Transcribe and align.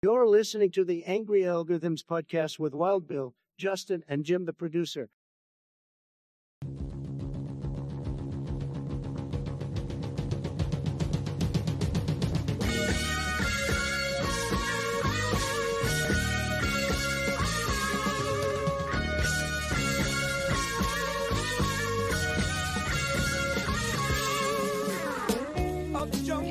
You're 0.00 0.28
listening 0.28 0.70
to 0.72 0.84
the 0.84 1.04
Angry 1.06 1.40
Algorithms 1.40 2.04
podcast 2.04 2.60
with 2.60 2.72
Wild 2.72 3.08
Bill, 3.08 3.34
Justin, 3.58 4.04
and 4.06 4.24
Jim, 4.24 4.44
the 4.44 4.52
producer. 4.52 5.10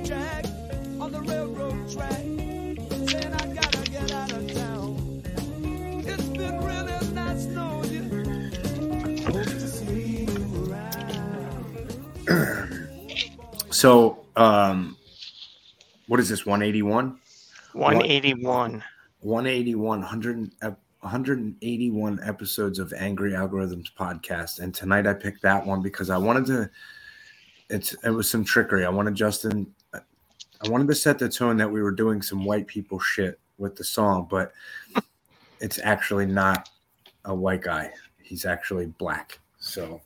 jack 0.04 0.46
on 1.00 1.12
the 1.12 1.22
railroad 1.22 1.90
track. 1.90 2.27
So, 13.78 14.26
um, 14.36 14.98
what 16.08 16.20
is 16.20 16.30
this? 16.30 16.48
181? 16.48 17.20
181. 17.74 18.84
181, 19.20 20.00
100, 20.00 20.52
181 21.02 22.20
episodes 22.24 22.80
of 22.80 22.92
Angry 22.94 23.34
Algorithms 23.34 23.94
podcast. 23.96 24.62
And 24.62 24.74
tonight 24.74 25.06
I 25.06 25.14
picked 25.14 25.44
that 25.44 25.64
one 25.64 25.84
because 25.84 26.10
I 26.10 26.18
wanted 26.18 26.48
to, 26.48 26.72
it's, 27.70 27.94
it 28.04 28.10
was 28.10 28.28
some 28.28 28.44
trickery. 28.44 28.84
I 28.84 28.90
wanted 28.90 29.14
Justin, 29.14 29.72
I 29.94 30.70
wanted 30.70 30.88
to 30.88 30.96
set 30.96 31.20
the 31.20 31.30
tone 31.30 31.56
that 31.58 31.72
we 31.72 31.84
were 31.84 31.92
doing 31.92 32.24
some 32.24 32.46
white 32.46 32.66
people 32.66 32.98
shit 32.98 33.40
with 33.60 33.76
the 33.76 33.84
song, 33.84 34.28
but 34.28 34.54
it's 35.62 35.78
actually 35.84 36.26
not 36.26 36.68
a 37.26 37.36
white 37.36 37.62
guy. 37.62 37.92
He's 38.24 38.44
actually 38.44 38.88
black. 38.88 39.38
So, 39.60 40.02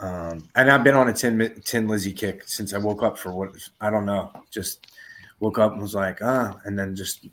um, 0.00 0.48
and 0.56 0.70
I've 0.70 0.82
been 0.84 0.94
on 0.94 1.08
a 1.08 1.12
tin, 1.12 1.36
Mi- 1.36 1.48
Thin 1.48 1.86
Lizzy 1.88 2.12
kick 2.12 2.42
since 2.46 2.72
I 2.74 2.78
woke 2.78 3.02
up 3.02 3.18
for 3.18 3.32
what, 3.32 3.50
I 3.80 3.90
don't 3.90 4.06
know, 4.06 4.30
just 4.50 4.86
woke 5.40 5.58
up 5.58 5.72
and 5.72 5.80
was 5.82 5.94
like, 5.94 6.18
ah, 6.22 6.58
and 6.64 6.78
then 6.78 6.94
just 6.96 7.26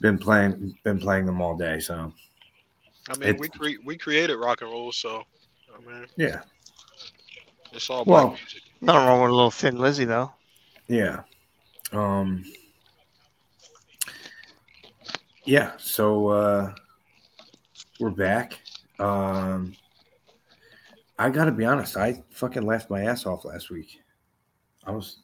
been 0.00 0.16
playing 0.18 0.74
been 0.82 0.98
playing 0.98 1.26
them 1.26 1.42
all 1.42 1.54
day 1.56 1.78
so 1.78 2.10
I 3.10 3.18
mean, 3.18 3.28
It- 3.30 3.38
we 3.38 3.48
cre- 3.48 3.82
we 3.84 3.98
created 3.98 4.36
rock 4.36 4.62
and 4.62 4.70
roll, 4.70 4.92
so 4.92 5.24
I 5.74 5.80
mean, 5.90 6.06
yeah 6.16 6.40
it's 7.72 7.90
all 7.90 8.04
Well- 8.06 8.28
black 8.28 8.40
music. 8.40 8.62
Nothing 8.80 9.06
wrong 9.06 9.20
with 9.22 9.30
a 9.30 9.34
little 9.34 9.50
thin 9.50 9.76
Lizzy 9.78 10.04
though. 10.06 10.32
yeah 10.88 11.20
um 11.92 12.42
yeah 15.44 15.72
so 15.78 16.28
uh 16.28 16.72
we're 17.98 18.10
back 18.10 18.58
um 18.98 19.74
i 21.20 21.28
gotta 21.30 21.52
be 21.52 21.64
honest 21.64 21.96
i 21.96 22.20
fucking 22.30 22.64
laughed 22.66 22.90
my 22.90 23.02
ass 23.02 23.26
off 23.26 23.44
last 23.44 23.70
week. 23.70 24.00
I 24.86 24.90
was 24.92 25.18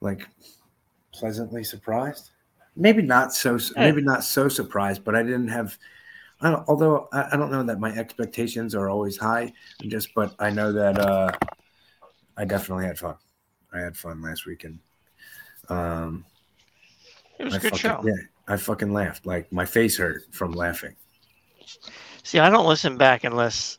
like 0.00 0.28
pleasantly 1.12 1.64
surprised. 1.64 2.30
Maybe 2.76 3.02
not 3.02 3.34
so 3.34 3.58
maybe 3.76 4.02
not 4.02 4.24
so 4.24 4.48
surprised 4.48 5.04
but 5.04 5.14
i 5.14 5.22
didn't 5.22 5.48
have 5.48 5.76
I 6.44 6.50
don't, 6.50 6.64
although 6.68 7.08
I, 7.12 7.28
I 7.32 7.36
don't 7.36 7.52
know 7.52 7.62
that 7.62 7.78
my 7.78 7.92
expectations 7.94 8.74
are 8.74 8.88
always 8.90 9.16
high 9.16 9.52
just 9.86 10.12
but 10.14 10.34
i 10.38 10.50
know 10.50 10.72
that 10.72 10.98
uh 10.98 11.30
i 12.36 12.44
definitely 12.44 12.86
had 12.86 12.98
fun. 12.98 13.16
I 13.72 13.78
had 13.80 13.96
fun 13.96 14.20
last 14.22 14.44
weekend. 14.46 14.78
Um 15.68 16.24
It 17.38 17.44
was 17.44 17.54
I 17.54 17.56
a 17.58 17.60
good 17.60 17.70
fucking, 17.72 17.90
show. 17.90 18.02
yeah 18.04 18.22
i 18.48 18.56
fucking 18.56 18.92
laughed. 18.92 19.24
Like 19.24 19.50
my 19.52 19.64
face 19.64 19.96
hurt 19.98 20.22
from 20.32 20.52
laughing. 20.52 20.96
See, 22.24 22.38
I 22.40 22.50
don't 22.50 22.66
listen 22.66 22.96
back 22.98 23.24
unless 23.24 23.78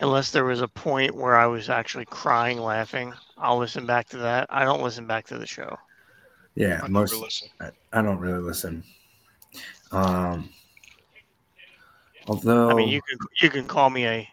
unless 0.00 0.30
there 0.30 0.44
was 0.44 0.60
a 0.60 0.68
point 0.68 1.14
where 1.14 1.36
I 1.36 1.46
was 1.46 1.68
actually 1.68 2.06
crying 2.06 2.58
laughing. 2.58 3.12
I'll 3.38 3.58
listen 3.58 3.86
back 3.86 4.08
to 4.10 4.18
that. 4.18 4.46
I 4.50 4.64
don't 4.64 4.82
listen 4.82 5.06
back 5.06 5.26
to 5.28 5.38
the 5.38 5.46
show. 5.46 5.76
yeah 6.54 6.80
I 6.82 6.88
most. 6.88 7.48
I, 7.60 7.70
I 7.92 8.02
don't 8.02 8.18
really 8.18 8.40
listen 8.40 8.82
um 9.92 10.48
although 12.28 12.70
I 12.70 12.74
mean, 12.74 12.88
you 12.88 13.02
can 13.02 13.18
you 13.40 13.50
can 13.50 13.66
call 13.66 13.90
me 13.90 14.06
a 14.06 14.28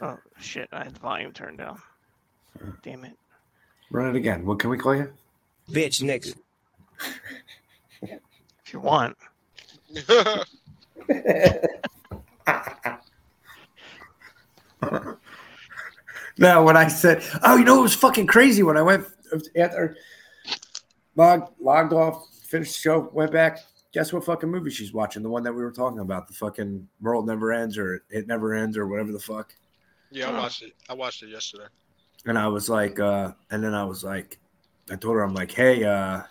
oh 0.00 0.18
shit. 0.38 0.68
I 0.72 0.84
had 0.84 0.94
the 0.94 1.00
volume 1.00 1.32
turned 1.32 1.58
down. 1.58 1.80
Damn 2.82 3.04
it. 3.04 3.16
run 3.90 4.08
it 4.08 4.16
again 4.16 4.46
what 4.46 4.58
can 4.58 4.70
we 4.70 4.78
call 4.78 4.94
you 4.94 5.12
Bitch, 5.70 6.02
nigga. 6.02 6.34
If 8.02 8.72
you 8.72 8.80
want. 8.80 9.16
No, 16.38 16.62
when 16.62 16.76
I 16.76 16.88
said, 16.88 17.22
oh, 17.42 17.56
you 17.56 17.64
know, 17.64 17.78
it 17.78 17.82
was 17.82 17.94
fucking 17.94 18.26
crazy 18.26 18.62
when 18.62 18.76
I 18.76 18.82
went 18.82 19.06
after 19.56 19.96
logged, 21.14 21.52
logged 21.60 21.92
off, 21.92 22.26
finished 22.44 22.72
the 22.72 22.78
show, 22.78 23.10
went 23.12 23.32
back. 23.32 23.58
Guess 23.92 24.12
what 24.12 24.24
fucking 24.24 24.50
movie 24.50 24.70
she's 24.70 24.94
watching? 24.94 25.22
The 25.22 25.28
one 25.28 25.42
that 25.42 25.52
we 25.52 25.62
were 25.62 25.72
talking 25.72 25.98
about, 25.98 26.26
the 26.26 26.32
fucking 26.34 26.88
World 27.02 27.26
Never 27.26 27.52
Ends 27.52 27.76
or 27.76 28.02
It 28.08 28.26
Never 28.26 28.54
Ends 28.54 28.78
or 28.78 28.88
whatever 28.88 29.12
the 29.12 29.20
fuck. 29.20 29.54
yeah, 30.10 30.30
I 30.30 30.32
watched 30.32 30.62
it. 30.62 30.72
I 30.88 30.94
watched 30.94 31.22
it 31.22 31.28
yesterday. 31.28 31.66
And 32.24 32.38
I 32.38 32.48
was 32.48 32.70
like, 32.70 32.98
uh, 32.98 33.32
and 33.50 33.62
then 33.62 33.74
I 33.74 33.84
was 33.84 34.02
like, 34.02 34.38
I 34.90 34.96
told 34.96 35.16
her, 35.16 35.22
I'm 35.22 35.34
like, 35.34 35.50
hey, 35.50 35.84
uh, 35.84 36.22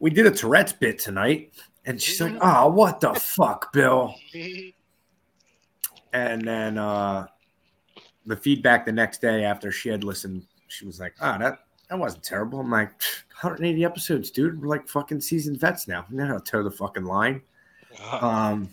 we 0.00 0.10
did 0.10 0.26
a 0.26 0.30
Tourette's 0.30 0.72
bit 0.72 0.98
tonight. 0.98 1.52
And 1.84 2.02
she's 2.02 2.20
like, 2.20 2.36
oh, 2.40 2.68
what 2.68 3.00
the 3.00 3.14
fuck, 3.14 3.72
Bill? 3.72 4.14
And 6.16 6.48
then 6.48 6.78
uh, 6.78 7.26
the 8.24 8.36
feedback 8.36 8.86
the 8.86 8.92
next 8.92 9.20
day 9.20 9.44
after 9.44 9.70
she 9.70 9.90
had 9.90 10.02
listened, 10.02 10.46
she 10.66 10.86
was 10.86 10.98
like, 10.98 11.14
"Ah, 11.20 11.36
that 11.36 11.58
that 11.90 11.98
wasn't 11.98 12.24
terrible." 12.24 12.58
I'm 12.58 12.70
like, 12.70 12.88
"180 13.42 13.84
episodes, 13.84 14.30
dude. 14.30 14.62
We're 14.62 14.68
like 14.68 14.88
fucking 14.88 15.20
seasoned 15.20 15.60
vets 15.60 15.86
now. 15.86 16.06
We 16.10 16.16
know 16.16 16.26
how 16.26 16.38
to 16.38 16.40
toe 16.40 16.62
the 16.62 16.70
fucking 16.70 17.04
line." 17.04 17.42
Um, 18.10 18.70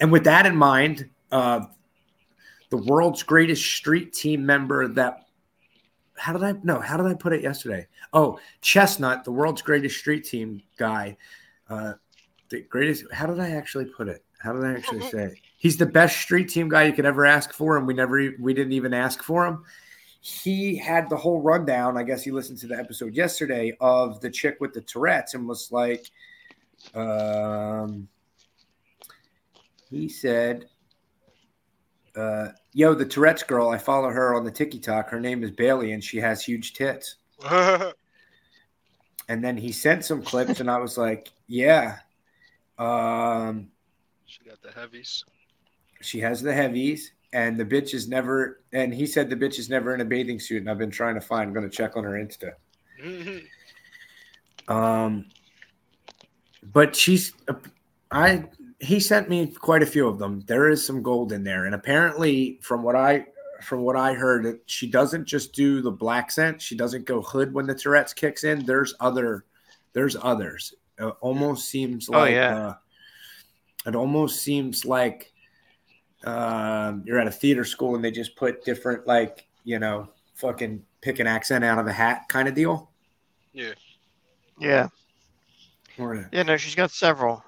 and 0.00 0.10
with 0.10 0.24
that 0.24 0.44
in 0.44 0.56
mind, 0.56 1.08
uh, 1.30 1.66
the 2.70 2.78
world's 2.78 3.22
greatest 3.22 3.64
street 3.64 4.12
team 4.12 4.44
member 4.44 4.88
that 4.88 5.28
how 6.16 6.32
did 6.32 6.42
I 6.42 6.54
no? 6.64 6.80
How 6.80 6.96
did 6.96 7.06
I 7.06 7.14
put 7.14 7.32
it 7.32 7.42
yesterday? 7.42 7.86
Oh, 8.12 8.40
Chestnut, 8.60 9.22
the 9.22 9.30
world's 9.30 9.62
greatest 9.62 9.98
street 9.98 10.24
team 10.24 10.62
guy. 10.76 11.16
Uh, 11.70 11.92
the 12.48 12.62
greatest. 12.62 13.04
How 13.12 13.26
did 13.26 13.38
I 13.38 13.50
actually 13.50 13.84
put 13.84 14.08
it? 14.08 14.24
How 14.40 14.52
did 14.52 14.64
I 14.64 14.72
actually 14.72 15.02
say 15.10 15.26
it? 15.26 15.34
He's 15.62 15.76
the 15.76 15.86
best 15.86 16.16
street 16.16 16.48
team 16.48 16.68
guy 16.68 16.82
you 16.82 16.92
could 16.92 17.06
ever 17.06 17.24
ask 17.24 17.52
for, 17.52 17.76
and 17.76 17.86
we 17.86 17.94
never 17.94 18.32
we 18.40 18.52
didn't 18.52 18.72
even 18.72 18.92
ask 18.92 19.22
for 19.22 19.46
him. 19.46 19.62
He 20.20 20.76
had 20.76 21.08
the 21.08 21.16
whole 21.16 21.40
rundown. 21.40 21.96
I 21.96 22.02
guess 22.02 22.24
he 22.24 22.32
listened 22.32 22.58
to 22.58 22.66
the 22.66 22.76
episode 22.76 23.14
yesterday 23.14 23.76
of 23.80 24.20
the 24.20 24.28
chick 24.28 24.56
with 24.58 24.72
the 24.72 24.80
Tourette's 24.80 25.34
and 25.34 25.46
was 25.46 25.70
like, 25.70 26.10
um, 26.96 28.08
he 29.88 30.08
said, 30.08 30.66
uh, 32.16 32.48
"Yo, 32.72 32.92
the 32.94 33.06
Tourette's 33.06 33.44
girl. 33.44 33.68
I 33.68 33.78
follow 33.78 34.08
her 34.08 34.34
on 34.34 34.42
the 34.42 34.50
TikTok. 34.50 35.10
Her 35.10 35.20
name 35.20 35.44
is 35.44 35.52
Bailey, 35.52 35.92
and 35.92 36.02
she 36.02 36.18
has 36.18 36.44
huge 36.44 36.72
tits." 36.72 37.18
And 39.28 39.42
then 39.42 39.56
he 39.56 39.70
sent 39.70 40.04
some 40.04 40.20
clips, 40.20 40.58
and 40.58 40.68
I 40.68 40.78
was 40.78 40.98
like, 40.98 41.30
"Yeah." 41.46 41.98
Um, 42.76 43.70
she 44.26 44.42
got 44.44 44.60
the 44.60 44.72
heavies. 44.72 45.24
She 46.02 46.20
has 46.20 46.42
the 46.42 46.52
heavies, 46.52 47.12
and 47.32 47.58
the 47.58 47.64
bitch 47.64 47.94
is 47.94 48.08
never. 48.08 48.60
And 48.72 48.92
he 48.92 49.06
said 49.06 49.30
the 49.30 49.36
bitch 49.36 49.58
is 49.58 49.68
never 49.70 49.94
in 49.94 50.00
a 50.00 50.04
bathing 50.04 50.38
suit, 50.40 50.58
and 50.58 50.70
I've 50.70 50.78
been 50.78 50.90
trying 50.90 51.14
to 51.14 51.20
find. 51.20 51.48
I'm 51.48 51.54
going 51.54 51.68
to 51.68 51.74
check 51.76 51.96
on 51.96 52.04
her 52.04 52.12
Insta. 52.12 52.52
Um, 54.68 55.26
but 56.62 56.94
she's, 56.94 57.32
I. 58.10 58.44
He 58.78 58.98
sent 59.00 59.28
me 59.28 59.46
quite 59.48 59.82
a 59.82 59.86
few 59.86 60.08
of 60.08 60.18
them. 60.18 60.40
There 60.46 60.68
is 60.68 60.84
some 60.84 61.02
gold 61.02 61.32
in 61.32 61.42
there, 61.44 61.66
and 61.66 61.74
apparently, 61.74 62.58
from 62.62 62.82
what 62.82 62.96
I 62.96 63.26
from 63.60 63.80
what 63.82 63.96
I 63.96 64.12
heard, 64.14 64.60
she 64.66 64.88
doesn't 64.90 65.24
just 65.24 65.52
do 65.52 65.80
the 65.82 65.90
black 65.90 66.30
scent. 66.30 66.60
She 66.60 66.76
doesn't 66.76 67.04
go 67.06 67.22
hood 67.22 67.52
when 67.54 67.66
the 67.66 67.74
Tourette's 67.74 68.12
kicks 68.12 68.44
in. 68.44 68.64
There's 68.66 68.94
other, 69.00 69.44
there's 69.92 70.16
others. 70.20 70.74
It 70.98 71.04
almost 71.20 71.68
seems 71.68 72.08
Oh, 72.08 72.12
like, 72.12 72.32
yeah. 72.32 72.66
uh, 72.66 72.74
it 73.86 73.94
almost 73.94 74.40
seems 74.42 74.84
like 74.84 75.31
um, 76.24 77.02
you're 77.06 77.18
at 77.18 77.26
a 77.26 77.30
theater 77.32 77.64
school 77.64 77.94
and 77.94 78.04
they 78.04 78.10
just 78.10 78.36
put 78.36 78.64
different, 78.64 79.06
like 79.06 79.46
you 79.64 79.78
know, 79.78 80.08
fucking 80.34 80.84
pick 81.00 81.18
an 81.18 81.26
accent 81.26 81.64
out 81.64 81.78
of 81.78 81.86
a 81.86 81.92
hat 81.92 82.22
kind 82.28 82.48
of 82.48 82.54
deal. 82.54 82.90
Yeah. 83.52 83.72
Yeah. 84.58 84.88
Or, 85.98 86.28
Yeah, 86.32 86.42
no, 86.44 86.56
she's 86.56 86.74
got 86.74 86.90
several. 86.90 87.44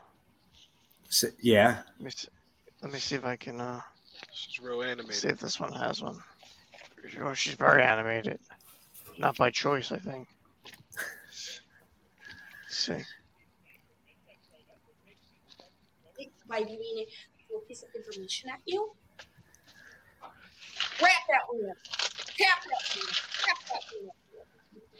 s- 1.08 1.24
yeah, 1.40 1.82
Let 1.98 2.04
me 2.04 2.10
see, 2.10 2.28
let 2.82 2.92
me 2.92 2.98
see 2.98 3.14
if 3.16 3.24
I 3.24 3.36
can 3.36 3.60
uh, 3.60 3.80
She's 4.32 4.60
real 4.60 4.82
animated. 4.82 5.14
see 5.14 5.28
if 5.28 5.40
this 5.40 5.58
one 5.58 5.72
has 5.72 6.02
one. 6.02 6.18
Oh, 7.22 7.34
she's 7.34 7.54
very 7.54 7.82
animated. 7.82 8.38
Not 9.18 9.36
by 9.36 9.50
choice, 9.50 9.92
I 9.92 9.98
think. 9.98 10.26
Let's 10.96 11.60
see. 12.70 13.02
Little 17.54 17.66
piece 17.66 17.82
of 17.82 17.88
information 17.94 18.50
at 18.50 18.60
you. 18.66 18.90
Grab 20.98 21.12
that 21.28 21.42
wiener. 21.52 21.76
Tap 22.36 22.62
that 22.64 22.82
wiener. 22.94 23.12
Tap 23.44 23.58
that 23.68 23.82
wiener. 23.92 24.12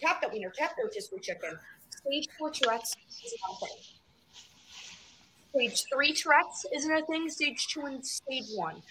Tap 0.01 0.21
that 0.21 0.33
wiener. 0.33 0.53
Tap 0.57 0.77
that 0.77 0.85
rotisserie 0.85 1.21
chicken. 1.21 1.59
Stage 1.91 2.29
four 2.39 2.51
Tourette's 2.51 2.97
is 3.25 3.35
not 3.43 3.57
a 3.57 3.67
thing. 3.67 3.79
Stage 5.55 5.85
three 5.93 6.13
Tourette's 6.13 6.67
isn't 6.75 6.93
a 6.93 7.05
thing. 7.07 7.29
Stage 7.29 7.67
two 7.69 7.83
and 7.83 8.05
stage 8.07 8.47
one. 8.55 8.83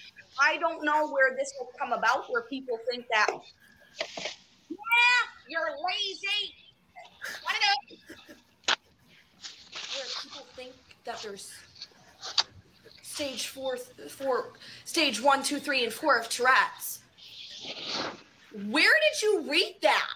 I 0.41 0.57
don't 0.57 0.83
know 0.83 1.09
where 1.09 1.35
this 1.37 1.53
will 1.59 1.69
come 1.77 1.93
about, 1.93 2.29
where 2.29 2.43
people 2.43 2.79
think 2.89 3.05
that, 3.11 3.27
yeah, 4.69 4.77
you're 5.47 5.69
lazy. 5.69 6.55
What 7.43 7.55
it 7.55 7.93
is? 7.93 7.99
Where 9.95 10.07
people 10.23 10.45
think 10.55 10.73
that 11.05 11.21
there's 11.21 11.53
stage 13.13 13.47
four, 13.47 13.77
four, 14.09 14.53
stage 14.85 15.21
one, 15.21 15.43
two, 15.43 15.59
three, 15.59 15.83
and 15.83 15.93
four 15.93 16.17
of 16.17 16.27
Tourette's. 16.29 16.99
Where 18.69 18.91
did 19.05 19.21
you 19.21 19.49
read 19.51 19.75
that? 19.83 20.09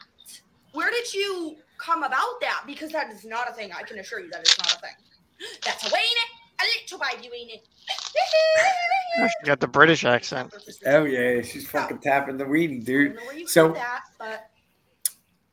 Where 0.73 0.89
did 0.89 1.13
you 1.13 1.57
come 1.77 2.01
about 2.03 2.41
that? 2.41 2.63
Because 2.65 2.91
that 2.91 3.11
is 3.11 3.23
not 3.23 3.49
a 3.49 3.53
thing. 3.53 3.71
I 3.71 3.83
can 3.83 3.99
assure 3.99 4.19
you 4.19 4.29
that 4.31 4.47
is 4.47 4.57
not 4.57 4.73
a 4.73 4.79
thing. 4.79 4.95
That's 5.65 5.89
a 5.89 5.93
Wayne, 5.93 6.03
a 6.59 6.63
little 6.83 6.99
baby 6.99 7.29
Wayne. 7.31 7.59
Oh, 9.19 9.27
She 9.41 9.45
got 9.45 9.59
the 9.59 9.67
British 9.67 10.03
accent. 10.03 10.53
Oh 10.87 11.03
yeah, 11.05 11.41
she's 11.43 11.69
fucking 11.69 11.99
tapping 11.99 12.37
the 12.37 12.45
weenie, 12.45 12.81
I 12.81 12.83
dude. 12.83 13.07
don't 13.15 13.15
know 13.23 13.27
where 13.27 13.37
you 13.37 13.47
So- 13.47 13.67
so, 13.69 13.73
that, 13.73 14.01
but 14.17 14.49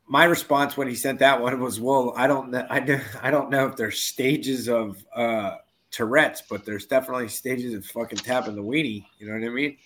My 0.07 0.25
response 0.25 0.75
when 0.77 0.87
he 0.87 0.95
sent 0.95 1.19
that 1.19 1.41
one 1.41 1.59
was, 1.59 1.79
"Well, 1.79 2.13
I 2.15 2.27
don't 2.27 2.51
know. 2.51 2.65
I 2.69 2.79
do, 2.79 2.99
I 3.23 3.31
don't 3.31 3.49
know 3.49 3.65
if 3.67 3.75
there's 3.75 3.99
stages 3.99 4.67
of 4.69 5.03
uh 5.15 5.55
Tourette's, 5.95 6.41
but 6.49 6.65
there's 6.65 6.85
definitely 6.85 7.29
stages 7.29 7.73
of 7.73 7.85
fucking 7.85 8.19
tapping 8.19 8.55
the 8.55 8.61
weenie. 8.61 9.05
You 9.17 9.27
know 9.27 9.33
what 9.39 9.45
I 9.45 9.49
mean? 9.49 9.77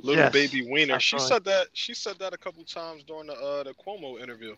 Little 0.00 0.24
Yes, 0.24 0.32
baby 0.32 0.62
wiener. 0.70 0.98
She 0.98 1.16
absolutely. 1.16 1.28
said 1.36 1.44
that. 1.44 1.66
She 1.74 1.92
said 1.92 2.18
that 2.18 2.32
a 2.32 2.38
couple 2.38 2.64
times 2.64 3.02
during 3.04 3.26
the 3.26 3.34
uh 3.34 3.62
the 3.64 3.74
Cuomo 3.74 4.18
interview. 4.18 4.56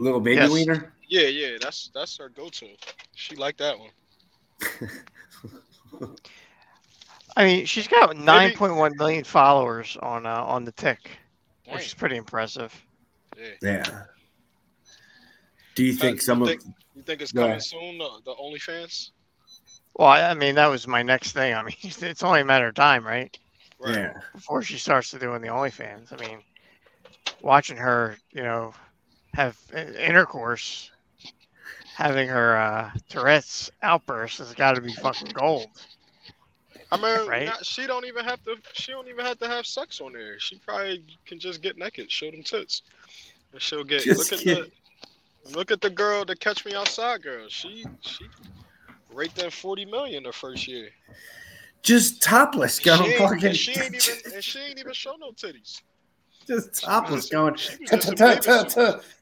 Little 0.00 0.18
baby 0.20 0.36
Yes. 0.40 0.50
wiener. 0.50 0.92
Yeah, 1.08 1.28
yeah. 1.28 1.58
That's 1.60 1.90
that's 1.94 2.16
her 2.18 2.28
go-to. 2.30 2.66
She 3.14 3.36
liked 3.36 3.58
that 3.58 3.76
one. 3.78 3.90
I 7.36 7.44
mean, 7.44 7.66
she's 7.66 7.86
got 7.86 8.10
9.1 8.16 8.96
million 8.96 9.22
followers 9.24 9.96
on 10.02 10.26
uh, 10.26 10.42
on 10.42 10.64
the 10.64 10.72
Tick, 10.72 11.10
Dang. 11.64 11.74
which 11.74 11.86
is 11.86 11.94
pretty 11.94 12.16
impressive. 12.16 12.74
Yeah. 13.38 13.46
Yeah. 13.62 14.02
Do 15.76 15.84
you 15.84 15.92
think 15.92 16.18
Uh, 16.18 16.22
some 16.22 16.38
you 16.40 16.44
of? 16.44 16.48
think, 16.50 16.62
you 16.94 17.02
think 17.02 17.20
it's 17.20 17.32
Go 17.32 17.42
coming 17.42 17.50
ahead. 17.52 17.62
soon? 17.62 17.98
The, 17.98 18.08
the 18.24 18.34
OnlyFans. 18.34 19.10
Well, 19.98 20.08
I 20.08 20.22
I 20.30 20.34
mean, 20.34 20.54
that 20.56 20.66
was 20.66 20.86
my 20.86 21.02
next 21.02 21.32
thing. 21.32 21.54
I 21.54 21.62
mean, 21.62 21.74
it's 21.82 22.22
only 22.22 22.40
a 22.40 22.44
matter 22.44 22.68
of 22.68 22.74
time, 22.74 23.06
right? 23.06 23.36
Right. 23.78 23.94
Yeah. 23.96 24.12
Before 24.34 24.62
she 24.62 24.78
starts 24.78 25.10
to 25.10 25.18
doing 25.18 25.42
the 25.42 25.48
OnlyFans. 25.48 26.12
I 26.12 26.16
mean, 26.26 26.38
watching 27.42 27.76
her, 27.76 28.16
you 28.32 28.42
know, 28.42 28.74
have 29.34 29.58
intercourse, 29.74 30.90
having 31.94 32.28
her 32.28 32.56
uh, 32.56 32.90
Tourette's 33.10 33.70
outburst 33.82 34.38
has 34.38 34.54
got 34.54 34.76
to 34.76 34.80
be 34.80 34.92
fucking 34.92 35.28
gold. 35.34 35.66
I 36.92 36.96
mean, 36.96 37.28
Right? 37.28 37.46
not- 37.46 37.66
she 37.66 37.86
don't 37.86 38.06
even 38.06 38.24
have 38.24 38.42
to. 38.44 38.56
She 38.72 38.92
don't 38.92 39.08
even 39.08 39.24
have 39.26 39.38
to 39.40 39.48
have 39.48 39.66
sex 39.66 40.00
on 40.00 40.12
there. 40.12 40.38
She 40.38 40.56
probably 40.58 41.04
can 41.26 41.38
just 41.38 41.60
get 41.60 41.76
naked, 41.76 42.10
show 42.10 42.30
them 42.30 42.42
tits, 42.44 42.82
and 43.52 43.60
she'll 43.60 43.82
get. 43.84 44.02
Just 44.02 44.30
look 44.30 44.40
at 44.40 44.44
get- 44.44 44.58
the. 44.64 44.70
Look 45.54 45.70
at 45.70 45.80
the 45.80 45.90
girl, 45.90 46.24
the 46.24 46.34
Catch 46.34 46.64
Me 46.64 46.74
Outside 46.74 47.22
girl. 47.22 47.46
She 47.48 47.84
she 48.00 48.24
raked 49.16 49.42
in 49.42 49.50
forty 49.50 49.84
million 49.84 50.22
the 50.22 50.32
first 50.32 50.68
year. 50.68 50.90
Just 51.82 52.22
topless, 52.22 52.78
She 52.78 52.84
going 52.84 53.02
ain't, 53.02 53.18
fucking. 53.18 53.44
and 53.46 53.56
she 53.56 53.70
ain't 53.80 53.94
even 53.94 54.34
and 54.34 54.44
she 54.44 54.58
ain't 54.60 54.78
even 54.78 54.92
show 54.92 55.14
no 55.18 55.30
titties. 55.32 55.82
just 56.46 56.82
topless, 56.82 57.28
going. 57.28 57.54
She 57.56 57.76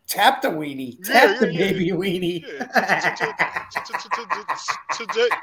Tap 0.07 0.43
the 0.43 0.49
weenie. 0.49 1.03
Tap 1.03 1.41
the 1.41 1.47
baby 1.47 1.91
weenie. 1.91 2.45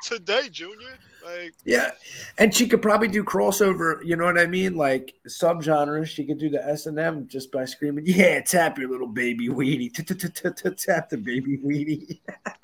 Today, 0.04 0.50
Junior. 0.50 0.98
Like, 1.24 1.54
Yeah, 1.66 1.92
and 2.38 2.54
she 2.54 2.68
could 2.68 2.82
probably 2.82 3.08
do 3.08 3.24
crossover. 3.24 4.04
You 4.04 4.16
know 4.16 4.26
what 4.26 4.38
I 4.40 4.46
mean? 4.48 4.76
Like 4.76 5.14
subgenres. 5.28 6.08
She 6.08 6.26
could 6.26 6.40
do 6.40 6.50
the 6.50 6.66
S 6.66 6.86
and 6.86 7.00
M 7.00 7.28
just 7.28 7.52
by 7.52 7.66
screaming, 7.66 8.06
"Yeah, 8.08 8.42
tap 8.42 8.78
your 8.78 8.90
little 8.90 9.08
baby 9.08 9.50
weenie, 9.50 9.94
tap 9.94 11.10
the 11.10 11.18
baby 11.18 11.58
weenie." 11.58 12.20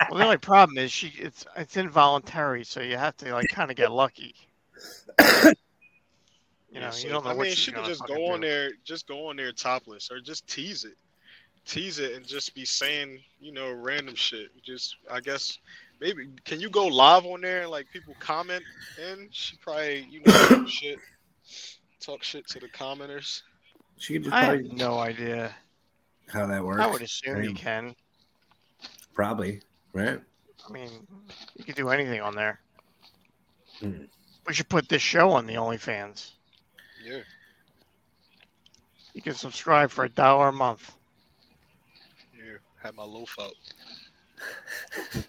Well, 0.10 0.20
the 0.20 0.26
only 0.26 0.38
problem 0.38 0.78
is 0.78 0.92
she 0.92 1.14
it's 1.20 1.46
it's 1.56 1.78
involuntary, 1.78 2.64
so 2.64 2.82
you 2.82 2.98
have 2.98 3.16
to 3.18 3.34
like 3.34 3.50
kind 3.50 3.70
of 3.72 3.78
get 3.78 3.92
lucky. 3.92 4.36
You 6.70 6.82
know, 6.82 6.92
so, 6.92 7.08
you 7.08 7.14
don't 7.14 7.24
know 7.24 7.32
I 7.32 7.34
what 7.34 7.48
mean, 7.48 7.56
she 7.56 7.72
could 7.72 7.86
just 7.86 8.06
go 8.06 8.28
on 8.34 8.42
do. 8.42 8.48
there, 8.48 8.70
just 8.84 9.08
go 9.08 9.30
on 9.30 9.38
there 9.38 9.52
topless, 9.52 10.12
or 10.12 10.20
just 10.20 10.46
tease 10.48 10.84
it, 10.84 10.96
tease 11.66 11.98
it, 11.98 12.14
and 12.14 12.26
just 12.26 12.54
be 12.54 12.66
saying, 12.66 13.20
you 13.40 13.52
know, 13.52 13.72
random 13.72 14.16
shit. 14.16 14.50
Just, 14.64 14.98
I 15.10 15.20
guess, 15.22 15.58
maybe 16.00 16.28
can 16.46 16.60
you 16.60 16.70
go 16.70 16.88
live 16.88 17.26
on 17.26 17.42
there 17.42 17.62
and 17.64 17.72
like 17.72 17.88
people 17.92 18.16
comment 18.20 18.64
in? 19.12 19.28
She 19.32 19.58
probably, 19.58 20.08
you 20.10 20.22
know, 20.26 20.34
talk 20.48 20.68
shit, 20.70 21.00
talk 22.00 22.24
shit 22.24 22.48
to 22.50 22.60
the 22.60 22.68
commenters. 22.70 23.42
She 23.98 24.14
could 24.14 24.24
just 24.26 24.36
I 24.36 24.44
have 24.44 24.60
probably 24.60 24.76
no 24.76 25.00
idea. 25.00 25.56
how 26.28 26.46
that 26.48 26.64
works. 26.64 26.82
I 26.82 26.88
would 26.88 27.02
assume 27.02 27.44
you 27.44 27.54
can. 27.54 27.96
Probably 29.14 29.62
right. 29.94 30.20
I 30.68 30.72
mean, 30.72 30.90
you 31.56 31.64
could 31.64 31.76
do 31.76 31.90
anything 31.90 32.22
on 32.22 32.36
there. 32.36 32.60
Hmm. 33.80 34.04
We 34.46 34.54
should 34.54 34.70
put 34.70 34.88
this 34.90 35.02
show 35.02 35.32
on 35.32 35.46
the 35.48 35.54
OnlyFans. 35.56 36.32
Yeah, 37.04 37.20
You 39.14 39.22
can 39.22 39.34
subscribe 39.34 39.90
for 39.92 40.06
a 40.06 40.10
dollar 40.10 40.50
a 40.50 40.54
month. 40.54 40.92
yeah. 42.36 42.58
have 42.84 42.96
my 42.96 43.04
loaf 43.04 43.36
out. 43.40 43.54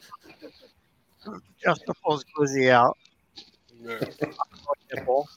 Just 1.63 1.83
to 1.87 1.95
pull 2.05 2.15
his 2.15 2.25
glizzy 2.37 2.71
out. 2.71 2.97
Yeah. 3.83 4.01
Nipple. 4.95 5.29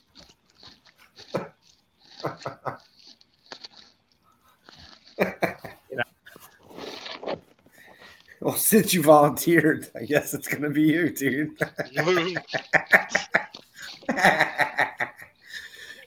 Well, 8.42 8.56
since 8.56 8.94
you 8.94 9.04
volunteered, 9.04 9.90
I 9.95 10.06
guess 10.06 10.33
it's 10.33 10.48
gonna 10.48 10.71
be 10.71 10.81
you, 10.81 11.12
dude. 11.12 11.52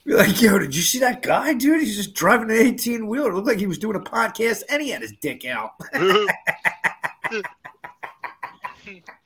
Be 0.05 0.13
like, 0.13 0.43
yo, 0.43 0.59
did 0.59 0.77
you 0.77 0.83
see 0.83 0.99
that 0.99 1.23
guy, 1.23 1.55
dude? 1.55 1.81
He's 1.81 1.97
just 1.97 2.13
driving 2.13 2.51
an 2.51 2.59
18 2.59 3.07
wheeler. 3.07 3.35
Looked 3.35 3.47
like 3.47 3.59
he 3.59 3.67
was 3.67 3.79
doing 3.79 3.97
a 3.97 4.01
podcast 4.01 4.63
and 4.69 4.83
he 4.83 4.91
had 4.91 5.01
his 5.01 5.13
dick 5.13 5.47
out. 5.47 5.71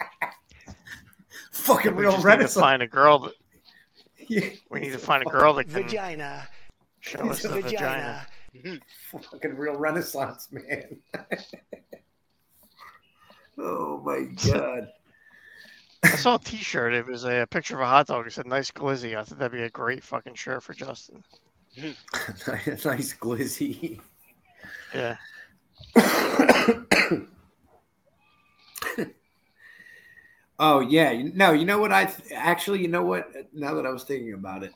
Fucking 1.58 1.94
We 1.96 2.02
real 2.02 2.12
just 2.12 2.18
need 2.18 2.22
to 2.22 2.28
renaissance. 2.36 2.60
find 2.62 2.82
a 2.82 2.86
girl 2.86 3.18
that 3.20 3.32
Yeah, 4.28 4.48
we 4.70 4.80
need 4.80 4.92
to 4.92 4.98
find 4.98 5.22
a 5.22 5.30
girl 5.30 5.54
that 5.54 5.64
can 5.64 5.82
Vagina. 5.84 6.48
show 7.00 7.28
us 7.30 7.42
the 7.42 7.48
vagina. 7.48 8.26
Vagina. 8.54 8.80
fucking 9.10 9.54
real 9.56 9.76
renaissance 9.76 10.48
man. 10.50 10.98
oh 13.58 14.00
my 14.04 14.24
god. 14.50 14.88
I 16.04 16.10
saw 16.10 16.36
a 16.36 16.38
T-shirt. 16.38 16.94
It 16.94 17.06
was 17.06 17.24
a, 17.24 17.46
picture 17.50 17.74
of 17.74 17.80
a 17.80 17.86
hot 17.86 18.06
dog. 18.06 18.26
It 18.26 18.32
said 18.32 18.46
"nice 18.46 18.70
glizzy." 18.70 19.16
I 19.18 19.24
thought 19.24 19.38
that'd 19.38 19.52
be 19.52 19.64
a 19.64 19.70
great 19.70 20.04
fucking 20.04 20.34
shirt 20.34 20.62
for 20.62 20.72
Justin. 20.72 21.24
nice 21.76 23.14
glizzy. 23.14 23.98
Yeah. 24.94 25.16
Oh 30.58 30.80
yeah, 30.80 31.12
no, 31.34 31.52
you 31.52 31.64
know 31.64 31.78
what 31.78 31.92
I 31.92 32.06
th- 32.06 32.32
actually, 32.34 32.80
you 32.82 32.88
know 32.88 33.02
what? 33.02 33.30
Now 33.52 33.74
that 33.74 33.86
I 33.86 33.90
was 33.90 34.04
thinking 34.04 34.34
about 34.34 34.62
it, 34.62 34.72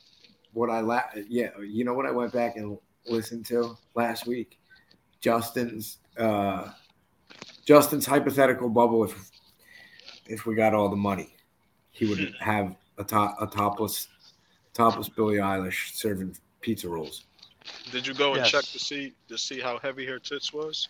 what 0.52 0.70
I 0.70 0.80
la- 0.80 1.02
yeah, 1.28 1.50
you 1.60 1.84
know 1.84 1.94
what 1.94 2.06
I 2.06 2.10
went 2.10 2.32
back 2.32 2.56
and 2.56 2.78
listened 3.06 3.46
to 3.46 3.76
last 3.94 4.26
week, 4.26 4.58
Justin's 5.20 5.98
uh 6.18 6.70
Justin's 7.64 8.06
hypothetical 8.06 8.68
bubble. 8.68 9.04
If 9.04 9.30
if 10.26 10.46
we 10.46 10.54
got 10.54 10.74
all 10.74 10.88
the 10.88 10.96
money, 10.96 11.34
he 11.90 12.06
would 12.06 12.34
have 12.40 12.76
a 12.98 13.04
top 13.04 13.36
a 13.40 13.46
topless 13.46 14.08
topless 14.74 15.08
Billie 15.08 15.36
Eilish 15.36 15.94
serving 15.94 16.36
pizza 16.60 16.88
rolls. 16.88 17.24
Did 17.90 18.06
you 18.06 18.14
go 18.14 18.34
and 18.34 18.38
Yes. 18.42 18.50
check 18.50 18.64
to 18.64 18.78
see 18.78 19.14
to 19.28 19.38
see 19.38 19.60
how 19.60 19.78
heavy 19.78 20.06
her 20.06 20.18
tits 20.18 20.52
was? 20.52 20.88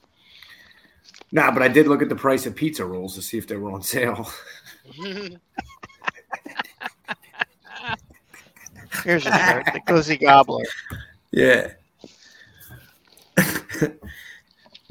Nah, 1.30 1.50
but 1.50 1.62
I 1.62 1.68
did 1.68 1.88
look 1.88 2.02
at 2.02 2.08
the 2.08 2.14
price 2.14 2.46
of 2.46 2.54
pizza 2.54 2.84
rolls 2.84 3.14
to 3.14 3.22
see 3.22 3.38
if 3.38 3.46
they 3.46 3.56
were 3.56 3.70
on 3.72 3.82
sale. 3.82 4.30
Here's 9.04 9.26
a 9.26 9.30
shirt. 9.30 9.64
The 9.72 9.80
glizzy 9.86 10.20
gobbler. 10.20 10.64
Yeah. 11.30 11.72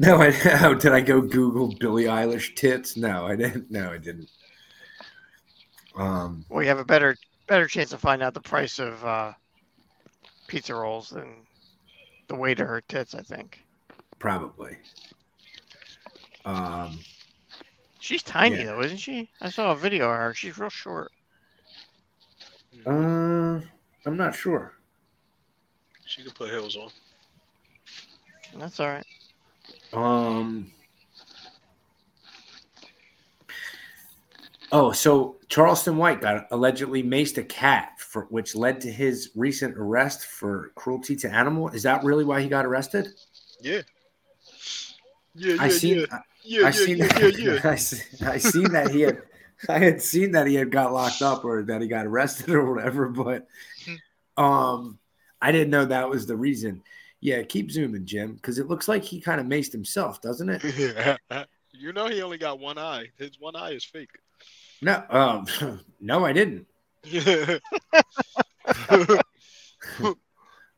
No, 0.02 0.20
I 0.20 0.34
oh, 0.64 0.74
did. 0.74 0.94
I 0.94 1.02
go 1.02 1.22
Google 1.22 1.76
Billie 1.80 2.06
Eilish 2.06 2.56
tits. 2.56 2.98
No, 2.98 3.28
I 3.28 3.36
didn't. 3.36 3.70
No, 3.70 3.92
I 3.92 4.00
didn't. 4.00 4.30
Um, 5.96 6.44
We 6.50 6.66
have 6.66 6.80
a 6.80 6.86
better 6.86 7.16
better 7.46 7.68
chance 7.68 7.92
to 7.92 8.00
find 8.00 8.24
out 8.24 8.34
the 8.34 8.42
price 8.42 8.80
of 8.80 9.06
uh, 9.06 9.34
pizza 10.48 10.74
rolls 10.74 11.12
than 11.12 11.46
the 12.30 12.36
weight 12.36 12.60
of 12.60 12.68
her 12.68 12.82
tits. 12.82 13.14
I 13.14 13.22
think 13.22 13.64
probably. 14.18 14.76
Um, 16.46 16.98
she's 18.02 18.22
tiny 18.24 18.58
Yeah. 18.58 18.66
though, 18.66 18.82
isn't 18.82 18.98
she? 18.98 19.30
I 19.40 19.50
saw 19.50 19.72
a 19.72 19.76
video 19.76 20.10
of 20.10 20.18
her. 20.18 20.34
She's 20.34 20.58
real 20.58 20.70
short. 20.70 21.12
uh, 22.86 22.90
I'm 24.06 24.18
not 24.18 24.36
sure. 24.36 24.74
She 26.06 26.24
could 26.24 26.36
put 26.36 26.50
heels 26.50 26.76
on. 26.76 26.90
That's 28.58 28.80
all 28.82 28.88
right. 28.90 29.06
Um. 29.94 30.72
Oh, 34.74 34.92
so 34.94 35.38
Charleston 35.50 35.98
White 35.98 36.22
got 36.22 36.48
allegedly 36.52 37.04
maced 37.04 37.38
a 37.38 37.44
cat, 37.44 38.00
for 38.00 38.24
which 38.30 38.56
led 38.56 38.80
to 38.82 38.92
his 38.92 39.32
recent 39.36 39.78
arrest 39.78 40.26
for 40.26 40.72
cruelty 40.76 41.16
to 41.18 41.30
animal. 41.30 41.68
Is 41.70 41.84
that 41.84 42.04
really 42.04 42.24
why 42.24 42.42
he 42.42 42.48
got 42.48 42.66
arrested? 42.66 43.08
Yeah. 43.62 43.82
Yeah, 45.36 45.54
yeah, 45.56 45.62
I 45.62 45.70
seen, 45.70 46.00
yeah. 46.00 46.20
I, 46.44 46.48
Yeah, 46.48 46.60
I 46.60 46.64
yeah, 46.66 46.72
seen 46.72 46.98
yeah, 46.98 47.08
that. 47.08 47.40
yeah, 47.40 47.54
yeah. 48.22 48.28
I, 48.30 48.34
I 48.34 48.38
seen 48.38 48.72
that 48.72 48.92
he 48.92 49.02
had. 49.02 49.22
I 49.70 49.78
had 49.78 50.02
seen 50.02 50.32
that 50.32 50.48
he 50.48 50.56
had 50.56 50.72
got 50.72 50.92
locked 50.92 51.22
up 51.22 51.46
or 51.46 51.62
that 51.64 51.82
he 51.82 51.88
got 51.88 52.08
arrested 52.08 52.50
or 52.50 52.74
whatever, 52.74 53.08
but 53.10 53.48
um, 54.36 54.98
I 55.40 55.52
didn't 55.52 55.70
know 55.70 55.86
that 55.86 56.10
was 56.10 56.26
the 56.26 56.36
reason. 56.36 56.82
Yeah, 57.20 57.44
keep 57.44 57.70
zooming, 57.70 58.08
Jim, 58.08 58.34
because 58.34 58.58
it 58.58 58.68
looks 58.68 58.88
like 58.88 59.04
he 59.04 59.22
kind 59.22 59.40
of 59.40 59.46
maced 59.46 59.72
himself, 59.72 60.20
doesn't 60.20 60.50
it? 60.50 60.64
Yeah. 61.30 61.44
you 61.72 61.94
know 61.94 62.08
he 62.08 62.24
only 62.24 62.40
got 62.40 62.60
one 62.60 62.80
eye. 62.80 63.10
His 63.18 63.40
one 63.40 63.56
eye 63.56 63.74
is 63.74 63.86
fake. 63.86 64.10
No, 64.82 65.04
um, 65.12 65.46
no, 66.02 66.26
I 66.26 66.34
didn't. 66.34 66.66
yeah, 67.04 67.60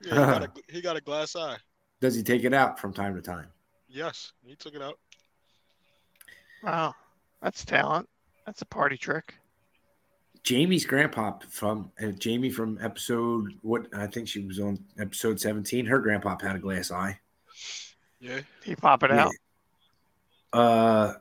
he, 0.01 0.09
got 0.09 0.43
a, 0.43 0.51
he 0.67 0.81
got 0.81 0.97
a 0.97 1.01
glass 1.01 1.35
eye. 1.37 1.57
Does 2.01 2.15
he 2.15 2.23
take 2.23 2.43
it 2.43 2.53
out 2.53 2.79
from 2.79 2.93
time 2.93 3.15
to 3.15 3.21
time? 3.21 3.47
Yes, 3.87 4.33
he 4.45 4.55
took 4.55 4.75
it 4.75 4.81
out. 4.81 4.99
Wow, 6.63 6.95
that's 7.41 7.65
talent. 7.65 8.07
That's 8.45 8.61
a 8.61 8.65
party 8.65 8.97
trick. 8.97 9.35
Jamie's 10.43 10.85
grandpa 10.85 11.37
from 11.49 11.91
uh, 12.01 12.11
Jamie 12.11 12.49
from 12.49 12.77
episode 12.81 13.53
what 13.61 13.87
I 13.93 14.07
think 14.07 14.27
she 14.27 14.45
was 14.45 14.59
on 14.59 14.77
episode 14.99 15.39
seventeen. 15.39 15.85
Her 15.85 15.99
grandpa 15.99 16.37
had 16.41 16.55
a 16.55 16.59
glass 16.59 16.91
eye. 16.91 17.19
Yeah. 18.19 18.39
He 18.63 18.75
pop 18.75 19.03
it 19.03 19.11
out. 19.11 19.31
Uh, 20.51 21.13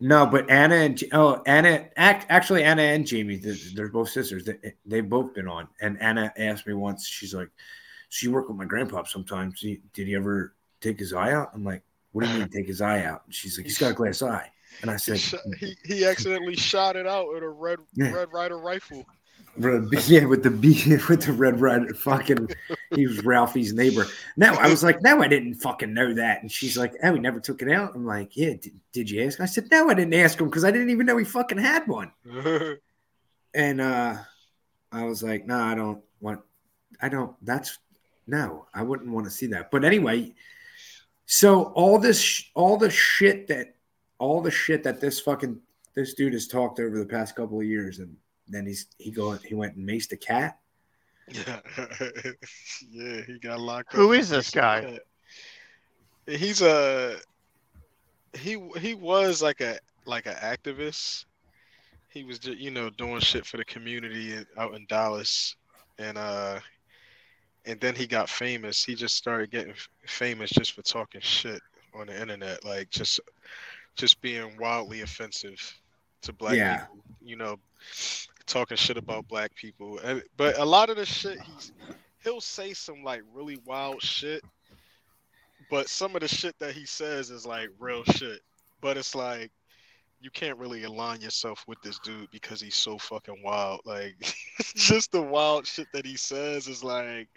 no, 0.00 0.26
but 0.26 0.50
Anna 0.50 0.74
and 0.74 1.04
oh 1.12 1.42
Anna 1.46 1.88
act 1.96 2.26
actually 2.28 2.64
Anna 2.64 2.82
and 2.82 3.06
Jamie 3.06 3.36
they're, 3.36 3.54
they're 3.74 3.88
both 3.88 4.08
sisters. 4.08 4.44
They 4.44 4.74
they've 4.84 5.08
both 5.08 5.34
been 5.34 5.48
on. 5.48 5.68
And 5.80 6.00
Anna 6.00 6.32
asked 6.36 6.66
me 6.66 6.74
once. 6.74 7.06
She's 7.06 7.34
like, 7.34 7.50
she 8.08 8.28
worked 8.28 8.48
with 8.48 8.58
my 8.58 8.64
grandpa 8.64 9.04
sometimes? 9.04 9.60
He, 9.60 9.80
did 9.94 10.08
he 10.08 10.14
ever 10.14 10.54
take 10.80 10.98
his 10.98 11.12
eye 11.12 11.32
out?" 11.32 11.50
I'm 11.54 11.64
like, 11.64 11.82
"What 12.12 12.24
do 12.24 12.30
you 12.30 12.38
mean 12.38 12.48
take 12.48 12.66
his 12.66 12.80
eye 12.80 13.04
out?" 13.04 13.22
And 13.26 13.34
she's 13.34 13.56
like, 13.56 13.66
"He's 13.66 13.78
got 13.78 13.92
a 13.92 13.94
glass 13.94 14.22
eye." 14.22 14.50
And 14.80 14.90
I 14.90 14.94
He, 14.94 14.98
said, 14.98 15.18
shot, 15.20 15.40
he, 15.58 15.76
he 15.84 16.04
accidentally 16.04 16.56
shot 16.56 16.96
it 16.96 17.06
out 17.06 17.28
with 17.28 17.42
a 17.42 17.48
red 17.48 17.78
Yeah. 17.94 18.12
Red 18.12 18.32
Ryder 18.32 18.58
rifle. 18.58 19.06
Yeah, 19.58 20.24
with 20.24 20.42
the 20.42 20.50
B 20.50 20.82
with 21.10 21.26
the 21.26 21.32
red 21.34 21.60
red 21.60 21.94
fucking 21.98 22.48
he 22.94 23.06
was 23.06 23.22
Ralphie's 23.22 23.74
neighbor. 23.74 24.06
No, 24.34 24.54
I 24.54 24.70
was 24.70 24.82
like, 24.82 25.02
no, 25.02 25.20
I 25.20 25.28
didn't 25.28 25.56
fucking 25.56 25.92
know 25.92 26.14
that. 26.14 26.40
And 26.40 26.50
she's 26.50 26.78
like, 26.78 26.94
oh, 27.04 27.12
he 27.12 27.20
never 27.20 27.38
took 27.38 27.60
it 27.60 27.70
out. 27.70 27.94
I'm 27.94 28.06
like, 28.06 28.34
yeah, 28.34 28.54
did, 28.54 28.72
did 28.92 29.10
you 29.10 29.22
ask? 29.26 29.40
I 29.42 29.44
said, 29.44 29.68
no, 29.70 29.90
I 29.90 29.94
didn't 29.94 30.14
ask 30.14 30.40
him 30.40 30.48
because 30.48 30.64
I 30.64 30.70
didn't 30.70 30.88
even 30.88 31.04
know 31.04 31.18
he 31.18 31.26
fucking 31.26 31.58
had 31.58 31.86
one. 31.86 32.12
And 33.54 33.82
uh 33.82 34.16
I 34.90 35.04
was 35.04 35.22
like, 35.22 35.46
no, 35.46 35.58
I 35.58 35.74
don't 35.74 36.02
want 36.20 36.40
I 37.02 37.10
don't 37.10 37.36
that's 37.44 37.78
no, 38.26 38.66
I 38.72 38.82
wouldn't 38.82 39.10
want 39.10 39.26
to 39.26 39.30
see 39.30 39.48
that. 39.48 39.70
But 39.70 39.84
anyway, 39.84 40.32
so 41.26 41.64
all 41.64 41.98
this 41.98 42.42
all 42.54 42.78
the 42.78 42.88
shit 42.88 43.48
that 43.48 43.74
all 44.22 44.40
the 44.40 44.52
shit 44.52 44.84
that 44.84 45.00
this 45.00 45.18
fucking 45.18 45.60
this 45.94 46.14
dude 46.14 46.32
has 46.32 46.46
talked 46.46 46.78
over 46.78 46.96
the 46.96 47.04
past 47.04 47.34
couple 47.34 47.58
of 47.58 47.66
years 47.66 47.98
and 47.98 48.16
then 48.46 48.64
he's 48.64 48.86
he 48.98 49.10
go 49.10 49.32
he 49.32 49.54
went 49.54 49.74
and 49.74 49.86
maced 49.88 50.12
a 50.12 50.16
cat. 50.16 50.58
yeah, 51.28 51.60
yeah, 52.90 53.20
he 53.26 53.38
got 53.40 53.60
locked 53.60 53.92
Who 53.92 54.12
up. 54.12 54.20
is 54.20 54.30
this 54.30 54.50
guy? 54.50 55.00
He's 56.26 56.62
a 56.62 57.16
he 58.32 58.62
he 58.78 58.94
was 58.94 59.42
like 59.42 59.60
a 59.60 59.78
like 60.04 60.26
an 60.26 60.34
activist. 60.34 61.24
He 62.08 62.22
was 62.22 62.38
just 62.38 62.58
you 62.58 62.70
know 62.70 62.90
doing 62.90 63.20
shit 63.20 63.44
for 63.44 63.56
the 63.56 63.64
community 63.64 64.36
out 64.56 64.74
in 64.74 64.86
Dallas, 64.88 65.56
and 65.98 66.16
uh, 66.16 66.60
and 67.64 67.80
then 67.80 67.96
he 67.96 68.06
got 68.06 68.28
famous. 68.28 68.84
He 68.84 68.94
just 68.94 69.16
started 69.16 69.50
getting 69.50 69.74
famous 70.06 70.50
just 70.50 70.74
for 70.74 70.82
talking 70.82 71.20
shit 71.20 71.60
on 71.94 72.06
the 72.06 72.20
internet, 72.20 72.64
like 72.64 72.90
just 72.90 73.20
just 73.96 74.20
being 74.20 74.56
wildly 74.58 75.02
offensive 75.02 75.60
to 76.22 76.32
black 76.32 76.56
Yeah. 76.56 76.78
people. 76.80 76.98
You 77.24 77.36
know, 77.36 77.58
talking 78.46 78.76
shit 78.76 78.96
about 78.96 79.28
black 79.28 79.54
people. 79.54 79.98
And, 79.98 80.22
but 80.36 80.58
a 80.58 80.64
lot 80.64 80.90
of 80.90 80.96
the 80.96 81.06
shit 81.06 81.38
he's 81.40 81.72
he'll 82.24 82.40
say 82.40 82.72
some 82.72 83.02
like 83.02 83.22
really 83.32 83.58
wild 83.64 84.02
shit, 84.02 84.42
but 85.70 85.88
some 85.88 86.14
of 86.14 86.20
the 86.22 86.28
shit 86.28 86.58
that 86.58 86.74
he 86.74 86.86
says 86.86 87.30
is 87.30 87.46
like 87.46 87.68
real 87.78 88.04
shit. 88.04 88.40
But 88.80 88.96
it's 88.96 89.14
like 89.14 89.50
you 90.20 90.30
can't 90.30 90.58
really 90.58 90.84
align 90.84 91.20
yourself 91.20 91.64
with 91.66 91.80
this 91.82 91.98
dude 92.00 92.30
because 92.30 92.60
he's 92.60 92.76
so 92.76 92.98
fucking 92.98 93.42
wild. 93.42 93.80
Like 93.84 94.16
just 94.74 95.12
the 95.12 95.22
wild 95.22 95.66
shit 95.66 95.88
that 95.92 96.06
he 96.06 96.16
says 96.16 96.68
is 96.68 96.84
like 96.84 97.28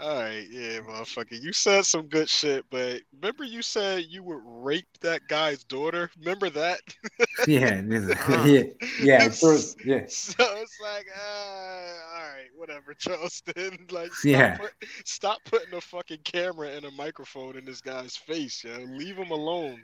all 0.00 0.16
right, 0.22 0.46
yeah, 0.50 0.78
motherfucker. 0.80 1.40
You 1.42 1.52
said 1.52 1.84
some 1.84 2.06
good 2.06 2.28
shit, 2.28 2.64
but 2.70 3.00
remember 3.20 3.44
you 3.44 3.62
said 3.62 4.04
you 4.08 4.22
would 4.22 4.40
rape 4.44 4.86
that 5.00 5.20
guy's 5.28 5.62
daughter? 5.64 6.10
Remember 6.18 6.50
that? 6.50 6.80
Yeah, 7.46 7.80
yeah, 7.80 8.62
yeah, 9.00 9.24
it 9.24 9.32
throws- 9.34 9.74
yeah. 9.84 10.04
So 10.08 10.34
it's 10.56 10.78
like, 10.82 11.06
uh, 11.16 11.92
all 12.14 12.22
right, 12.34 12.48
whatever, 12.56 12.92
Charleston. 12.98 13.78
Like, 13.90 14.12
stop, 14.12 14.24
Yeah. 14.30 14.56
put, 14.58 14.72
stop 15.04 15.38
putting 15.44 15.74
a 15.74 15.80
fucking 15.80 16.20
camera 16.24 16.68
and 16.68 16.84
a 16.84 16.90
microphone 16.92 17.56
in 17.56 17.64
this 17.64 17.80
guy's 17.80 18.16
face, 18.16 18.62
yo. 18.64 18.76
Leave 18.90 19.16
him 19.16 19.30
alone. 19.30 19.82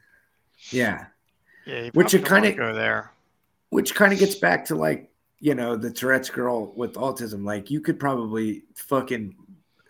yeah. 0.70 1.06
Yeah, 1.66 1.90
Which 1.94 2.14
it 2.14 2.24
kinda- 2.26 2.52
go 2.52 2.72
there. 2.74 3.12
Which 3.70 3.94
kind 3.94 4.12
of 4.12 4.18
gets 4.18 4.36
back 4.36 4.64
to 4.66 4.74
like, 4.76 5.10
you 5.40 5.54
know, 5.54 5.76
the 5.76 5.90
Tourette's 5.90 6.30
girl 6.30 6.72
with 6.76 6.94
autism. 6.94 7.44
Like, 7.44 7.70
you 7.70 7.80
could 7.80 7.98
probably 7.98 8.62
fucking 8.74 9.34
li- 9.36 9.45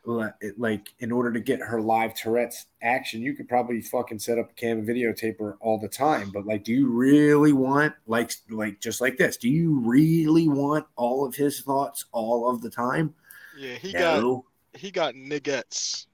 like 0.07 0.95
in 1.01 1.11
order 1.13 1.33
to 1.33 1.41
get 1.41 1.61
her 1.61 1.81
live 1.81 2.15
Tourette's 2.15 2.67
action, 2.83 3.21
you 3.21 3.35
could 3.35 3.49
probably 3.49 3.81
fucking 3.81 4.19
set 4.21 4.39
up 4.39 4.51
a 4.51 4.55
cam 4.55 4.79
and 4.79 4.89
videotape 4.89 5.39
her 5.41 5.57
all 5.61 5.79
the 5.79 5.89
time. 5.89 6.31
But 6.31 6.47
like, 6.47 6.65
do 6.65 6.73
you 6.73 6.89
really 6.89 7.53
want 7.53 7.95
like 8.07 8.33
like 8.49 8.81
just 8.81 9.01
like 9.01 9.17
this? 9.17 9.37
Do 9.37 9.49
you 9.49 9.81
really 9.81 10.49
want 10.49 10.87
all 10.97 11.27
of 11.27 11.35
his 11.35 11.61
thoughts 11.61 12.05
all 12.13 12.49
of 12.49 12.63
the 12.63 12.71
time? 12.71 13.15
Yeah, 13.59 13.75
he 13.75 13.93
got 13.93 14.43
he 14.75 14.91
got 14.91 15.15
niggettes. 15.15 16.07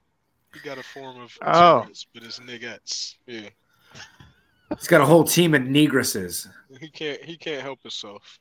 He 0.53 0.59
got 0.61 0.77
a 0.77 0.83
form 0.83 1.19
of 1.21 1.37
Oh. 1.41 1.81
Tourette's, 1.81 2.05
but 2.13 2.23
it's 2.23 2.39
niggettes. 2.39 3.15
Yeah, 3.27 3.49
He's 4.77 4.87
got 4.87 5.01
a 5.01 5.05
whole 5.05 5.23
team 5.23 5.53
of 5.53 5.61
negresses. 5.63 6.47
he 6.79 6.89
can't 6.89 7.21
he 7.23 7.37
can't 7.37 7.61
help 7.61 7.81
himself. 7.83 8.39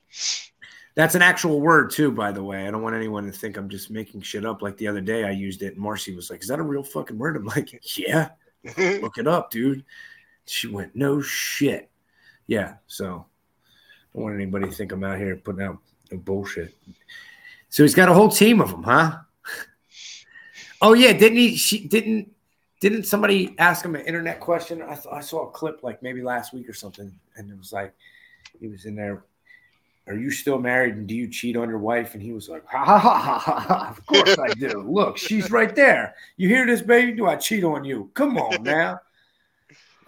That's 0.95 1.15
an 1.15 1.23
actual 1.23 1.61
word 1.61 1.91
too, 1.91 2.13
by 2.13 2.33
the 2.33 2.45
way. 2.45 2.67
I 2.67 2.71
don't 2.71 2.83
want 2.83 2.95
anyone 2.95 3.25
to 3.25 3.33
think 3.33 3.57
I'm 3.57 3.69
just 3.69 3.91
making 3.91 4.21
shit 4.21 4.45
up. 4.45 4.61
Like 4.61 4.77
the 4.77 4.89
other 4.89 5.01
day, 5.01 5.25
I 5.25 5.31
used 5.31 5.63
it, 5.63 5.75
and 5.75 5.79
Marcy 5.79 6.15
was 6.15 6.31
like, 6.31 6.43
"Is 6.43 6.49
that 6.49 6.59
a 6.59 6.63
real 6.63 6.83
fucking 6.83 7.17
word?" 7.17 7.37
I'm 7.37 7.47
like, 7.47 7.81
"Yeah, 7.97 8.31
look 8.77 9.17
it 9.17 9.27
up, 9.27 9.51
dude." 9.51 9.85
She 10.45 10.69
went, 10.69 10.95
"No 10.95 11.23
shit." 11.23 11.91
Yeah, 12.47 12.75
so 12.87 13.07
I 13.07 14.15
don't 14.15 14.25
want 14.25 14.35
anybody 14.35 14.67
to 14.67 14.73
think 14.73 14.93
I'm 14.93 15.05
out 15.05 15.19
here 15.19 15.37
putting 15.37 15.63
out 15.63 15.79
bullshit. 16.11 16.75
So 17.71 17.83
he's 17.83 17.95
got 17.95 18.11
a 18.11 18.15
whole 18.15 18.29
team 18.29 18.61
of 18.61 18.71
them, 18.71 18.83
huh? 18.83 19.19
Oh 20.85 20.95
yeah, 20.95 21.13
didn't 21.13 21.39
he? 21.39 21.57
She 21.57 21.87
didn't. 21.87 22.35
Didn't 22.81 23.05
somebody 23.05 23.55
ask 23.59 23.85
him 23.85 23.95
an 23.95 24.05
internet 24.05 24.41
question? 24.41 24.83
I, 24.83 24.95
th- 24.95 25.07
I 25.13 25.21
saw 25.21 25.47
a 25.47 25.51
clip 25.53 25.85
like 25.85 26.03
maybe 26.03 26.23
last 26.23 26.53
week 26.53 26.69
or 26.69 26.73
something, 26.73 27.15
and 27.37 27.49
it 27.49 27.57
was 27.57 27.73
like 27.73 27.95
he 28.59 28.67
was 28.67 28.85
in 28.85 28.97
there 28.97 29.23
are 30.09 30.17
you 30.17 30.31
still 30.31 30.59
married 30.59 30.97
and 30.97 31.07
do 31.07 31.15
you 31.15 31.29
cheat 31.29 31.57
on 31.57 31.69
your 31.69 31.79
wife? 31.79 32.15
And 32.15 32.23
he 32.23 32.33
was 32.33 32.49
like, 32.49 32.67
ha 32.67 32.85
ha 32.85 32.99
ha 32.99 33.19
ha, 33.19 33.39
ha, 33.39 33.61
ha. 33.61 33.89
of 33.91 34.05
course 34.07 34.37
I 34.39 34.53
do. 34.55 34.83
Look, 34.89 35.17
she's 35.17 35.51
right 35.51 35.75
there. 35.75 36.15
You 36.37 36.49
hear 36.49 36.67
this, 36.67 36.83
baby? 36.83 37.13
Do 37.13 37.27
I 37.27 37.37
cheat 37.37 37.63
on 37.63 37.85
you? 37.85 38.11
Come 38.15 38.37
on 38.37 38.63
now. 38.65 39.01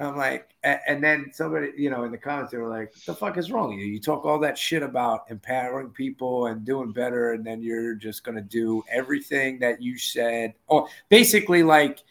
I'm 0.00 0.16
like, 0.16 0.48
and 0.64 1.02
then 1.02 1.30
somebody, 1.32 1.70
you 1.76 1.88
know, 1.88 2.02
in 2.02 2.10
the 2.10 2.18
comments, 2.18 2.50
they 2.50 2.58
were 2.58 2.68
like, 2.68 2.92
what 2.92 3.06
the 3.06 3.14
fuck 3.14 3.38
is 3.38 3.52
wrong 3.52 3.70
with 3.70 3.78
you? 3.78 3.86
You 3.86 4.00
talk 4.00 4.24
all 4.24 4.40
that 4.40 4.58
shit 4.58 4.82
about 4.82 5.30
empowering 5.30 5.90
people 5.90 6.46
and 6.46 6.64
doing 6.64 6.90
better, 6.90 7.32
and 7.32 7.46
then 7.46 7.62
you're 7.62 7.94
just 7.94 8.24
going 8.24 8.34
to 8.34 8.42
do 8.42 8.82
everything 8.90 9.60
that 9.60 9.80
you 9.80 9.96
said. 9.96 10.54
Oh, 10.68 10.88
basically, 11.10 11.62
like, 11.62 12.02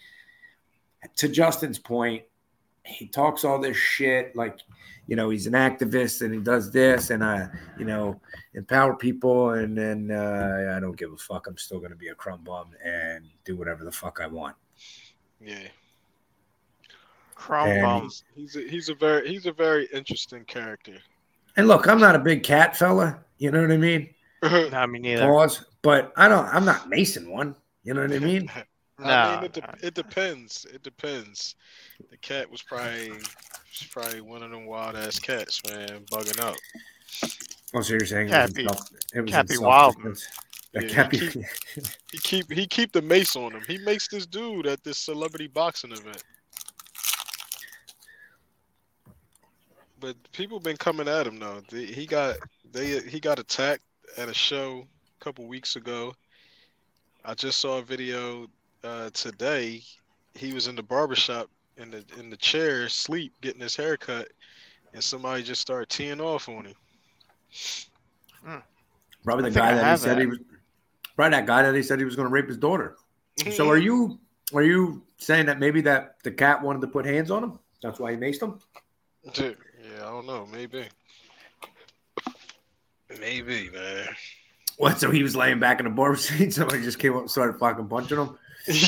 to 1.17 1.27
Justin's 1.27 1.77
point, 1.77 2.23
he 2.85 3.07
talks 3.07 3.43
all 3.43 3.59
this 3.59 3.77
shit 3.77 4.35
like 4.35 4.59
you 5.07 5.15
know 5.15 5.29
he's 5.29 5.47
an 5.47 5.53
activist 5.53 6.21
and 6.21 6.33
he 6.33 6.39
does 6.39 6.71
this 6.71 7.09
and 7.09 7.23
I 7.23 7.49
you 7.77 7.85
know 7.85 8.19
empower 8.53 8.95
people 8.95 9.51
and 9.51 9.77
then 9.77 10.11
uh, 10.11 10.73
I 10.75 10.79
don't 10.79 10.97
give 10.97 11.11
a 11.11 11.17
fuck. 11.17 11.47
I'm 11.47 11.57
still 11.57 11.79
gonna 11.79 11.95
be 11.95 12.07
a 12.09 12.15
crumb 12.15 12.43
bum 12.43 12.69
and 12.83 13.25
do 13.45 13.55
whatever 13.55 13.83
the 13.83 13.91
fuck 13.91 14.19
I 14.21 14.27
want. 14.27 14.55
Yeah. 15.41 15.67
Crumb 17.35 17.69
And- 17.69 17.81
bum. 17.81 18.03
He's, 18.03 18.23
he's 18.35 18.55
a 18.55 18.69
he's 18.69 18.89
a 18.89 18.95
very 18.95 19.27
he's 19.27 19.45
a 19.45 19.51
very 19.51 19.87
interesting 19.93 20.45
character. 20.45 20.97
And 21.57 21.67
look, 21.67 21.87
I'm 21.87 21.99
not 21.99 22.15
a 22.15 22.19
big 22.19 22.43
cat 22.43 22.75
fella. 22.77 23.19
You 23.37 23.51
know 23.51 23.61
what 23.61 23.71
I 23.71 23.77
mean? 23.77 24.09
No, 24.43 24.87
me 24.87 24.99
neither. 24.99 25.25
Pause. 25.25 25.65
But 25.81 26.11
I 26.17 26.27
don't. 26.27 26.45
I'm 26.47 26.65
not 26.65 26.89
Mason 26.89 27.29
one. 27.31 27.55
You 27.83 27.93
know 27.93 28.01
what 28.01 28.11
I 28.11 28.19
mean? 28.31 28.51
No, 28.99 29.05
I 29.05 29.35
mean, 29.35 29.45
it, 29.45 29.53
de- 29.53 29.87
it 29.87 29.93
depends. 29.93 30.65
It 30.73 30.83
depends. 30.83 31.55
The 32.11 32.17
cat 32.17 32.51
was 32.51 32.61
probably 32.61 33.13
was 33.79 33.87
probably 33.91 34.21
one 34.21 34.43
of 34.43 34.51
them 34.51 34.65
wild 34.65 34.95
ass 34.95 35.19
cats, 35.19 35.61
man, 35.69 36.05
bugging 36.11 36.39
out. 36.41 36.57
Oh, 37.73 37.81
so 37.81 37.93
you're 37.93 38.05
saying 38.05 38.29
Cat 38.29 38.49
it 38.51 38.55
be- 38.55 38.63
was, 38.65 38.71
in 38.71 38.77
self, 38.77 38.91
it 39.15 39.21
was 39.21 39.31
cat 39.31 39.49
in. 39.51 40.15
Yeah, 40.73 40.81
The 40.81 40.87
cat 40.89 41.09
be- 41.09 41.17
he 41.17 41.43
He 42.11 42.17
keep 42.19 42.51
he 42.51 42.67
keep 42.67 42.91
the 42.91 43.01
mace 43.01 43.35
on 43.35 43.51
him. 43.53 43.61
He 43.67 43.77
makes 43.79 44.07
this 44.07 44.25
dude 44.25 44.67
at 44.67 44.83
this 44.83 44.97
celebrity 44.97 45.47
boxing 45.47 45.91
event. 45.91 46.23
But 49.99 50.15
people 50.33 50.59
been 50.59 50.77
coming 50.77 51.07
at 51.07 51.25
him 51.27 51.39
though. 51.39 51.61
They, 51.69 51.85
he 51.85 52.05
got 52.05 52.37
they 52.71 52.99
he 53.01 53.19
got 53.19 53.39
attacked 53.39 53.83
at 54.17 54.29
a 54.29 54.33
show 54.33 54.85
a 55.19 55.23
couple 55.23 55.47
weeks 55.47 55.75
ago. 55.75 56.13
I 57.25 57.33
just 57.33 57.59
saw 57.59 57.79
a 57.79 57.81
video 57.81 58.47
uh, 58.83 59.09
today. 59.13 59.81
He 60.35 60.53
was 60.53 60.67
in 60.67 60.75
the 60.75 60.83
barbershop 60.83 61.49
in 61.77 61.91
the 61.91 62.03
in 62.17 62.29
the 62.29 62.37
chair, 62.37 62.87
sleep, 62.89 63.33
getting 63.41 63.61
his 63.61 63.75
hair 63.75 63.97
cut, 63.97 64.29
and 64.93 65.03
somebody 65.03 65.43
just 65.43 65.61
started 65.61 65.89
teeing 65.89 66.21
off 66.21 66.49
on 66.49 66.65
him. 66.65 66.75
Hmm. 68.43 68.57
probably 69.23 69.49
the 69.51 69.59
guy 69.59 69.73
that 69.73 69.79
he 69.79 69.85
have 69.85 69.99
said 69.99 70.17
that. 70.17 70.21
he 70.21 70.27
was. 70.27 70.39
Probably 71.15 71.37
that 71.37 71.45
guy 71.45 71.61
that 71.61 71.75
he 71.75 71.83
said 71.83 71.99
he 71.99 72.05
was 72.05 72.15
going 72.15 72.27
to 72.27 72.33
rape 72.33 72.47
his 72.47 72.57
daughter. 72.57 72.95
So 73.51 73.69
are 73.69 73.77
you 73.77 74.19
are 74.53 74.63
you 74.63 75.03
saying 75.17 75.45
that 75.47 75.59
maybe 75.59 75.81
that 75.81 76.15
the 76.23 76.31
cat 76.31 76.61
wanted 76.61 76.81
to 76.81 76.87
put 76.87 77.05
hands 77.05 77.31
on 77.31 77.43
him? 77.43 77.59
That's 77.81 77.99
why 77.99 78.11
he 78.11 78.17
maced 78.17 78.41
him. 78.41 78.59
Dude, 79.33 79.57
yeah, 79.81 80.07
I 80.07 80.09
don't 80.09 80.25
know. 80.25 80.47
Maybe. 80.51 80.85
Maybe, 83.19 83.69
man. 83.69 84.07
What? 84.77 84.99
So 84.99 85.11
he 85.11 85.23
was 85.23 85.35
laying 85.35 85.59
back 85.59 85.79
in 85.79 85.85
the 85.85 85.91
barber 85.91 86.17
seat. 86.17 86.53
Somebody 86.53 86.81
just 86.81 86.99
came 86.99 87.13
up 87.13 87.21
and 87.21 87.31
started 87.31 87.59
fucking 87.59 87.87
punching 87.87 88.17
him. 88.17 88.37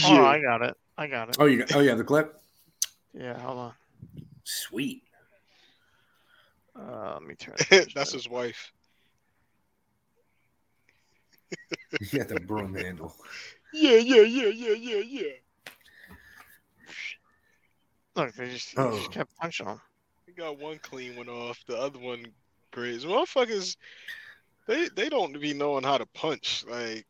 Oh, 0.06 0.26
I 0.26 0.42
got 0.42 0.62
it. 0.62 0.76
I 0.98 1.08
got 1.08 1.30
it. 1.30 1.38
Oh, 1.40 1.46
you 1.46 1.66
oh 1.74 1.80
yeah, 1.80 1.96
the 1.96 2.04
clip. 2.04 2.42
Yeah, 3.18 3.40
hold 3.40 3.58
on. 3.58 3.74
Sweet. 4.44 5.04
Uh, 6.78 7.14
let 7.14 7.24
me 7.24 7.36
turn. 7.36 7.56
That's 7.96 8.12
his 8.12 8.28
wife. 8.30 8.72
He 12.02 12.18
got 12.18 12.28
the 12.28 12.40
broom 12.42 12.76
handle. 12.76 13.16
Yeah, 13.74 13.98
yeah, 13.98 14.22
yeah, 14.24 14.48
yeah, 14.48 14.74
yeah, 14.74 14.98
yeah. 14.98 15.32
Look, 18.16 18.34
they 18.36 18.50
just, 18.50 18.76
they 18.76 18.82
Oh. 18.82 18.98
just 18.98 19.12
kept 19.12 19.36
punching 19.38 19.68
him. 19.68 19.80
We 20.28 20.34
got 20.34 20.58
one 20.60 20.80
clean 20.80 21.16
one 21.16 21.30
off, 21.30 21.60
the 21.68 21.78
other 21.78 22.00
one 22.00 22.26
grazed. 22.72 23.06
Motherfuckers, 23.06 23.78
they 24.68 24.90
they 24.90 25.08
don't 25.08 25.40
be 25.40 25.54
knowing 25.54 25.84
how 25.84 25.98
to 25.98 26.06
punch. 26.08 26.66
Like 26.68 27.06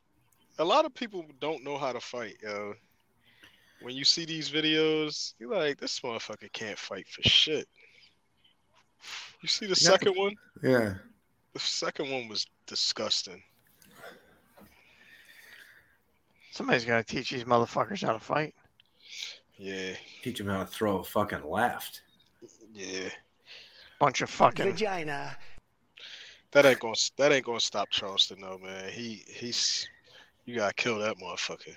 a 0.60 0.66
lot 0.66 0.86
of 0.86 0.94
people 0.94 1.26
don't 1.40 1.64
know 1.64 1.78
how 1.78 1.94
to 1.94 2.00
fight, 2.00 2.36
yo. 2.44 2.74
When 3.82 3.96
you 3.96 4.03
see 4.05 4.25
these 4.25 4.50
videos, 4.50 5.34
you're 5.39 5.55
like, 5.55 5.77
this 5.79 6.00
motherfucker 6.00 6.51
can't 6.53 6.77
fight 6.79 7.07
for 7.07 7.22
shit. 7.27 7.68
You 9.42 9.48
see 9.48 9.66
the 9.66 9.70
Yeah. 9.79 9.90
second 9.92 10.14
one? 10.16 10.35
Yeah. 10.64 10.96
The 11.53 11.59
second 11.59 12.09
one 12.11 12.27
was 12.27 12.48
disgusting. 12.66 13.42
Somebody's 16.51 16.85
got 16.85 17.05
to 17.05 17.16
teach 17.16 17.31
these 17.31 17.44
motherfuckers 17.44 18.01
how 18.05 18.14
to 18.14 18.20
fight. 18.20 18.55
Yeah, 19.57 19.94
Teach 20.22 20.38
them 20.38 20.48
how 20.48 20.59
to 20.61 20.66
throw 20.66 20.98
a 21.00 21.03
fucking 21.03 21.48
left. 21.48 22.01
yeah. 22.74 23.09
Bunch 24.00 24.22
of 24.22 24.29
fucking. 24.29 24.66
Vagina. 24.66 25.38
That 26.51 26.66
ain't 26.66 26.79
gonna 26.79 26.96
that 27.18 27.31
ain't 27.31 27.46
gonna 27.46 27.59
stop 27.61 27.90
Charleston 27.90 28.42
though, 28.42 28.57
man. 28.57 28.90
He 28.90 29.24
he's 29.27 29.88
you 30.46 30.55
gotta 30.55 30.74
kill 30.74 31.00
that 31.00 31.18
motherfucker. 31.18 31.75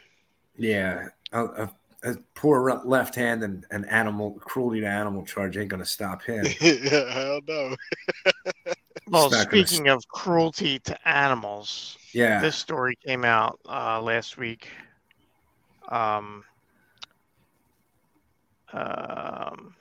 Yeah. 0.56 1.08
A, 1.32 1.44
a, 1.44 1.72
a 2.04 2.14
poor 2.34 2.80
left 2.84 3.14
hand 3.14 3.42
and 3.42 3.66
an 3.70 3.84
animal 3.86 4.32
cruelty 4.40 4.80
to 4.80 4.86
animal 4.86 5.24
charge 5.24 5.56
ain't 5.56 5.68
gonna 5.68 5.84
stop 5.84 6.22
him. 6.22 6.44
yeah, 6.60 7.12
hell 7.12 7.40
no. 7.46 7.76
Well, 9.10 9.26
It's 9.26 9.36
not 9.36 9.50
gonna 9.50 9.66
speaking 9.66 9.88
of 9.88 10.06
cruelty 10.08 10.80
to 10.80 11.08
animals, 11.08 11.96
Yeah. 12.12 12.40
this 12.42 12.56
story 12.56 12.94
came 13.06 13.24
out 13.24 13.58
uh, 13.66 14.02
last 14.02 14.36
week. 14.36 14.68
Um, 15.88 16.44
um, 18.70 19.74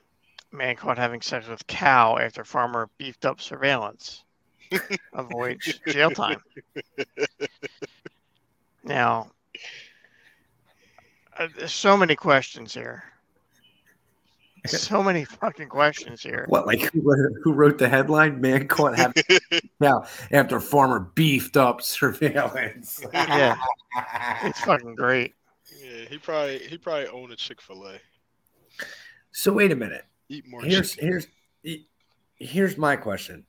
man 0.54 0.78
caught 0.78 0.98
having 0.98 1.20
sex 1.22 1.46
with 1.50 1.68
cow 1.68 2.18
after 2.18 2.46
farmer 2.46 2.90
beefed 2.98 3.26
up 3.26 3.42
surveillance. 3.42 4.24
Avoids 5.14 5.78
jail 5.90 6.10
time. 6.12 6.42
Now, 8.84 9.32
uh, 11.40 11.48
there's 11.58 11.74
so 11.74 11.98
many 11.98 12.16
questions 12.16 12.74
here. 12.74 13.04
So 14.66 15.02
many 15.02 15.24
fucking 15.24 15.70
questions 15.70 16.22
here. 16.22 16.46
What, 16.50 16.68
like 16.68 16.82
who, 16.92 17.02
who 17.44 17.54
wrote 17.54 17.78
the 17.78 17.88
headline? 17.88 18.42
Man 18.42 18.68
caught 18.68 18.98
having 18.98 19.24
now 19.80 20.06
after 20.32 20.60
farmer 20.60 21.12
beefed 21.16 21.56
up 21.56 21.82
surveillance. 21.82 23.02
Yeah. 23.14 23.56
It's 24.44 24.60
fucking 24.62 24.96
great. 24.96 25.36
Yeah, 25.82 26.06
he 26.10 26.18
probably 26.18 26.60
he 26.60 26.78
probably 26.78 27.08
owned 27.08 27.32
a 27.32 27.36
Chick 27.36 27.62
Fil 27.62 27.86
A. 27.86 28.00
So 29.32 29.54
wait 29.54 29.72
a 29.72 29.76
minute. 29.76 30.06
Eat 30.30 30.48
more. 30.48 30.62
Here's 30.62 30.92
chicken. 30.92 31.22
here's 31.64 31.78
here's 32.36 32.78
my 32.78 32.96
question. 32.96 33.46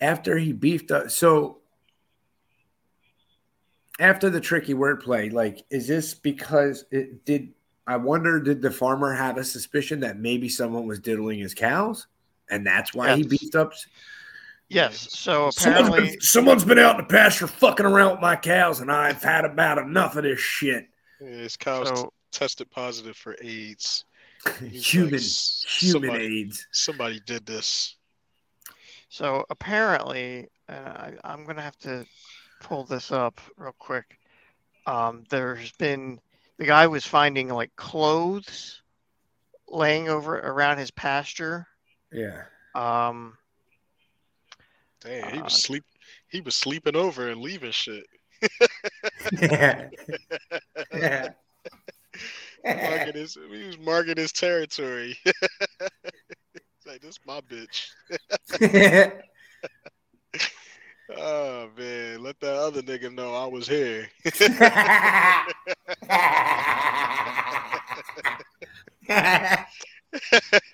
After 0.00 0.38
he 0.38 0.52
beefed 0.52 0.90
up, 0.90 1.10
so 1.10 1.58
after 4.00 4.30
the 4.30 4.40
tricky 4.40 4.74
wordplay, 4.74 5.32
like, 5.32 5.64
is 5.70 5.86
this 5.86 6.14
because 6.14 6.84
it 6.90 7.24
did? 7.24 7.52
I 7.86 7.96
wonder, 7.96 8.38
did 8.40 8.62
the 8.62 8.70
farmer 8.70 9.12
have 9.12 9.36
a 9.38 9.44
suspicion 9.44 10.00
that 10.00 10.18
maybe 10.18 10.48
someone 10.48 10.86
was 10.86 11.00
diddling 11.00 11.40
his 11.40 11.52
cows, 11.54 12.06
and 12.48 12.64
that's 12.66 12.94
why 12.94 13.16
he 13.16 13.22
Yes. 13.22 13.28
beefed 13.30 13.56
up? 13.56 13.72
Yes. 14.68 15.08
So 15.18 15.50
Someone's 15.50 15.88
apparently, 15.88 16.10
been, 16.12 16.20
someone's 16.20 16.64
been 16.64 16.78
out 16.78 16.98
in 16.98 17.04
the 17.06 17.08
pasture 17.12 17.46
fucking 17.48 17.84
around 17.84 18.12
with 18.12 18.20
my 18.20 18.36
cows, 18.36 18.80
and 18.80 18.90
I've 18.90 19.22
had 19.22 19.44
about 19.44 19.78
enough 19.78 20.16
of 20.16 20.22
this 20.22 20.38
shit. 20.40 20.86
Yeah, 21.20 21.28
his 21.28 21.56
cows 21.56 21.90
t- 21.90 21.96
so 21.96 22.12
tested 22.30 22.70
positive 22.70 23.16
for 23.16 23.36
AIDS. 23.42 24.04
He's 24.60 24.86
human, 24.88 25.12
like, 25.14 25.22
human 25.22 26.08
somebody- 26.08 26.40
AIDS. 26.40 26.66
Somebody 26.70 27.20
did 27.26 27.44
this. 27.46 27.96
So 29.08 29.44
apparently, 29.50 30.48
and 30.68 30.86
I, 30.86 31.14
I'm 31.24 31.44
gonna 31.44 31.60
have 31.62 31.78
to 31.80 32.06
pull 32.62 32.84
this 32.84 33.10
up 33.12 33.40
real 33.56 33.74
quick. 33.78 34.18
Um, 34.86 35.24
there's 35.30 35.72
been 35.72 36.20
the 36.58 36.64
guy 36.66 36.86
was 36.86 37.06
finding 37.06 37.48
like 37.48 37.74
clothes 37.76 38.82
laying 39.68 40.08
over 40.08 40.38
around 40.38 40.78
his 40.78 40.90
pasture. 40.90 41.66
Yeah. 42.12 42.42
Um, 42.74 43.36
Damn, 45.00 45.32
he 45.34 45.40
Uh, 45.40 45.44
was 45.44 45.62
sleep. 45.62 45.84
He 46.28 46.40
was 46.40 46.54
sleeping 46.54 46.96
over 46.96 47.28
and 47.28 47.40
leaving 47.40 47.72
shit. 47.72 48.04
yeah. 49.40 49.88
yeah. 50.94 51.28
Marking 52.64 53.14
his, 53.14 53.34
he 53.50 53.66
was 53.66 53.78
marking 53.78 54.16
his 54.16 54.32
territory. 54.32 55.18
Like 56.84 57.00
this, 57.00 57.16
my 57.24 57.40
bitch. 57.42 57.90
Oh 61.18 61.68
man, 61.76 62.22
let 62.22 62.38
that 62.40 62.54
other 62.54 62.82
nigga 62.82 63.12
know 63.12 63.34
I 63.34 63.46
was 63.46 63.66
here. 63.68 64.08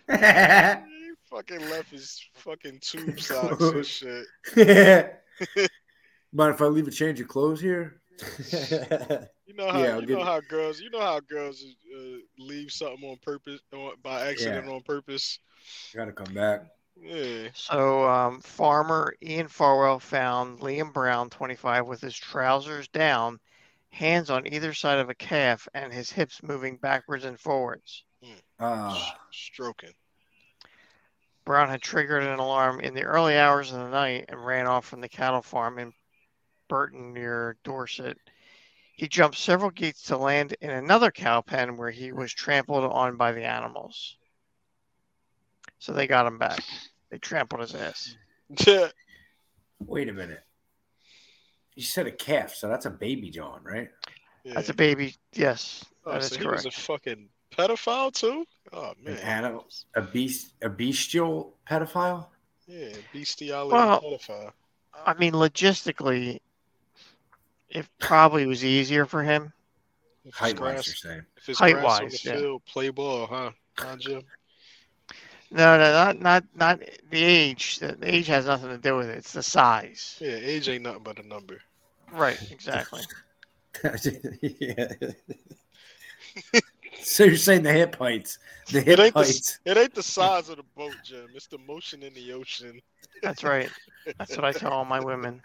he 0.08 0.14
fucking 1.30 1.70
left 1.70 1.90
his 1.90 2.20
fucking 2.34 2.78
tube 2.80 3.20
socks 3.20 3.62
and 3.62 3.86
shit. 3.86 4.26
Mind 6.32 6.54
if 6.54 6.60
I 6.60 6.66
leave 6.66 6.88
a 6.88 6.90
change 6.90 7.20
of 7.20 7.28
clothes 7.28 7.60
here? 7.60 8.00
You 9.48 9.54
know 9.54 9.70
how 9.70 9.78
Yeah, 9.78 9.96
you 9.98 10.06
know 10.06 10.18
you- 10.18 10.24
how 10.24 10.40
girls 10.40 10.78
you 10.78 10.90
know 10.90 11.00
how 11.00 11.20
girls 11.20 11.64
uh, 11.96 12.18
leave 12.38 12.70
something 12.70 13.08
on 13.08 13.16
purpose 13.22 13.60
on, 13.72 13.92
by 14.02 14.28
accident 14.28 14.68
on 14.68 14.82
purpose. 14.82 15.38
You 15.94 15.98
Gotta 16.00 16.12
come 16.12 16.34
back. 16.34 16.66
Yeah, 17.02 17.48
so 17.54 18.08
um, 18.08 18.40
farmer 18.40 19.14
Ian 19.22 19.48
Farwell 19.48 19.98
found 20.00 20.60
Liam 20.60 20.92
Brown, 20.92 21.30
25, 21.30 21.86
with 21.86 22.00
his 22.00 22.16
trousers 22.16 22.88
down, 22.88 23.40
hands 23.90 24.30
on 24.30 24.52
either 24.52 24.74
side 24.74 24.98
of 24.98 25.08
a 25.08 25.14
calf, 25.14 25.68
and 25.74 25.92
his 25.92 26.10
hips 26.10 26.42
moving 26.42 26.76
backwards 26.76 27.24
and 27.24 27.38
forwards. 27.38 28.04
Uh, 28.58 29.00
Stroking. 29.30 29.94
Brown 31.44 31.68
had 31.70 31.80
triggered 31.80 32.24
an 32.24 32.38
alarm 32.38 32.80
in 32.80 32.92
the 32.92 33.04
early 33.04 33.38
hours 33.38 33.72
of 33.72 33.78
the 33.78 33.88
night 33.88 34.26
and 34.28 34.44
ran 34.44 34.66
off 34.66 34.84
from 34.84 35.00
the 35.00 35.08
cattle 35.08 35.40
farm 35.40 35.78
in 35.78 35.94
Burton 36.68 37.14
near 37.14 37.56
Dorset. 37.64 38.18
He 38.92 39.08
jumped 39.08 39.38
several 39.38 39.70
gates 39.70 40.02
to 40.04 40.18
land 40.18 40.56
in 40.60 40.70
another 40.70 41.10
cow 41.10 41.40
pen 41.40 41.76
where 41.76 41.90
he 41.90 42.12
was 42.12 42.34
trampled 42.34 42.84
on 42.84 43.16
by 43.16 43.32
the 43.32 43.44
animals. 43.44 44.18
So 45.78 45.92
they 45.92 46.06
got 46.06 46.26
him 46.26 46.38
back. 46.38 46.60
They 47.10 47.18
trampled 47.18 47.60
his 47.62 47.74
ass. 47.74 48.16
Wait 49.80 50.08
a 50.08 50.12
minute. 50.12 50.42
You 51.74 51.84
said 51.84 52.06
a 52.06 52.12
calf, 52.12 52.54
so 52.54 52.68
that's 52.68 52.86
a 52.86 52.90
baby 52.90 53.30
John, 53.30 53.60
right? 53.62 53.88
That's 54.44 54.68
a 54.68 54.74
baby. 54.74 55.14
Yes, 55.34 55.84
Oh, 56.06 56.12
that 56.12 56.22
is 56.22 56.28
so 56.30 56.38
he 56.40 56.46
was 56.46 56.66
a 56.66 56.70
fucking 56.70 57.28
pedophile 57.56 58.12
too? 58.12 58.44
Oh 58.72 58.94
An 59.06 59.14
man. 59.14 59.18
animal, 59.18 59.66
a 59.94 60.00
beast, 60.02 60.54
a 60.62 60.68
bestial 60.68 61.54
pedophile. 61.68 62.26
Yeah, 62.66 62.88
bestiality 63.12 63.74
Well- 63.74 64.00
pedophile. 64.00 64.52
I 65.06 65.14
mean, 65.14 65.32
logistically, 65.32 66.40
it 67.68 67.86
probably 68.00 68.46
was 68.46 68.64
easier 68.64 69.06
for 69.06 69.22
him. 69.22 69.52
If 70.24 70.30
it's 70.30 70.38
Height 70.38 70.58
wise, 70.60 70.72
grass, 70.72 70.86
you're 70.88 70.94
saying. 71.12 71.22
if 71.36 71.48
it's 71.48 71.58
Height 71.60 71.74
grass 71.74 71.84
on 71.84 72.04
wise, 72.06 72.20
the 72.22 72.28
yeah. 72.30 72.36
field, 72.36 72.64
play 72.64 72.88
ball, 72.90 73.26
huh? 73.28 73.50
Huh, 73.78 73.96
Jim? 73.96 74.22
No, 75.50 75.78
no, 75.78 75.92
not 75.92 76.20
not 76.20 76.44
not 76.54 76.80
the 77.10 77.24
age. 77.24 77.78
The 77.78 77.92
the 77.92 78.14
age 78.14 78.26
has 78.26 78.46
nothing 78.46 78.68
to 78.68 78.78
do 78.78 78.96
with 78.96 79.08
it. 79.08 79.18
It's 79.18 79.32
the 79.32 79.42
size. 79.42 80.18
Yeah, 80.20 80.36
age 80.40 80.68
ain't 80.68 80.82
nothing 80.82 81.02
but 81.02 81.18
a 81.18 81.26
number. 81.26 81.60
Right. 82.12 82.38
Exactly. 82.50 83.02
yeah. 84.42 84.86
so 87.02 87.24
you're 87.24 87.36
saying 87.36 87.62
the 87.62 87.72
hip 87.72 87.96
heights, 87.96 88.38
the 88.70 88.80
hip 88.80 88.98
It 88.98 89.02
ain't 89.02 89.14
the, 89.14 89.58
it 89.64 89.76
ain't 89.76 89.94
the 89.94 90.02
size 90.02 90.48
of 90.48 90.56
the 90.56 90.64
boat, 90.76 90.94
Jim. 91.02 91.28
It's 91.34 91.46
the 91.46 91.58
motion 91.58 92.02
in 92.02 92.14
the 92.14 92.32
ocean. 92.32 92.80
That's 93.22 93.42
right. 93.42 93.70
That's 94.18 94.36
what 94.36 94.44
I 94.44 94.52
tell 94.52 94.72
all 94.72 94.84
my 94.84 95.00
women. 95.00 95.42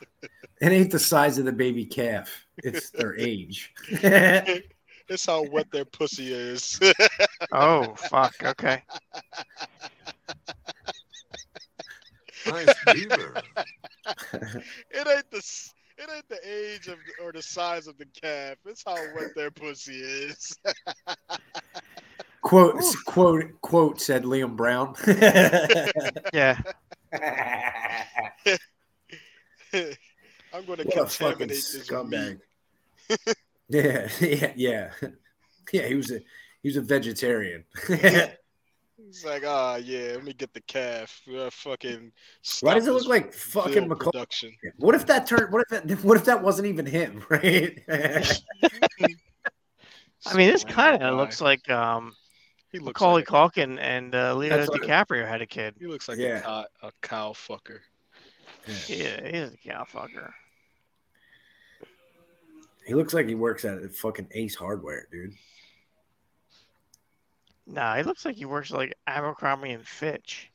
It 0.62 0.72
ain't 0.72 0.92
the 0.92 1.00
size 1.00 1.38
of 1.38 1.46
the 1.46 1.52
baby 1.52 1.86
calf. 1.86 2.46
It's 2.58 2.90
their 2.92 3.18
age. 3.18 3.74
It's 5.10 5.26
how 5.26 5.44
wet 5.44 5.70
their 5.70 5.84
pussy 5.84 6.34
is. 6.34 6.80
Oh 7.52 7.94
fuck. 7.96 8.34
Okay. 8.42 8.82
Nice 12.46 12.76
beaver. 12.94 13.42
it 14.34 15.08
ain't 15.08 15.32
the 15.32 15.72
it 15.98 16.10
ain't 16.14 16.28
the 16.28 16.40
age 16.44 16.88
of 16.88 16.98
or 17.24 17.32
the 17.32 17.42
size 17.42 17.88
of 17.88 17.98
the 17.98 18.06
calf. 18.06 18.58
It's 18.66 18.84
how 18.86 18.96
wet 19.16 19.36
their 19.36 19.52
pussy 19.52 20.00
is. 20.02 20.58
quote, 22.42 22.84
quote, 23.06 23.62
quote, 23.62 24.02
said 24.02 24.24
Liam 24.24 24.56
Brown. 24.56 24.96
Yeah. 26.34 26.60
I'm 30.54 30.66
gonna 30.66 30.84
what 30.84 30.98
a 30.98 31.06
contaminate 31.06 31.50
this 31.50 31.88
scumbag. 31.90 32.40
yeah, 33.70 34.08
yeah, 34.20 34.54
yeah. 34.56 34.92
Yeah, 35.72 35.88
he 35.88 35.96
was 35.96 36.12
a 36.12 36.20
he 36.62 36.70
was 36.70 36.78
a 36.78 36.82
vegetarian. 36.82 37.66
It's 39.14 39.24
like, 39.24 39.44
ah, 39.46 39.76
yeah, 39.76 40.14
let 40.16 40.24
me 40.24 40.34
get 40.34 40.56
the 40.56 40.62
calf. 40.62 41.22
Uh, 41.32 41.48
fucking. 41.52 42.12
Why 42.62 42.74
does 42.74 42.88
it 42.88 42.94
look 42.94 43.06
like 43.06 43.32
fucking 43.32 43.74
film 43.74 43.90
Macaulay? 43.90 44.12
production? 44.12 44.52
What 44.78 44.96
if 44.96 45.06
that 45.06 45.28
turned? 45.28 45.54
What 45.54 45.62
if 45.62 45.84
that? 45.84 46.00
What 46.04 46.18
if 46.18 46.26
that 46.26 46.42
wasn't 46.42 46.68
even 46.68 46.88
him? 46.88 47.24
Right? 47.30 47.80
I 50.26 50.34
mean, 50.34 50.50
this 50.50 50.64
kind 50.64 51.04
of 51.04 51.16
looks 51.16 51.42
like 51.42 51.70
um, 51.70 52.14
He 52.72 52.80
looks 52.80 53.00
Macaulay 53.00 53.22
like 53.22 53.30
a, 53.30 53.32
Culkin 53.62 53.78
and 53.80 54.16
uh, 54.16 54.34
Leonardo 54.34 54.66
That's 54.66 54.84
DiCaprio 54.84 55.28
had 55.28 55.44
a 55.44 55.46
kid. 55.46 55.76
he 55.80 55.86
looks 55.86 56.10
like 56.10 56.18
Yeah. 56.18 56.38
a, 56.40 56.42
cow, 56.42 56.66
a 56.82 56.92
cow 57.04 57.34
fucker. 57.34 57.82
Yeah, 58.88 59.22
he 59.30 59.38
is 59.38 59.54
a 59.54 59.58
cow 59.58 59.86
fucker. 59.88 60.32
he 62.88 62.96
looks 62.96 63.14
like 63.14 63.28
he 63.28 63.36
works 63.36 63.64
at 63.64 63.94
fucking 63.94 64.30
Ace 64.32 64.56
Hardware, 64.56 65.08
dude. 65.12 65.34
Nah, 67.66 67.96
he 67.96 68.04
looks 68.04 68.26
like 68.26 68.36
he 68.36 68.46
works 68.46 68.72
like 68.72 68.94
Abercrombie 69.08 69.72
and 69.72 69.88
Fitch. 69.88 70.52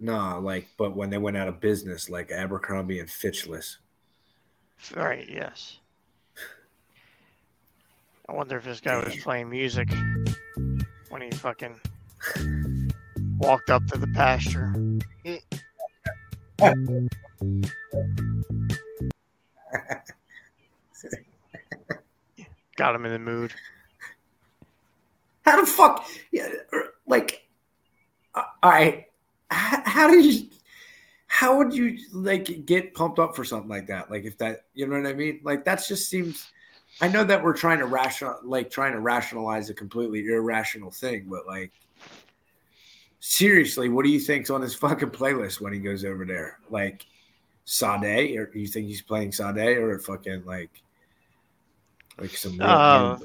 Nah, 0.00 0.38
like, 0.38 0.68
but 0.76 0.94
when 0.94 1.10
they 1.10 1.18
went 1.18 1.36
out 1.36 1.48
of 1.48 1.60
business, 1.60 2.08
like 2.08 2.30
Abercrombie 2.30 3.00
and 3.00 3.08
Fitchless. 3.08 3.78
Right. 4.94 5.28
Yes. 5.28 5.78
I 8.28 8.32
wonder 8.32 8.58
if 8.58 8.64
this 8.64 8.80
guy 8.80 9.02
was 9.02 9.16
playing 9.16 9.48
music 9.48 9.88
when 11.08 11.22
he 11.22 11.30
fucking 11.30 11.80
walked 13.38 13.70
up 13.70 13.86
to 13.86 13.96
the 13.96 14.06
pasture. 14.08 14.74
Got 22.76 22.94
him 22.94 23.06
in 23.06 23.12
the 23.12 23.18
mood. 23.18 23.54
How 25.48 25.60
the 25.62 25.66
fuck? 25.66 26.06
Yeah, 26.30 26.48
like, 27.06 27.48
uh, 28.34 28.42
I. 28.62 29.06
How, 29.50 29.82
how 29.86 30.10
do 30.10 30.20
you? 30.20 30.50
How 31.26 31.56
would 31.56 31.72
you 31.72 31.98
like 32.12 32.66
get 32.66 32.92
pumped 32.92 33.18
up 33.18 33.34
for 33.34 33.46
something 33.46 33.68
like 33.70 33.86
that? 33.86 34.10
Like, 34.10 34.26
if 34.26 34.36
that, 34.38 34.66
you 34.74 34.86
know 34.86 35.00
what 35.00 35.06
I 35.06 35.14
mean? 35.14 35.40
Like, 35.42 35.64
that 35.64 35.82
just 35.88 36.10
seems. 36.10 36.50
I 37.00 37.08
know 37.08 37.24
that 37.24 37.42
we're 37.42 37.56
trying 37.56 37.78
to 37.78 37.86
rational, 37.86 38.36
like, 38.42 38.70
trying 38.70 38.92
to 38.92 39.00
rationalize 39.00 39.70
a 39.70 39.74
completely 39.74 40.26
irrational 40.26 40.90
thing, 40.90 41.26
but 41.30 41.46
like, 41.46 41.72
seriously, 43.20 43.88
what 43.88 44.04
do 44.04 44.10
you 44.10 44.20
think's 44.20 44.50
on 44.50 44.60
his 44.60 44.74
fucking 44.74 45.10
playlist 45.10 45.62
when 45.62 45.72
he 45.72 45.78
goes 45.78 46.04
over 46.04 46.26
there? 46.26 46.58
Like, 46.68 47.06
Sade, 47.64 48.36
or 48.36 48.46
do 48.46 48.58
you 48.58 48.66
think 48.66 48.86
he's 48.86 49.02
playing 49.02 49.32
Sade, 49.32 49.78
or 49.78 49.98
fucking 49.98 50.44
like, 50.44 50.70
like 52.18 52.36
some? 52.36 52.58
Uh, 52.60 53.18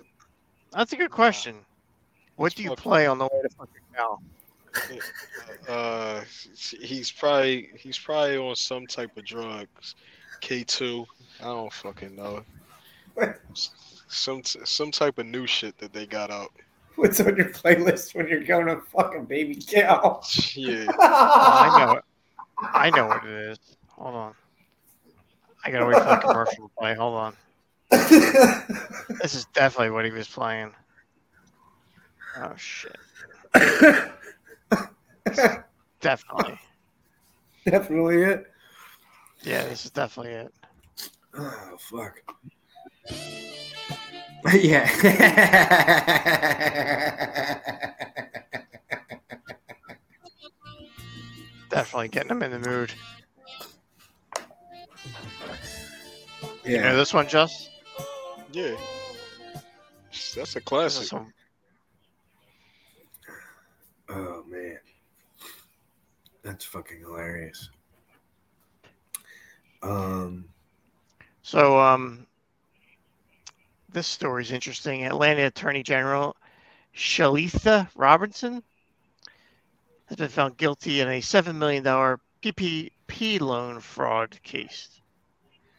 That's 0.72 0.94
a 0.94 0.98
good 0.98 1.12
question. 1.12 1.56
What 2.36 2.56
do 2.56 2.64
you 2.64 2.76
play 2.76 3.06
on 3.06 3.18
the 3.20 3.26
way 3.26 3.42
to 3.42 3.50
fucking 3.50 3.82
cow? 3.96 4.20
Uh, 5.70 6.22
he's 6.82 7.10
probably 7.10 7.70
he's 7.78 7.98
probably 7.98 8.38
on 8.38 8.54
some 8.56 8.86
type 8.86 9.16
of 9.16 9.24
drugs. 9.24 9.96
K 10.42 10.64
two. 10.64 11.06
I 11.40 11.46
don't 11.46 11.72
fucking 11.72 12.16
know. 12.16 12.44
Some 14.10 14.44
some 14.44 14.92
type 14.92 15.18
of 15.20 15.26
new 15.26 15.48
shit 15.48 15.78
that 15.78 15.94
they 15.94 16.06
got 16.06 16.30
out. 16.30 16.52
What's 16.96 17.20
on 17.22 17.36
your 17.36 17.50
playlist 17.50 18.14
when 18.14 18.28
you're 18.28 18.44
going 18.44 18.68
to 18.68 18.82
fucking 18.92 19.26
baby 19.26 19.56
cow? 19.56 20.22
Yeah. 20.54 20.86
Oh, 21.00 21.00
I 21.00 21.86
know 21.86 21.92
it. 21.94 22.04
I 22.62 22.90
know 22.92 23.08
what 23.08 23.26
it 23.26 23.52
is. 23.52 23.60
Hold 23.88 24.16
on. 24.16 24.34
I 25.66 25.72
gotta 25.72 25.86
wait 25.86 25.98
for 25.98 26.04
the 26.04 26.18
commercial 26.18 26.68
to 26.68 26.72
play. 26.78 26.94
Hold 26.94 27.16
on. 27.16 27.36
This 27.90 29.34
is 29.34 29.46
definitely 29.54 29.92
what 29.92 30.06
he 30.06 30.12
was 30.12 30.28
playing. 30.28 30.72
Oh 32.38 32.54
shit. 32.56 32.96
Definitely. 36.02 36.60
Definitely 37.66 38.24
it. 38.24 38.48
Yeah, 39.44 39.64
this 39.66 39.86
is 39.86 39.92
definitely 39.92 40.34
it. 40.34 40.54
Oh 41.38 41.78
fuck. 41.78 42.20
yeah. 44.54 44.86
Definitely 51.70 52.08
getting 52.10 52.32
him 52.32 52.44
in 52.44 52.52
the 52.52 52.60
mood. 52.70 52.94
You 56.64 56.78
know 56.78 56.84
yeah. 56.84 56.94
this 56.94 57.14
one, 57.14 57.28
Just? 57.28 57.70
Yeah. 58.52 58.76
That's 60.36 60.36
a 60.36 60.36
This 60.36 60.56
is 60.56 60.62
classic. 60.62 61.08
some 61.08 61.34
Oh 64.10 64.44
man. 64.48 64.80
That's 66.44 66.66
fucking 66.66 67.00
hilarious. 67.00 67.70
Um 69.82 70.46
So, 71.42 71.80
um, 71.80 72.26
this 73.92 74.08
story 74.08 74.44
is 74.44 74.52
interesting. 74.52 75.06
Atlanta 75.06 75.46
Attorney 75.46 75.84
General 75.84 76.36
Shalitha 76.96 77.88
Robinson 77.96 78.64
has 80.06 80.18
been 80.18 80.30
found 80.30 80.58
guilty 80.58 81.02
in 81.02 81.08
a 81.08 81.22
$7 81.22 81.56
million 81.56 81.84
PPP 81.84 83.40
loan 83.42 83.80
fraud 83.80 84.40
case. 84.44 85.02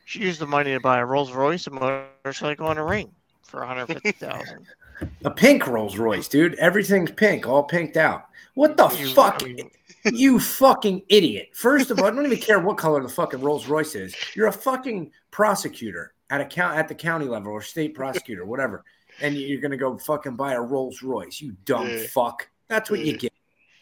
She 0.05 0.21
used 0.21 0.41
the 0.41 0.47
money 0.47 0.73
to 0.73 0.81
buy 0.81 0.99
a 0.99 1.07
Rolls 1.07 1.33
Royce, 1.33 1.67
a 1.67 1.71
motorcycle, 1.71 2.69
and 2.71 2.79
a 2.79 2.83
ring 2.83 3.15
for 3.43 3.61
150000 3.61 4.67
a 5.25 5.31
pink 5.31 5.67
Rolls 5.67 5.97
Royce, 5.99 6.29
dude. 6.29 6.55
Everything's 6.57 7.11
pink, 7.11 7.47
all 7.47 7.63
pinked 7.65 7.97
out. 7.97 8.27
What 8.55 8.77
the 8.77 8.89
You- 8.91 9.09
fuck? 9.15 9.43
I 9.43 9.47
mean, 9.47 9.71
you 10.13 10.39
fucking 10.39 11.03
idiot. 11.09 11.51
First 11.55 11.91
of 11.91 11.99
all, 11.99 12.07
I 12.07 12.11
don't 12.11 12.25
even 12.27 12.39
care 12.39 12.61
what 12.61 12.77
color 12.77 13.03
the 13.03 13.09
fucking 13.09 13.41
Rolls 13.41 13.67
Royce 13.67 13.95
is. 13.95 14.15
You're 14.35 14.49
a 14.49 14.53
fucking 14.53 15.11
prosecutor 15.31 16.13
at 16.31 16.41
a 16.41 16.45
count 16.45 16.77
at 16.77 16.89
the 16.89 16.95
county 16.95 17.27
level 17.27 17.53
or 17.53 17.63
state 17.63 17.95
prosecutor, 17.95 18.45
whatever. 18.45 18.85
and 19.21 19.37
you're 19.37 19.61
gonna 19.61 19.77
go 19.77 19.97
fucking 19.97 20.35
buy 20.35 20.55
a 20.55 20.61
Rolls 20.61 21.01
Royce. 21.03 21.41
You 21.41 21.57
dumb 21.65 21.89
Yeah. 21.89 22.07
fuck. 22.09 22.49
That's 22.69 22.91
what 22.91 22.99
Yeah. 23.01 23.13
you 23.13 23.17
get. 23.19 23.33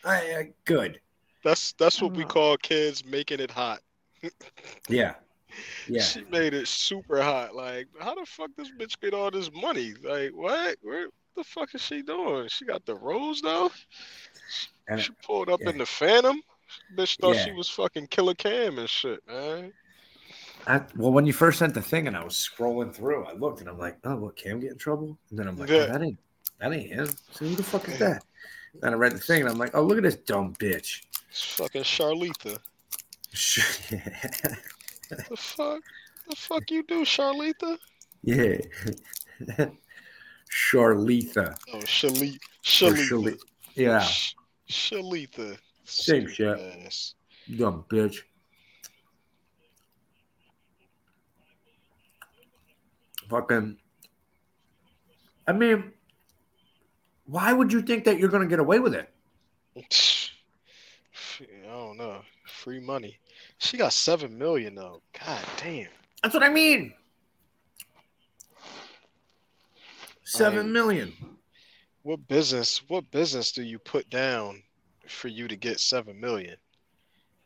I, 0.05 0.15
I, 0.17 0.53
good. 0.67 1.01
That's 1.43 1.73
that's 1.73 2.03
what 2.03 2.13
we 2.15 2.25
Oh. 2.25 2.27
call 2.29 2.57
kids 2.59 3.03
making 3.05 3.41
it 3.41 3.51
hot. 3.51 3.81
Yeah. 4.89 5.15
Yeah. 5.89 6.03
She 6.03 6.25
made 6.31 6.55
it 6.55 6.69
super 6.69 7.23
hot. 7.23 7.55
Like, 7.55 7.89
how 8.01 8.15
the 8.15 8.27
fuck 8.27 8.51
this 8.57 8.71
bitch 8.71 9.01
get 9.01 9.15
all 9.15 9.31
this 9.31 9.51
money? 9.53 9.95
Like, 10.03 10.31
what? 10.35 10.77
Where 10.83 11.09
the 11.37 11.45
fuck 11.45 11.75
is 11.75 11.83
she 11.83 12.03
doing? 12.03 12.49
She 12.49 12.65
got 12.65 12.85
the 12.87 12.95
rose 12.95 13.41
though. 13.41 13.71
And 14.89 15.01
she 15.01 15.13
pulled 15.25 15.49
up 15.49 15.61
yeah. 15.63 15.71
in 15.71 15.79
the 15.79 15.87
Phantom. 15.87 16.43
Bitch 16.97 17.19
thought 17.21 17.37
she 17.37 17.53
was 17.53 17.69
fucking 17.69 18.07
Killa 18.07 18.35
Cam 18.35 18.79
and 18.79 18.89
shit, 18.89 19.21
man. 19.29 19.73
I, 20.67 20.81
well, 20.97 21.13
when 21.13 21.27
you 21.27 21.33
first 21.33 21.59
sent 21.59 21.75
the 21.75 21.83
thing 21.83 22.07
and 22.07 22.17
I 22.17 22.25
was 22.25 22.35
scrolling 22.35 22.95
through, 22.95 23.25
I 23.25 23.33
looked 23.33 23.61
and 23.61 23.69
I'm 23.69 23.79
like, 23.79 23.99
oh, 24.05 24.17
what, 24.17 24.37
Cam 24.37 24.61
get 24.61 24.73
in 24.73 24.79
trouble? 24.79 25.19
And 25.31 25.39
then 25.39 25.49
I'm 25.49 25.59
like, 25.59 25.69
Yeah. 25.69 25.87
oh, 25.89 25.93
that 25.93 26.03
ain't 26.03 26.19
that 26.61 26.73
ain't 26.73 26.89
him. 26.93 27.09
So 27.33 27.45
who 27.45 27.57
the 27.57 27.63
fuck 27.63 27.89
is 27.89 27.99
that? 27.99 28.23
Then 28.81 28.95
I 28.95 28.97
read 28.97 29.13
the 29.13 29.19
thing 29.19 29.43
and 29.43 29.51
I'm 29.51 29.59
like, 29.59 29.75
oh, 29.75 29.83
look 29.83 29.99
at 29.99 30.05
this 30.05 30.17
dumb 30.17 30.55
bitch. 30.55 31.03
It's 31.31 31.43
fucking 31.43 31.83
Charlitha. 31.83 32.59
The 35.29 35.37
fuck? 35.37 35.83
The 36.29 36.37
fuck 36.37 36.71
you 36.71 36.83
do, 36.85 37.03
Charlita? 37.05 37.79
yeah. 38.23 38.59
Charlita. 40.51 41.57
Oh, 41.73 41.79
Shalit, 41.79 42.37
Or 42.37 42.41
Shalitha, 42.63 43.09
Shali- 43.09 43.39
Yeah. 43.75 44.07
Shalitha. 44.69 45.59
Same 45.85 46.29
shit. 46.29 46.59
ass. 46.87 47.15
Dumb 47.57 47.85
bitch. 47.89 48.23
Fucking. 53.29 53.79
I 55.47 55.53
mean, 55.53 55.93
why 57.27 57.53
would 57.53 57.73
you 57.73 57.83
think 57.83 58.05
that 58.05 58.19
you're 58.19 58.29
going 58.29 58.43
to 58.43 58.49
get 58.49 58.59
away 58.61 58.79
with 58.79 58.95
it? 58.95 59.09
I 61.41 61.67
don't 61.67 61.97
know. 61.97 62.21
Free 62.47 62.79
money. 62.81 63.19
She 63.63 63.77
got 63.77 63.93
seven 63.93 64.37
million 64.37 64.75
though. 64.75 65.01
God 65.25 65.41
damn. 65.57 65.87
That's 66.21 66.35
what 66.35 66.43
I 66.43 66.49
mean. 66.49 66.93
Seven 70.25 70.67
I- 70.67 70.71
million. 70.71 71.13
What 72.03 72.27
business? 72.27 72.83
What 72.89 73.09
business 73.13 73.53
do 73.53 73.63
you 73.63 73.79
put 73.79 74.11
down 74.11 74.61
for 75.07 75.29
you 75.29 75.47
to 75.47 75.55
get 75.55 75.79
seven 75.79 76.21
million? 76.21 76.57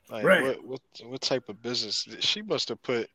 Like 0.09 0.25
Right. 0.25 0.43
what? 0.43 0.65
What? 0.65 0.81
What 1.05 1.21
type 1.21 1.51
of 1.51 1.61
business? 1.61 2.07
She 2.21 2.41
must 2.41 2.71
have 2.71 2.81
put. 2.83 3.11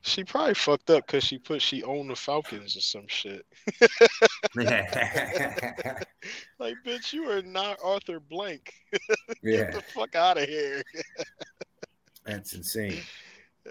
She 0.00 0.24
probably 0.24 0.54
fucked 0.54 0.88
up 0.88 1.06
because 1.06 1.24
she 1.24 1.36
put 1.38 1.60
she 1.60 1.82
owned 1.82 2.08
the 2.08 2.16
Falcons 2.16 2.74
or 2.74 2.80
some 2.80 3.06
shit. 3.06 3.44
Like, 6.58 6.76
bitch, 6.86 7.12
you 7.12 7.30
are 7.30 7.42
not 7.42 7.78
Arthur 7.84 8.18
Blank. 8.18 8.72
Get 9.44 9.72
the 9.74 9.82
fuck 9.94 10.14
out 10.16 10.38
of 10.38 10.48
here. 10.48 10.82
That's 12.26 12.52
insane. 12.54 13.00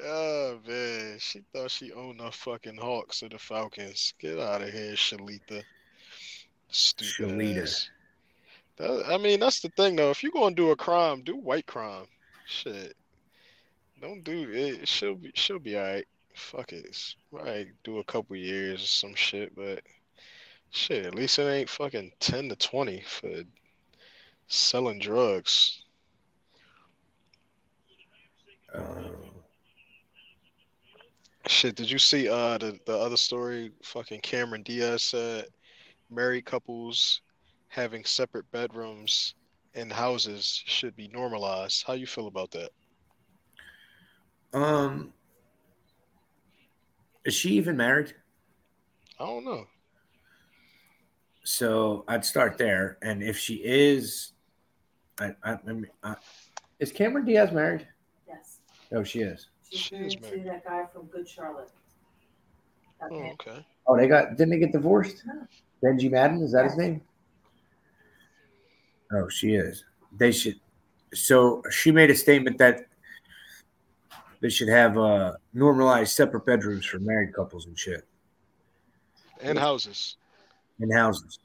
Oh 0.03 0.59
man, 0.67 1.17
she 1.19 1.43
thought 1.53 1.71
she 1.71 1.91
owned 1.93 2.19
the 2.19 2.31
fucking 2.31 2.77
Hawks 2.77 3.23
or 3.23 3.29
the 3.29 3.37
Falcons. 3.37 4.13
Get 4.19 4.39
out 4.39 4.61
of 4.61 4.69
here, 4.69 4.93
Shalita. 4.93 5.63
Stupid 6.69 7.31
Shalita. 7.37 7.87
That- 8.77 9.05
I 9.07 9.17
mean, 9.17 9.39
that's 9.39 9.61
the 9.61 9.69
thing 9.69 9.95
though. 9.95 10.09
If 10.09 10.21
you're 10.21 10.31
gonna 10.33 10.55
do 10.55 10.71
a 10.71 10.75
crime, 10.75 11.21
do 11.23 11.37
white 11.37 11.65
crime. 11.65 12.07
Shit. 12.45 12.95
Don't 14.01 14.23
do 14.23 14.49
it. 14.51 14.87
She'll 14.87 15.15
be. 15.15 15.31
She'll 15.35 15.59
be 15.59 15.77
alright. 15.77 16.05
Fuck 16.33 16.73
it. 16.73 16.85
It's 16.85 17.15
Right. 17.31 17.67
Do 17.83 17.99
a 17.99 18.03
couple 18.03 18.35
years 18.35 18.83
or 18.83 18.87
some 18.87 19.15
shit, 19.15 19.55
but 19.55 19.81
shit. 20.71 21.05
At 21.05 21.15
least 21.15 21.39
it 21.39 21.43
ain't 21.49 21.69
fucking 21.69 22.11
ten 22.19 22.49
to 22.49 22.55
twenty 22.57 23.01
for 23.07 23.43
selling 24.47 24.99
drugs. 24.99 25.84
Uh, 28.75 29.09
Shit, 31.47 31.75
did 31.75 31.91
you 31.91 31.99
see 31.99 32.27
uh 32.27 32.57
the, 32.57 32.79
the 32.85 32.97
other 32.97 33.17
story? 33.17 33.71
Fucking 33.83 34.21
Cameron 34.21 34.63
Diaz 34.63 35.03
said 35.03 35.45
married 36.09 36.45
couples 36.45 37.21
having 37.67 38.03
separate 38.03 38.49
bedrooms 38.51 39.35
in 39.75 39.89
houses 39.89 40.63
should 40.65 40.95
be 40.95 41.07
normalized. 41.09 41.83
How 41.85 41.93
you 41.93 42.07
feel 42.07 42.27
about 42.27 42.51
that? 42.51 42.69
um, 44.55 45.13
is 47.25 47.33
she 47.33 47.51
even 47.51 47.75
married? 47.77 48.13
I 49.19 49.25
don't 49.25 49.45
know. 49.45 49.65
So 51.43 52.05
I'd 52.07 52.25
start 52.25 52.57
there, 52.57 52.97
and 53.01 53.21
if 53.21 53.37
she 53.37 53.55
is, 53.55 54.31
I, 55.19 55.35
I, 55.43 55.51
I, 55.67 55.71
mean, 55.71 55.87
I 56.01 56.15
is 56.79 56.91
Cameron 56.91 57.25
Diaz 57.25 57.51
married? 57.51 57.87
Yes. 58.91 58.99
Oh, 58.99 59.03
she 59.03 59.21
is. 59.21 59.47
She's 59.69 59.79
She 59.79 59.95
is 59.95 60.21
married 60.21 60.43
to 60.43 60.49
that 60.49 60.65
guy 60.65 60.85
from 60.93 61.05
Good 61.07 61.27
Charlotte. 61.27 61.69
That 63.01 63.09
Oh, 63.11 63.23
okay. 63.33 63.65
Oh, 63.87 63.97
they 63.97 64.07
got 64.07 64.31
didn't 64.37 64.51
they 64.51 64.59
get 64.59 64.71
divorced? 64.71 65.23
No. 65.25 65.47
Benji 65.83 66.09
Madden 66.09 66.41
is 66.41 66.51
that 66.53 66.65
his 66.65 66.77
name? 66.77 67.01
Oh, 69.11 69.27
she 69.29 69.55
is. 69.55 69.83
They 70.17 70.31
should. 70.31 70.59
So 71.13 71.61
she 71.71 71.91
made 71.91 72.09
a 72.09 72.15
statement 72.15 72.57
that 72.57 72.85
they 74.41 74.49
should 74.49 74.69
have 74.69 74.97
uh, 74.97 75.33
normalized 75.53 76.13
separate 76.15 76.45
bedrooms 76.45 76.85
for 76.85 76.99
married 76.99 77.33
couples 77.33 77.65
and 77.67 77.77
shit 77.77 78.05
And 79.41 79.57
houses. 79.57 80.17
in 80.79 80.91
houses. 80.91 81.39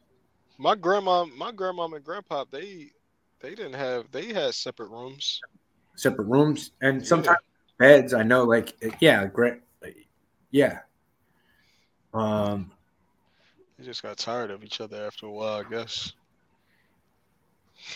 My 0.58 0.74
grandma, 0.74 1.24
my 1.24 1.52
grandma 1.52 1.86
and 1.86 2.04
grandpa, 2.04 2.44
they 2.50 2.90
they 3.40 3.50
didn't 3.54 3.74
have 3.74 4.10
they 4.10 4.32
had 4.32 4.54
separate 4.54 4.90
rooms. 4.90 5.40
Separate 6.00 6.24
rooms 6.24 6.72
and 6.80 7.00
Yeah. 7.02 7.06
sometimes 7.06 7.38
beds. 7.78 8.14
I 8.14 8.22
know, 8.22 8.44
like 8.44 8.74
yeah, 9.00 9.26
great, 9.26 9.60
yeah. 10.50 10.80
Um, 12.12 12.72
They 13.78 13.84
just 13.84 14.02
got 14.02 14.16
tired 14.18 14.50
of 14.50 14.64
each 14.64 14.80
other 14.80 15.06
after 15.06 15.26
a 15.26 15.30
while, 15.30 15.64
I 15.64 15.70
guess. 15.70 16.12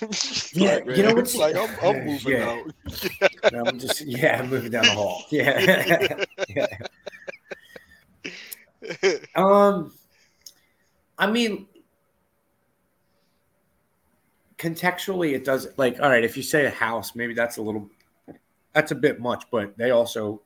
Yeah, 0.55 0.77
Like, 0.77 0.97
you 0.97 1.03
know 1.03 1.15
what's- 1.15 1.35
like 1.35 1.57
I'm, 1.57 1.71
I'm 1.83 2.05
moving 2.07 2.33
Yeah. 2.33 2.49
out. 2.51 2.75
I'm 3.67 3.79
just 3.79 4.01
yeah, 4.07 4.39
I'm 4.41 4.49
moving 4.51 4.71
down 4.71 4.85
the 4.85 4.93
hall. 4.93 5.25
Yeah, 5.31 6.25
yeah. 6.49 6.69
Um, 9.35 9.93
I 11.19 11.27
mean, 11.31 11.67
contextually, 14.59 15.35
it 15.35 15.45
does 15.45 15.69
like 15.77 16.01
all 16.01 16.09
right. 16.09 16.25
If 16.25 16.37
you 16.37 16.43
say 16.43 16.65
a 16.67 16.71
house, 16.71 17.15
maybe 17.15 17.35
that's 17.35 17.57
a 17.59 17.63
little, 17.63 17.89
that's 18.75 18.91
a 18.91 18.95
bit 18.97 19.21
much. 19.21 19.45
But 19.51 19.77
they 19.79 19.91
also 19.91 20.43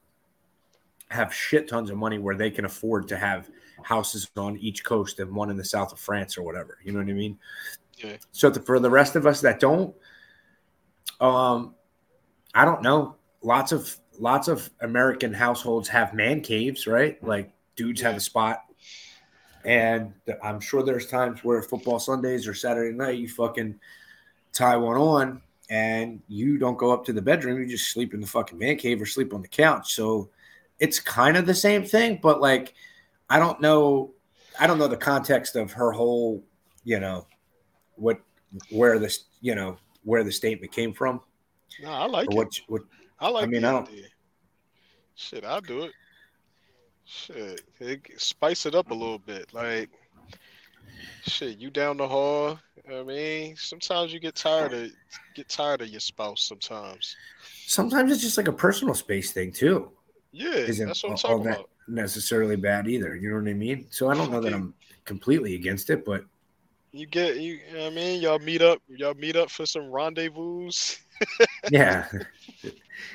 have 1.11 1.33
shit 1.33 1.69
tons 1.69 1.91
of 1.91 1.97
money 1.97 2.19
where 2.19 2.37
they 2.37 2.51
can 2.51 2.65
afford 2.65 3.09
to 3.09 3.17
have 3.17 3.49
houses 3.83 4.29
on 4.37 4.57
each 4.59 4.85
coast 4.85 5.19
and 5.21 5.35
one 5.35 5.51
in 5.51 5.57
the 5.57 5.65
south 5.65 5.93
of 5.93 5.99
France 5.99 6.37
or 6.37 6.43
whatever. 6.43 6.79
You 6.85 6.93
know 6.93 6.99
what 6.99 7.09
I 7.09 7.15
mean? 7.15 7.39
Yeah. 7.97 8.17
So 8.33 8.51
the, 8.51 8.61
for 8.61 8.79
the 8.79 8.91
rest 8.91 9.17
of 9.17 9.27
us 9.27 9.41
that 9.41 9.61
don't, 9.61 9.95
um, 11.21 11.75
I 12.55 12.65
don't 12.65 12.83
know. 12.83 13.17
Lots 13.43 13.73
of 13.73 13.97
lots 14.19 14.49
of 14.49 14.69
American 14.81 15.33
households 15.33 15.89
have 15.89 16.13
man 16.13 16.41
caves, 16.41 16.87
right? 16.87 17.23
Like 17.23 17.53
dudes 17.77 18.01
have 18.01 18.17
a 18.17 18.21
spot. 18.21 18.65
And 19.65 20.13
I'm 20.43 20.61
sure 20.61 20.83
there's 20.83 21.07
times 21.07 21.45
where 21.45 21.63
football 21.63 21.99
Sundays 21.99 22.47
or 22.47 22.55
Saturday 22.55 22.97
night, 22.97 23.19
you 23.19 23.29
fucking 23.29 23.79
tie 24.53 24.77
one 24.77 24.97
on 24.97 25.43
and 25.71 26.21
you 26.29 26.59
don't 26.59 26.79
go 26.79 26.91
up 26.93 27.05
to 27.07 27.13
the 27.13 27.23
bedroom. 27.23 27.61
You 27.61 27.67
just 27.69 27.91
sleep 27.91 28.15
in 28.15 28.21
the 28.21 28.27
fucking 28.27 28.59
man 28.59 28.77
cave 28.77 29.01
or 29.03 29.07
sleep 29.07 29.35
on 29.35 29.43
the 29.43 29.49
couch. 29.49 29.95
So 29.95 30.31
it's 30.79 31.01
kind 31.01 31.37
of 31.37 31.47
the 31.47 31.55
same 31.55 31.85
thing, 31.85 32.19
but 32.23 32.41
like, 32.41 32.75
I 33.29 33.39
don't 33.39 33.61
know. 33.61 34.13
I 34.61 34.67
don't 34.67 34.79
know 34.79 34.89
the 34.89 34.97
context 34.97 35.55
of 35.57 35.71
her 35.73 35.93
whole, 35.93 36.43
you 36.85 36.99
know, 36.99 37.27
what, 37.95 38.21
where 38.71 38.99
this, 38.99 39.25
you 39.41 39.55
know, 39.55 39.77
where 40.05 40.25
the 40.25 40.33
statement 40.33 40.73
came 40.73 40.93
from 40.93 41.21
Nah, 41.81 42.05
I 42.05 42.07
like 42.07 42.29
or 42.29 42.33
it. 42.33 42.37
what, 42.37 42.61
what, 42.69 42.83
I 43.21 43.29
like 43.29 43.45
I 43.45 43.47
mean, 43.47 43.65
I 43.65 43.71
don't- 43.73 43.89
idea. 43.89 44.07
Shit, 45.15 45.45
I'll 45.45 45.61
do 45.61 45.83
it. 45.83 45.93
Shit, 47.05 47.63
it, 47.81 48.01
spice 48.21 48.67
it 48.67 48.75
up 48.75 48.91
a 48.91 48.95
little 48.95 49.19
bit. 49.19 49.53
Like, 49.53 49.91
shit, 51.27 51.59
you 51.59 51.71
down 51.71 51.97
the 51.97 52.09
hall. 52.09 52.59
I 52.91 53.03
mean, 53.03 53.55
sometimes 53.57 54.13
you 54.13 54.21
get 54.21 54.35
tired 54.35 54.73
of 54.73 54.91
get 55.35 55.49
tired 55.49 55.83
of 55.83 55.89
your 55.89 56.01
spouse. 56.01 56.43
Sometimes, 56.43 57.17
sometimes 57.67 58.11
it's 58.13 58.23
just 58.23 58.37
like 58.39 58.49
a 58.49 58.53
personal 58.53 58.95
space 58.95 59.33
thing 59.33 59.53
too. 59.53 59.91
yeah, 60.33 60.49
Isn't 60.55 60.87
that's 60.87 61.03
what 61.03 61.11
I'm 61.11 61.13
all 61.13 61.19
talking 61.19 61.45
that 61.45 61.55
about. 61.59 61.71
necessarily 61.87 62.57
bad 62.57 62.89
either. 62.89 63.15
You 63.15 63.31
know 63.31 63.41
what 63.41 63.49
I 63.49 63.55
mean? 63.55 63.87
So 63.91 64.09
I 64.11 64.15
don't 64.15 64.31
know 64.31 64.41
that 64.41 64.55
I'm 64.55 64.73
completely 65.05 65.55
against 65.55 65.91
it, 65.91 66.05
but 66.05 66.25
You 66.93 67.07
get 67.07 67.37
you. 67.37 67.55
you 67.55 67.61
know 67.75 67.85
what 67.85 67.93
I 67.93 67.95
mean, 67.95 68.23
y'all 68.23 68.39
meet 68.39 68.63
up. 68.63 68.81
Y'all 68.89 69.15
meet 69.15 69.37
up 69.37 69.51
for 69.51 69.67
some 69.67 69.91
rendezvous. 69.91 70.71
Yeah, 71.71 72.07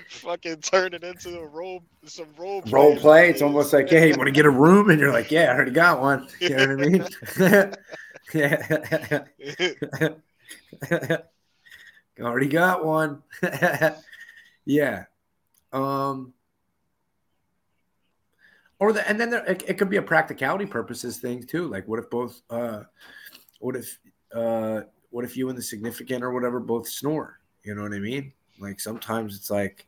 Fucking 0.09 0.57
turn 0.57 0.93
it 0.93 1.03
into 1.03 1.39
a 1.39 1.47
role, 1.47 1.81
some 2.05 2.27
role 2.37 2.61
play. 2.61 2.71
role 2.71 2.95
play. 2.97 3.29
It's 3.29 3.41
almost 3.41 3.73
like, 3.73 3.89
hey, 3.89 4.09
you 4.09 4.17
want 4.17 4.27
to 4.27 4.31
get 4.31 4.45
a 4.45 4.49
room? 4.49 4.89
And 4.89 4.99
you're 4.99 5.13
like, 5.13 5.31
yeah, 5.31 5.51
I 5.51 5.55
already 5.55 5.71
got 5.71 6.01
one. 6.01 6.27
You 6.39 6.49
know 6.49 6.67
what 6.67 6.69
I 6.69 6.75
mean? 6.75 7.07
yeah. 10.91 11.17
already 12.19 12.47
got 12.47 12.85
one. 12.85 13.23
yeah. 14.65 15.05
Um. 15.71 16.33
Or 18.79 18.91
the 18.91 19.07
and 19.07 19.19
then 19.19 19.29
there, 19.29 19.45
it, 19.45 19.63
it 19.67 19.77
could 19.77 19.89
be 19.89 19.97
a 19.97 20.01
practicality 20.01 20.65
purposes 20.65 21.17
thing 21.17 21.43
too. 21.43 21.69
Like, 21.69 21.87
what 21.87 21.99
if 21.99 22.09
both? 22.09 22.41
uh 22.49 22.83
What 23.63 23.77
if? 23.77 23.97
uh 24.35 24.81
What 25.09 25.23
if 25.23 25.37
you 25.37 25.47
and 25.49 25.57
the 25.57 25.61
significant 25.61 26.23
or 26.23 26.33
whatever 26.33 26.59
both 26.59 26.87
snore? 26.87 27.39
You 27.63 27.75
know 27.75 27.83
what 27.83 27.93
I 27.93 27.99
mean? 27.99 28.33
Like 28.59 28.79
sometimes 28.79 29.37
it's 29.37 29.49
like, 29.49 29.87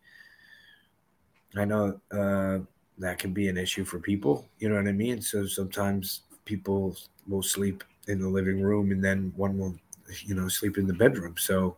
I 1.58 1.66
know 1.66 2.00
uh 2.12 2.60
that 3.00 3.20
can 3.20 3.34
be 3.34 3.50
an 3.50 3.58
issue 3.58 3.84
for 3.84 4.00
people. 4.00 4.48
You 4.60 4.70
know 4.70 4.76
what 4.76 4.88
I 4.88 4.94
mean? 4.94 5.22
So 5.22 5.46
sometimes 5.46 6.22
people 6.46 6.96
will 7.28 7.44
sleep 7.44 7.84
in 8.08 8.20
the 8.20 8.30
living 8.30 8.62
room 8.62 8.92
and 8.92 9.04
then 9.04 9.34
one 9.36 9.58
will, 9.58 9.76
you 10.24 10.36
know, 10.36 10.48
sleep 10.48 10.78
in 10.78 10.88
the 10.88 10.94
bedroom. 10.94 11.36
So, 11.38 11.76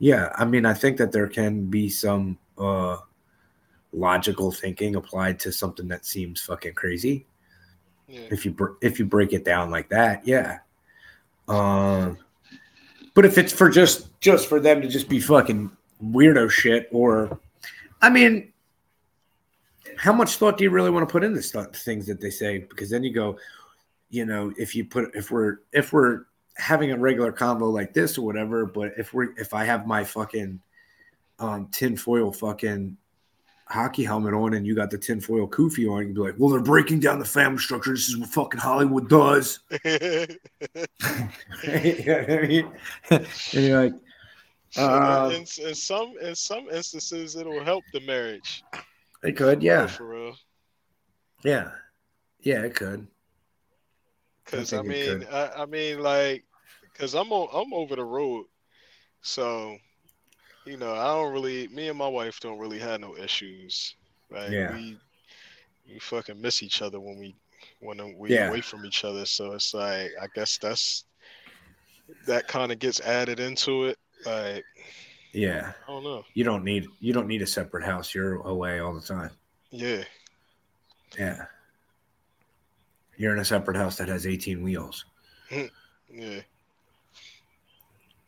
yeah, 0.00 0.32
I 0.34 0.44
mean, 0.44 0.66
I 0.66 0.74
think 0.74 0.96
that 0.96 1.12
there 1.12 1.28
can 1.28 1.66
be 1.70 1.88
some 1.88 2.38
uh, 2.56 2.96
logical 3.92 4.50
thinking 4.50 4.96
applied 4.96 5.38
to 5.40 5.52
something 5.52 5.86
that 5.88 6.04
seems 6.04 6.40
fucking 6.40 6.74
crazy. 6.74 7.26
Yeah. 8.08 8.26
If 8.30 8.44
you 8.44 8.50
br- 8.50 8.80
if 8.80 8.98
you 8.98 9.04
break 9.04 9.32
it 9.32 9.44
down 9.44 9.70
like 9.70 9.88
that, 9.90 10.26
yeah. 10.26 10.58
Um, 11.48 12.18
but 13.14 13.24
if 13.24 13.38
it's 13.38 13.52
for 13.52 13.68
just 13.68 14.20
just 14.20 14.48
for 14.48 14.60
them 14.60 14.80
to 14.82 14.88
just 14.88 15.08
be 15.08 15.20
fucking 15.20 15.70
weirdo 16.02 16.50
shit, 16.50 16.88
or, 16.92 17.40
I 18.00 18.10
mean, 18.10 18.52
how 19.96 20.12
much 20.12 20.36
thought 20.36 20.58
do 20.58 20.64
you 20.64 20.70
really 20.70 20.90
want 20.90 21.08
to 21.08 21.12
put 21.12 21.44
stuff, 21.44 21.74
things 21.74 22.06
that 22.06 22.20
they 22.20 22.30
say? 22.30 22.58
Because 22.58 22.90
then 22.90 23.02
you 23.02 23.12
go, 23.12 23.38
you 24.10 24.24
know, 24.24 24.52
if 24.56 24.74
you 24.74 24.84
put 24.84 25.14
if 25.14 25.30
we're 25.30 25.58
if 25.72 25.92
we're 25.92 26.26
having 26.56 26.92
a 26.92 26.98
regular 26.98 27.32
convo 27.32 27.72
like 27.72 27.92
this 27.92 28.18
or 28.18 28.24
whatever, 28.24 28.66
but 28.66 28.92
if 28.96 29.12
we're 29.12 29.32
if 29.36 29.54
I 29.54 29.64
have 29.64 29.86
my 29.86 30.04
fucking 30.04 30.60
um 31.40 31.68
tinfoil 31.72 32.32
fucking 32.32 32.96
hockey 33.68 34.04
helmet 34.04 34.34
on 34.34 34.54
and 34.54 34.66
you 34.66 34.74
got 34.74 34.90
the 34.90 34.98
tinfoil 34.98 35.46
kufi 35.46 35.90
on, 35.90 36.06
you'd 36.06 36.14
be 36.14 36.20
like, 36.20 36.34
well, 36.38 36.50
they're 36.50 36.60
breaking 36.60 37.00
down 37.00 37.18
the 37.18 37.24
family 37.24 37.58
structure. 37.58 37.92
This 37.92 38.08
is 38.08 38.16
what 38.16 38.28
fucking 38.30 38.60
Hollywood 38.60 39.08
does. 39.08 39.60
you 39.84 40.28
know 42.06 42.24
I 42.28 42.46
mean? 42.46 42.72
and 43.10 43.26
you're 43.52 43.84
like, 43.84 43.94
uh, 44.76 45.30
in, 45.32 45.40
in 45.66 45.74
some 45.74 46.14
in 46.20 46.34
some 46.34 46.68
instances, 46.68 47.36
it'll 47.36 47.64
help 47.64 47.84
the 47.92 48.00
marriage. 48.00 48.62
it 49.22 49.36
could, 49.36 49.62
yeah, 49.62 49.86
for 49.86 50.08
real. 50.08 50.36
yeah, 51.42 51.70
yeah, 52.40 52.62
it 52.62 52.74
could. 52.74 53.06
Because 54.44 54.72
I, 54.72 54.80
it 54.80 54.86
mean. 54.86 55.26
I, 55.32 55.62
I 55.62 55.66
mean, 55.66 56.00
like, 56.00 56.44
because 56.82 57.14
I'm 57.14 57.32
on, 57.32 57.48
I'm 57.54 57.72
over 57.72 57.96
the 57.96 58.04
road, 58.04 58.44
so 59.22 59.78
you 60.68 60.76
know, 60.76 60.92
I 60.92 61.06
don't 61.14 61.32
really. 61.32 61.68
Me 61.68 61.88
and 61.88 61.98
my 61.98 62.08
wife 62.08 62.40
don't 62.40 62.58
really 62.58 62.78
have 62.78 63.00
no 63.00 63.16
issues. 63.16 63.96
Right? 64.30 64.50
Yeah. 64.50 64.74
We 64.74 64.98
we 65.90 65.98
fucking 65.98 66.40
miss 66.40 66.62
each 66.62 66.82
other 66.82 67.00
when 67.00 67.18
we 67.18 67.34
when 67.80 68.16
we 68.18 68.34
Yeah. 68.34 68.48
away 68.48 68.60
from 68.60 68.84
each 68.84 69.04
other. 69.04 69.24
So 69.24 69.52
it's 69.52 69.72
like 69.74 70.10
I 70.20 70.26
guess 70.34 70.58
that's 70.58 71.04
that 72.26 72.46
kind 72.48 72.70
of 72.72 72.78
gets 72.78 73.00
added 73.00 73.40
into 73.40 73.84
it. 73.86 73.98
Like 74.26 74.64
Yeah, 75.32 75.72
I 75.86 75.90
don't 75.90 76.04
know. 76.04 76.24
you 76.34 76.44
don't 76.44 76.64
need 76.64 76.86
you 77.00 77.12
don't 77.12 77.26
need 77.26 77.42
a 77.42 77.46
separate 77.46 77.84
house. 77.84 78.14
You're 78.14 78.36
away 78.42 78.80
all 78.80 78.92
the 78.94 79.00
time. 79.00 79.30
Yeah. 79.70 80.04
Yeah. 81.18 81.46
You're 83.16 83.32
in 83.32 83.40
a 83.40 83.44
separate 83.44 83.76
house 83.76 83.96
that 83.96 84.08
has 84.08 84.26
18 84.26 84.62
wheels. 84.62 85.04
Yeah. 86.10 86.40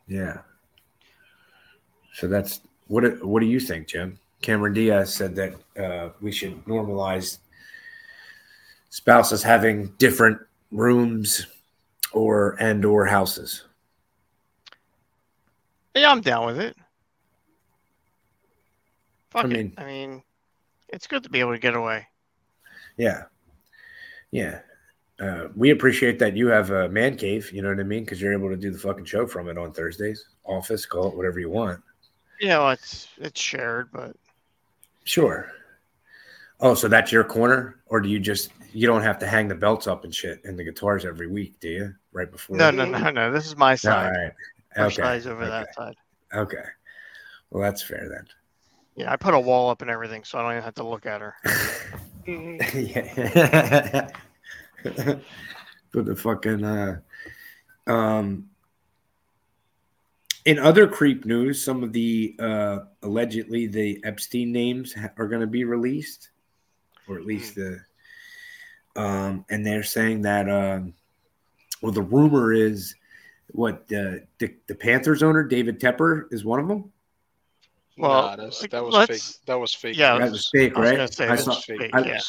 Yeah. 0.07 0.41
So 2.13 2.27
that's 2.27 2.61
what. 2.87 3.01
do- 3.01 3.19
What 3.27 3.39
do 3.39 3.45
you 3.45 3.59
think, 3.59 3.87
Jim? 3.87 4.19
Cameron 4.41 4.73
Diaz 4.73 5.13
said 5.13 5.35
that 5.35 5.53
uh, 5.81 6.09
we 6.19 6.31
should 6.31 6.63
normalize 6.65 7.37
spouses 8.89 9.43
having 9.43 9.87
different 9.97 10.39
rooms 10.71 11.45
or 12.11 12.55
and 12.59 12.83
or 12.83 13.05
houses. 13.05 13.65
Yeah, 15.95 16.11
I'm 16.11 16.21
down 16.21 16.45
with 16.47 16.59
it. 16.59 16.75
Fuck 19.29 19.45
I 19.45 19.47
it. 19.47 19.51
mean- 19.53 19.73
I 19.77 19.85
mean, 19.85 20.23
it's 20.89 21.07
good 21.07 21.23
to 21.23 21.29
be 21.29 21.39
able 21.39 21.53
to 21.53 21.59
get 21.59 21.75
away. 21.75 22.07
Yeah. 22.97 23.23
Yeah. 24.31 24.59
Uh, 25.19 25.47
we 25.55 25.69
appreciate 25.69 26.17
that 26.19 26.35
you 26.35 26.47
have 26.47 26.71
a 26.71 26.89
man 26.89 27.15
cave. 27.15 27.51
You 27.51 27.61
know 27.61 27.69
what 27.69 27.79
I 27.79 27.83
mean? 27.83 28.03
Because 28.03 28.19
you're 28.21 28.33
able 28.33 28.49
to 28.49 28.57
do 28.57 28.71
the 28.71 28.79
fucking 28.79 29.05
show 29.05 29.27
from 29.27 29.47
it 29.49 29.57
on 29.57 29.71
Thursdays. 29.71 30.25
Office, 30.45 30.85
call 30.85 31.07
it 31.09 31.15
whatever 31.15 31.39
you 31.39 31.49
want. 31.49 31.79
Yeah, 32.41 32.57
well, 32.59 32.71
it's 32.71 33.07
it's 33.17 33.39
shared, 33.39 33.89
but 33.93 34.15
Sure. 35.03 35.49
Oh, 36.59 36.73
so 36.75 36.87
that's 36.87 37.11
your 37.11 37.23
corner, 37.23 37.77
or 37.87 38.01
do 38.01 38.09
you 38.09 38.19
just 38.19 38.51
you 38.73 38.87
don't 38.87 39.01
have 39.03 39.19
to 39.19 39.27
hang 39.27 39.47
the 39.47 39.55
belts 39.55 39.87
up 39.87 40.03
and 40.03 40.13
shit 40.13 40.43
and 40.43 40.57
the 40.57 40.63
guitars 40.63 41.05
every 41.05 41.27
week, 41.27 41.59
do 41.59 41.69
you? 41.69 41.93
Right 42.13 42.31
before. 42.31 42.57
no, 42.57 42.71
no, 42.71 42.85
no, 42.85 43.09
no. 43.09 43.31
This 43.31 43.45
is 43.45 43.55
my 43.57 43.71
All 43.71 43.77
side. 43.77 44.09
right. 44.11 44.31
Our 44.77 44.85
Okay. 44.87 44.95
side's 44.95 45.27
over 45.27 45.41
okay. 45.43 45.49
that 45.49 45.73
side. 45.75 45.95
Okay. 46.33 46.63
Well, 47.49 47.61
that's 47.63 47.81
fair 47.83 48.07
then. 48.09 48.25
Yeah, 48.95 49.11
I 49.11 49.15
put 49.17 49.33
a 49.33 49.39
wall 49.39 49.69
up 49.69 49.81
and 49.81 49.91
everything, 49.91 50.23
so 50.23 50.37
I 50.39 50.41
don't 50.43 50.51
even 50.53 50.63
have 50.63 50.75
to 50.75 50.83
look 50.87 51.05
at 51.05 51.21
her. 51.21 51.35
yeah. 52.27 54.07
Put 55.91 56.05
the 56.05 56.15
fucking 56.15 56.63
uh 56.63 56.99
um 57.87 58.49
in 60.45 60.57
other 60.59 60.87
creep 60.87 61.25
news, 61.25 61.63
some 61.63 61.83
of 61.83 61.93
the 61.93 62.35
uh 62.39 62.79
allegedly 63.03 63.67
the 63.67 64.01
Epstein 64.03 64.51
names 64.51 64.93
ha- 64.93 65.09
are 65.17 65.27
going 65.27 65.41
to 65.41 65.47
be 65.47 65.63
released, 65.63 66.29
or 67.07 67.17
at 67.17 67.25
least 67.25 67.55
the 67.55 67.79
um 68.95 69.45
and 69.49 69.65
they're 69.65 69.83
saying 69.83 70.21
that 70.23 70.49
um 70.49 70.93
well 71.81 71.91
the 71.91 72.01
rumor 72.01 72.53
is 72.53 72.95
what 73.51 73.87
the 73.87 74.25
the, 74.39 74.53
the 74.67 74.75
Panthers 74.75 75.23
owner 75.23 75.43
David 75.43 75.79
Tepper 75.79 76.25
is 76.31 76.43
one 76.43 76.59
of 76.59 76.67
them. 76.67 76.91
Well, 77.97 78.09
nah, 78.11 78.35
that 78.37 78.45
was 78.45 78.59
fake. 79.07 79.21
That 79.45 79.59
was 79.59 79.73
fake. 79.73 79.97
yeah, 79.97 80.17
That 80.17 80.31
was 80.31 80.49
fake, 80.51 80.73
I 80.75 80.79
was 80.79 81.19
right? 81.19 81.29
I 81.29 81.35
saw- 81.35 81.53
fake. 81.55 81.79
fake, 81.79 81.91
I- 81.93 82.05
yeah. 82.05 82.19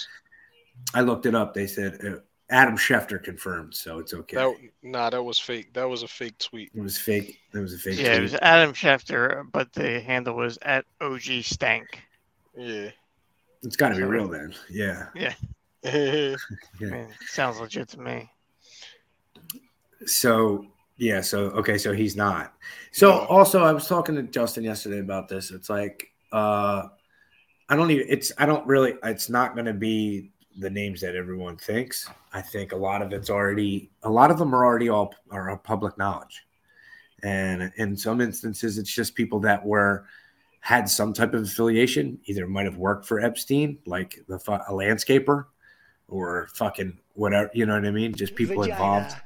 I 0.94 1.00
looked 1.02 1.26
it 1.26 1.34
up. 1.34 1.54
They 1.54 1.66
said 1.66 1.98
uh, 2.04 2.16
Adam 2.52 2.76
Schefter 2.76 3.22
confirmed, 3.22 3.74
so 3.74 3.98
it's 3.98 4.12
okay. 4.12 4.36
That 4.36 4.54
nah, 4.82 5.08
that 5.10 5.22
was 5.22 5.38
fake. 5.38 5.72
That 5.72 5.88
was 5.88 6.02
a 6.02 6.08
fake 6.08 6.36
tweet. 6.38 6.70
It 6.74 6.80
was 6.82 6.98
fake. 6.98 7.38
It 7.54 7.58
was 7.58 7.72
a 7.72 7.78
fake. 7.78 7.98
Yeah, 7.98 8.14
it 8.16 8.20
was 8.20 8.34
Adam 8.34 8.74
Schefter, 8.74 9.44
but 9.52 9.72
the 9.72 10.00
handle 10.00 10.36
was 10.36 10.58
at 10.60 10.84
OG 11.00 11.42
Stank. 11.42 12.00
Yeah. 12.56 12.90
It's 13.62 13.76
got 13.76 13.88
to 13.88 13.96
be 13.96 14.02
real 14.02 14.28
then. 14.28 14.54
Yeah. 14.68 15.06
I 15.84 15.88
Yeah. 15.90 16.36
mean, 16.80 17.08
sounds 17.26 17.58
legit 17.58 17.88
to 17.90 18.00
me. 18.00 18.30
So 20.04 20.66
yeah. 20.98 21.22
So 21.22 21.44
okay. 21.52 21.78
So 21.78 21.92
he's 21.92 22.16
not. 22.16 22.52
So 22.92 23.08
No. 23.08 23.18
also, 23.26 23.64
I 23.64 23.72
was 23.72 23.88
talking 23.88 24.14
to 24.16 24.22
Justin 24.24 24.64
yesterday 24.64 24.98
about 24.98 25.28
this. 25.28 25.50
It's 25.50 25.70
like 25.70 26.08
uh, 26.32 26.88
I 27.68 27.76
don't 27.76 27.90
even. 27.90 28.06
It's 28.10 28.30
I 28.36 28.44
don't 28.44 28.66
really. 28.66 28.94
It's 29.04 29.30
not 29.30 29.54
going 29.54 29.66
to 29.66 29.72
be 29.72 30.31
the 30.58 30.70
names 30.70 31.00
that 31.00 31.16
everyone 31.16 31.56
thinks. 31.56 32.08
I 32.32 32.40
think 32.40 32.72
a 32.72 32.76
lot 32.76 33.02
of 33.02 33.12
it's 33.12 33.30
already. 33.30 33.90
A 34.02 34.10
lot 34.10 34.30
of 34.30 34.38
them 34.38 34.54
are 34.54 34.64
already 34.64 34.88
all 34.88 35.14
are 35.30 35.56
public 35.58 35.96
knowledge, 35.98 36.46
and 37.22 37.72
in 37.76 37.96
some 37.96 38.20
instances, 38.20 38.78
it's 38.78 38.92
just 38.92 39.14
people 39.14 39.40
that 39.40 39.64
were 39.64 40.06
had 40.60 40.88
some 40.88 41.12
type 41.12 41.34
of 41.34 41.42
affiliation. 41.42 42.18
Either 42.26 42.46
might 42.46 42.66
have 42.66 42.76
worked 42.76 43.06
for 43.06 43.20
Epstein, 43.20 43.78
like 43.86 44.20
the 44.28 44.36
a 44.36 44.72
landscaper, 44.72 45.46
or 46.08 46.48
fucking 46.54 46.98
whatever. 47.14 47.50
You 47.54 47.66
know 47.66 47.74
what 47.74 47.86
I 47.86 47.90
mean? 47.90 48.14
Just 48.14 48.34
people 48.34 48.62
involved 48.62 49.16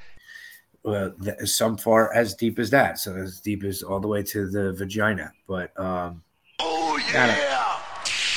uh, 0.84 1.10
th- 1.22 1.48
some 1.48 1.76
far 1.76 2.12
as 2.14 2.34
deep 2.34 2.58
as 2.58 2.70
that. 2.70 2.98
So 2.98 3.16
as 3.16 3.40
deep 3.40 3.64
as 3.64 3.82
all 3.82 4.00
the 4.00 4.08
way 4.08 4.22
to 4.22 4.48
the 4.48 4.72
vagina. 4.72 5.32
But 5.46 5.78
um, 5.78 6.22
Oh 6.58 6.98
yeah! 7.12 7.80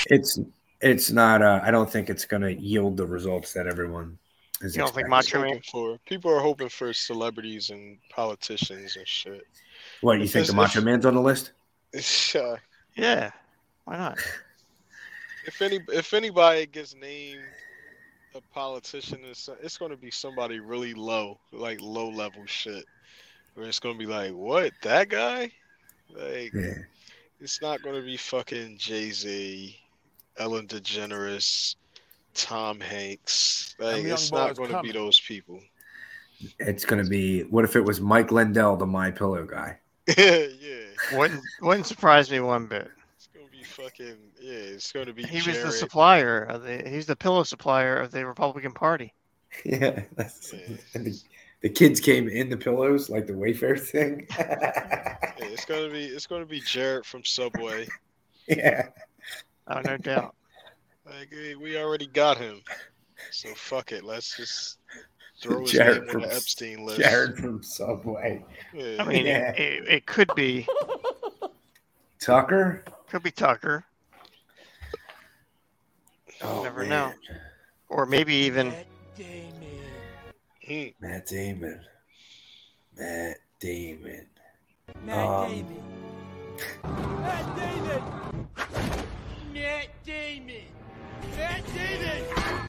it's 0.08 0.40
it's 0.82 1.12
not. 1.12 1.42
Uh, 1.42 1.60
I 1.64 1.72
don't 1.72 1.90
think 1.90 2.10
it's 2.10 2.26
going 2.26 2.42
to 2.42 2.54
yield 2.54 2.98
the 2.98 3.06
results 3.06 3.54
that 3.54 3.68
everyone 3.68 4.18
is. 4.62 4.76
You 4.76 4.82
don't 4.84 4.94
think 4.94 5.08
expecting. 5.08 5.42
Macho 5.42 5.54
Man? 5.54 5.62
for 5.72 5.98
people 6.06 6.32
are 6.32 6.40
hoping 6.40 6.70
for 6.70 6.94
celebrities 6.94 7.70
and 7.70 7.98
politicians 8.10 8.96
and 8.96 9.08
shit. 9.08 9.46
What 10.02 10.18
you 10.20 10.24
if 10.26 10.32
think? 10.34 10.48
The 10.48 10.54
Macho 10.54 10.80
if- 10.80 10.86
Man's 10.86 11.06
on 11.06 11.16
the 11.16 11.22
list? 11.22 11.52
Uh, 12.36 12.56
Yeah, 12.96 13.32
why 13.86 13.98
not? 13.98 14.20
if 15.48 15.62
any 15.62 15.80
if 15.92 16.14
anybody 16.14 16.66
gets 16.68 16.94
named 16.96 17.42
a 18.36 18.42
politician 18.54 19.24
is 19.26 19.40
so- 19.40 19.56
it's 19.64 19.78
going 19.78 19.90
to 19.92 19.98
be 19.98 20.12
somebody 20.12 20.60
really 20.60 20.94
low, 20.94 21.40
like 21.52 21.80
low 21.82 22.10
level 22.10 22.46
shit, 22.46 22.86
where 23.56 23.68
it's 23.68 23.80
going 23.80 23.96
to 23.98 24.00
be 24.00 24.06
like, 24.12 24.32
what 24.34 24.72
that 24.84 25.10
guy? 25.10 25.52
Like, 26.14 26.54
Yeah. 26.54 26.74
it's 27.42 27.60
not 27.62 27.82
going 27.82 27.96
to 27.96 28.04
be 28.06 28.18
fucking 28.18 28.78
Jay 28.78 29.10
Z, 29.10 29.76
Ellen 30.40 30.68
DeGeneres, 30.68 31.76
Tom 32.34 32.80
Hanks. 32.80 33.76
Like, 33.80 34.04
it's 34.06 34.32
not 34.32 34.56
going 34.56 34.72
to 34.72 34.82
be 34.82 34.92
those 34.92 35.20
people. 35.20 35.60
It's 36.58 36.86
gonna 36.86 37.04
be. 37.04 37.42
What 37.44 37.66
if 37.66 37.76
it 37.76 37.82
was 37.84 38.00
Mike 38.00 38.32
Lindell, 38.32 38.78
the 38.78 38.86
My 38.86 39.12
Pillow 39.12 39.46
guy? 39.46 39.78
yeah, 40.18 40.46
Wouldn't 41.14 41.42
wouldn't 41.62 41.86
surprise 41.86 42.32
me 42.32 42.40
one 42.40 42.66
bit. 42.66 42.90
it's 43.18 43.28
going 43.28 43.46
to 43.46 43.52
be 43.52 43.64
fucking 43.64 44.16
yeah. 44.42 44.54
It's 44.54 44.92
going 44.92 45.06
to 45.08 45.14
be 45.14 45.24
He 45.24 45.38
was 45.48 45.62
the 45.62 45.72
supplier 45.72 46.44
of 46.44 46.64
the. 46.64 46.82
He's 46.90 47.06
the 47.06 47.16
pillow 47.16 47.44
supplier 47.44 47.98
of 47.98 48.12
the 48.12 48.26
Republican 48.26 48.72
Party. 48.72 49.14
Yeah. 49.66 50.04
That's, 50.16 50.54
Yeah. 50.54 50.78
and 50.94 51.06
the, 51.08 51.20
the 51.62 51.70
kids 51.70 52.00
came 52.00 52.30
in 52.30 52.50
the 52.50 52.58
pillows 52.58 53.10
like 53.10 53.26
the 53.28 53.34
Wayfair 53.34 53.80
thing. 53.80 54.28
Yeah, 55.40 55.46
it's 55.54 55.66
gonna 55.66 55.90
be 55.90 56.06
it's 56.06 56.28
gonna 56.28 56.46
be 56.46 56.60
Jared 56.62 57.06
from 57.06 57.24
Subway. 57.26 57.88
yeah. 58.48 58.88
Oh, 59.70 59.82
no 59.82 59.98
doubt. 59.98 60.36
Like 61.06 61.30
eh, 61.34 61.56
we 61.60 61.78
already 61.78 62.08
got 62.08 62.38
him, 62.38 62.62
so 63.32 63.50
fuck 63.56 63.92
it. 63.92 64.04
Let's 64.04 64.36
just 64.38 64.78
throw 65.42 65.62
his 65.62 65.72
Jared 65.72 66.02
name 66.02 66.04
on 66.04 66.10
from 66.12 66.22
the 66.22 66.34
Epstein 66.36 66.86
list. 66.86 67.00
Jared 67.02 67.38
from 67.38 67.64
Subway. 67.64 68.44
Yeah. 68.74 68.98
I 69.00 69.04
mean, 69.08 69.26
Yeah. 69.26 69.52
it, 69.52 69.60
it, 69.60 69.88
it 69.88 70.06
could 70.06 70.30
be 70.36 70.68
Tucker. 72.20 72.84
could 73.10 73.24
be 73.24 73.32
Tucker, 73.32 73.86
Oh, 76.42 76.64
Never 76.64 76.82
man. 76.82 76.90
know. 76.90 77.14
or 77.90 78.06
maybe 78.06 78.34
even 78.36 78.72
Hmm. 80.68 80.88
Matt 81.02 81.26
Damon. 81.26 81.82
Matt 82.98 83.38
Damon. 83.60 84.28
Matt 85.04 85.28
Um, 85.28 85.50
Damon. 85.50 87.22
Matt 87.22 87.56
Damon. 87.58 88.96
Matt 89.60 89.88
Damon. 90.06 90.56
Matt 91.38 91.64
Damon. 91.76 92.68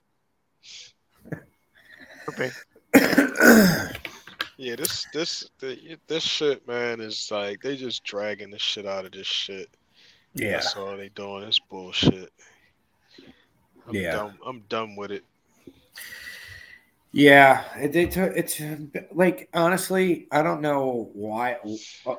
be. 2.37 2.51
Yeah, 4.57 4.77
this 4.77 5.07
this 5.15 5.49
the, 5.59 5.97
this 6.07 6.23
shit, 6.23 6.67
man, 6.69 7.01
is 7.01 7.31
like 7.31 7.63
they 7.63 7.77
just 7.77 8.05
dragging 8.05 8.51
the 8.51 8.59
shit 8.59 8.87
out 8.87 9.07
of 9.07 9.13
this 9.13 9.27
shit. 9.27 9.69
yeah. 10.35 10.53
That's 10.53 10.77
all 10.77 10.97
they 10.97 11.09
doing. 11.11 11.45
It's 11.45 11.59
bullshit. 11.59 12.31
I'm 13.89 13.95
Yeah. 13.95 14.13
done. 14.13 14.39
I'm 14.45 14.61
done 14.69 14.97
with 14.97 15.13
it. 15.13 15.25
Yeah, 17.13 17.65
it, 17.77 17.97
it, 17.97 18.17
it's 18.17 18.61
like 19.13 19.49
honestly, 19.53 20.29
I 20.31 20.43
don't 20.43 20.61
know 20.61 21.11
why. 21.13 21.57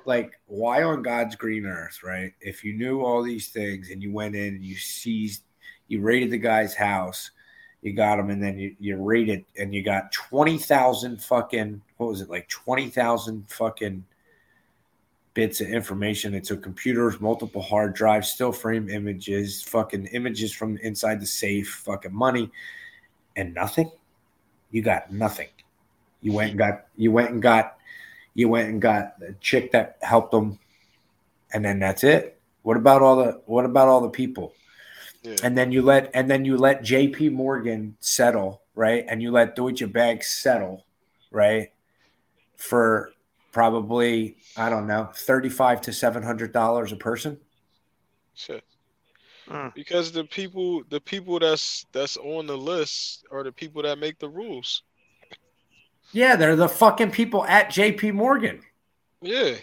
Like, 0.06 0.34
why 0.48 0.84
on 0.84 1.02
God's 1.02 1.36
green 1.38 1.66
earth, 1.66 2.04
right? 2.04 2.34
If 2.42 2.66
you 2.66 2.74
knew 2.74 3.02
all 3.02 3.24
these 3.24 3.50
things 3.50 3.90
and 3.90 4.04
you 4.04 4.12
went 4.12 4.36
in 4.36 4.56
and 4.56 4.66
you 4.66 4.76
seized, 4.76 5.44
you 5.88 6.02
raided 6.02 6.30
the 6.30 6.38
guy's 6.38 6.76
house, 6.76 7.32
you 7.82 7.94
got 7.94 8.20
him, 8.20 8.30
and 8.32 8.44
then 8.44 8.60
you, 8.60 8.76
you 8.80 8.98
raided 8.98 9.46
and 9.58 9.74
you 9.74 9.82
got 9.82 10.12
twenty 10.12 10.58
thousand 10.58 11.24
fucking 11.24 11.82
what 11.96 12.08
was 12.10 12.20
it 12.20 12.30
like 12.30 12.50
twenty 12.50 12.90
thousand 12.90 13.50
fucking 13.50 14.04
bits 15.34 15.62
of 15.62 15.70
information. 15.70 16.34
It 16.34 16.44
took 16.44 16.62
computers, 16.62 17.22
multiple 17.22 17.62
hard 17.62 17.94
drives, 17.94 18.28
still 18.28 18.52
frame 18.52 18.90
images, 18.90 19.62
fucking 19.62 20.08
images 20.08 20.52
from 20.52 20.78
inside 20.80 21.22
the 21.22 21.26
safe, 21.26 21.82
fucking 21.86 22.14
money, 22.14 22.52
and 23.38 23.54
nothing 23.54 23.90
you 24.72 24.82
got 24.82 25.12
nothing. 25.12 25.48
You 26.22 26.34
went 26.34 26.52
and 26.52 26.58
got 26.58 26.86
you 26.96 27.12
went 27.12 27.32
and 27.32 27.42
got 27.42 27.78
you 28.34 28.50
went 28.50 28.70
and 28.70 28.82
got 28.82 29.16
a 29.22 29.34
chick 29.42 29.72
that 29.72 29.98
helped 30.02 30.32
them, 30.32 30.60
and 31.54 31.64
then 31.64 31.80
that's 31.80 32.04
it. 32.04 32.40
What 32.64 32.78
about 32.78 33.02
all 33.02 33.18
the 33.18 33.42
what 33.46 33.66
about 33.66 33.88
all 33.88 34.02
the 34.02 34.10
people? 34.10 34.54
Yeah. 35.24 35.36
And 35.44 35.58
then 35.58 35.72
you 35.72 35.82
let 35.82 36.10
and 36.14 36.30
then 36.30 36.46
you 36.46 36.58
let 36.58 36.84
J.P. 36.84 37.30
Morgan 37.30 37.96
settle, 38.00 38.62
right? 38.76 39.06
And 39.08 39.22
you 39.22 39.32
let 39.32 39.56
Deutsche 39.56 39.92
Bank 39.92 40.24
settle, 40.24 40.86
right? 41.32 41.72
For 42.56 43.12
probably 43.52 44.38
I 44.56 44.70
don't 44.70 44.88
know 44.88 45.10
thirty 45.14 45.50
five 45.50 45.82
to 45.82 45.94
seven 45.94 46.24
hundred 46.24 46.54
dollars 46.54 46.92
a 46.92 46.96
person. 46.96 47.40
Shit. 48.34 48.64
Mm. 49.52 49.74
Because 49.74 50.12
the 50.14 50.24
people 50.24 50.82
the 50.90 51.02
people 51.02 51.38
that's 51.40 51.86
that's 51.92 52.16
on 52.16 52.48
the 52.48 52.58
list 52.58 53.26
are 53.32 53.44
the 53.44 53.52
people 53.52 53.84
that 53.84 54.00
make 54.00 54.18
the 54.18 54.30
rules. 54.30 54.84
Yeah, 56.14 56.36
they're 56.36 56.56
the 56.56 56.70
fucking 56.70 57.12
people 57.12 57.44
at 57.46 57.70
J.P. 57.70 58.12
Morgan. 58.12 58.62
Yeah. 59.22 59.56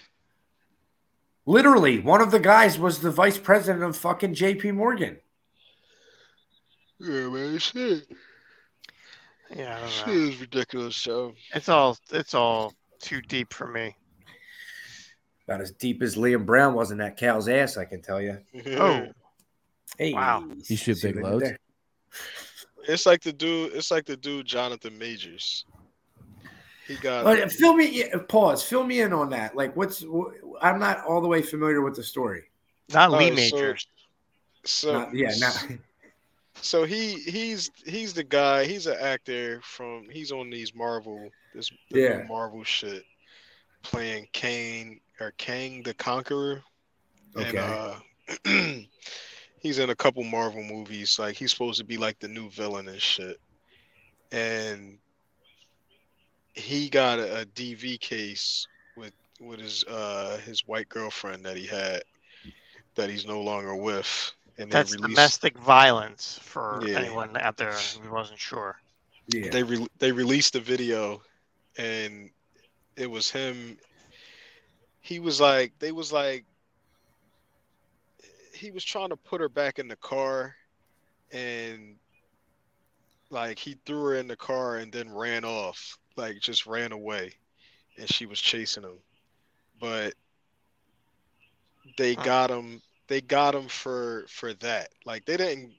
Literally, 1.46 2.00
one 2.00 2.20
of 2.20 2.30
the 2.30 2.38
guys 2.38 2.78
was 2.78 3.00
the 3.00 3.10
vice 3.10 3.38
president 3.38 3.82
of 3.82 3.96
fucking 3.96 4.34
J.P. 4.34 4.72
Morgan. 4.72 5.18
Yeah, 7.00 7.28
man. 7.28 7.58
Shit. 7.58 8.06
Yeah, 9.54 9.76
I 9.76 9.80
don't 9.80 9.90
Shit 9.90 10.08
is 10.08 10.40
ridiculous, 10.40 10.96
so 10.96 11.34
It's 11.54 11.70
all 11.70 11.96
it's 12.10 12.34
all 12.34 12.74
too 13.00 13.22
deep 13.22 13.54
for 13.54 13.66
me. 13.66 13.96
About 15.46 15.62
as 15.62 15.70
deep 15.70 16.02
as 16.02 16.16
Liam 16.16 16.44
Brown 16.44 16.74
was 16.74 16.90
in 16.90 16.98
that 16.98 17.16
cow's 17.16 17.48
ass, 17.48 17.78
I 17.78 17.86
can 17.86 18.02
tell 18.02 18.20
you. 18.20 18.38
Oh, 18.76 19.06
Hey, 19.98 20.12
Wow. 20.14 20.44
You 20.66 20.76
shoot 20.76 21.02
big 21.02 21.16
what 21.20 21.32
loads? 21.32 21.44
there? 21.44 21.58
It's 22.86 23.04
like 23.04 23.20
the 23.22 23.32
dude. 23.32 23.72
It's 23.74 23.90
like 23.90 24.06
the 24.06 24.16
dude 24.16 24.46
Jonathan 24.46 24.96
Majors. 24.96 25.64
He 26.86 26.94
got. 26.96 27.26
Oh, 27.26 27.48
fill 27.48 27.74
me, 27.74 28.04
pause. 28.28 28.62
Fill 28.62 28.84
me 28.84 29.00
in 29.02 29.12
on 29.12 29.28
that. 29.30 29.54
Like, 29.54 29.76
what's? 29.76 30.02
wh- 30.02 30.32
I'm 30.62 30.78
not 30.78 31.04
all 31.04 31.20
the 31.20 31.28
way 31.28 31.42
familiar 31.42 31.82
with 31.82 31.96
the 31.96 32.02
story. 32.02 32.44
not 32.92 33.10
Lee 33.12 33.28
so- 33.48 33.56
Majors. 33.56 33.86
So 34.64 34.92
Not- 34.92 35.14
yeah, 35.14 35.32
not, 35.38 35.66
So 36.60 36.84
he 36.84 37.14
he's 37.20 37.70
he's 37.86 38.12
the 38.14 38.24
guy. 38.24 38.64
He's 38.64 38.86
an 38.86 38.96
actor 39.00 39.60
from. 39.62 40.08
He's 40.10 40.32
on 40.32 40.48
these 40.50 40.74
Marvel 40.74 41.28
this 41.54 41.70
the 41.90 42.00
Yeah. 42.00 42.22
Marvel 42.28 42.64
shit, 42.64 43.04
playing 43.82 44.28
Kane 44.32 45.00
or 45.20 45.32
Kang 45.38 45.82
the 45.82 45.94
Conqueror. 45.94 46.62
And 47.36 47.46
okay. 47.46 47.58
uh, 48.46 48.80
he's 49.60 49.78
in 49.78 49.90
a 49.90 49.94
couple 49.94 50.22
Marvel 50.24 50.62
movies. 50.62 51.18
Like 51.18 51.36
he's 51.36 51.50
supposed 51.50 51.78
to 51.78 51.84
be 51.84 51.96
like 51.96 52.18
the 52.18 52.28
new 52.28 52.48
villain 52.50 52.88
and 52.88 53.00
shit. 53.00 53.38
And 54.32 54.98
he 56.54 56.88
got 56.88 57.18
a, 57.18 57.42
a 57.42 57.44
DV 57.46 58.00
case 58.00 58.66
with 58.96 59.12
with 59.40 59.60
his 59.60 59.84
uh 59.84 60.38
his 60.38 60.66
white 60.66 60.88
girlfriend 60.88 61.44
that 61.44 61.56
he 61.56 61.66
had 61.66 62.02
that 62.94 63.08
he's 63.10 63.26
no 63.26 63.40
longer 63.42 63.74
with. 63.74 64.32
And 64.58 64.70
they 64.70 64.74
That's 64.74 64.92
released 64.92 65.08
domestic 65.16 65.58
violence 65.58 66.38
for 66.42 66.82
Yeah. 66.84 66.98
anyone 66.98 67.36
out 67.36 67.56
there 67.56 67.72
who 68.02 68.10
wasn't 68.12 68.40
sure. 68.40 68.76
yeah. 69.28 69.50
they 69.50 69.62
re- 69.62 69.86
they 69.98 70.10
released 70.12 70.54
the 70.54 70.60
video 70.60 71.22
and 71.76 72.30
it 72.96 73.08
was 73.08 73.30
him 73.30 73.76
he 75.00 75.20
was 75.20 75.40
like 75.40 75.72
they 75.78 75.92
was 75.92 76.12
like 76.12 76.44
he 78.58 78.70
was 78.70 78.84
trying 78.84 79.10
to 79.10 79.16
put 79.16 79.40
her 79.40 79.48
back 79.48 79.78
in 79.78 79.88
the 79.88 79.96
car 79.96 80.54
and 81.32 81.96
like 83.30 83.58
he 83.58 83.76
threw 83.86 84.02
her 84.02 84.14
in 84.16 84.26
the 84.26 84.36
car 84.36 84.78
and 84.78 84.92
then 84.92 85.12
ran 85.12 85.44
off 85.44 85.98
like 86.16 86.40
just 86.40 86.66
ran 86.66 86.92
away 86.92 87.32
and 87.98 88.10
she 88.10 88.26
was 88.26 88.40
chasing 88.40 88.82
him. 88.82 88.98
But 89.80 90.14
they 91.96 92.16
got 92.16 92.50
him 92.50 92.82
they 93.06 93.20
got 93.20 93.54
him 93.54 93.68
for 93.68 94.24
for 94.28 94.54
that. 94.54 94.88
Like 95.06 95.24
they 95.24 95.36
didn't 95.36 95.72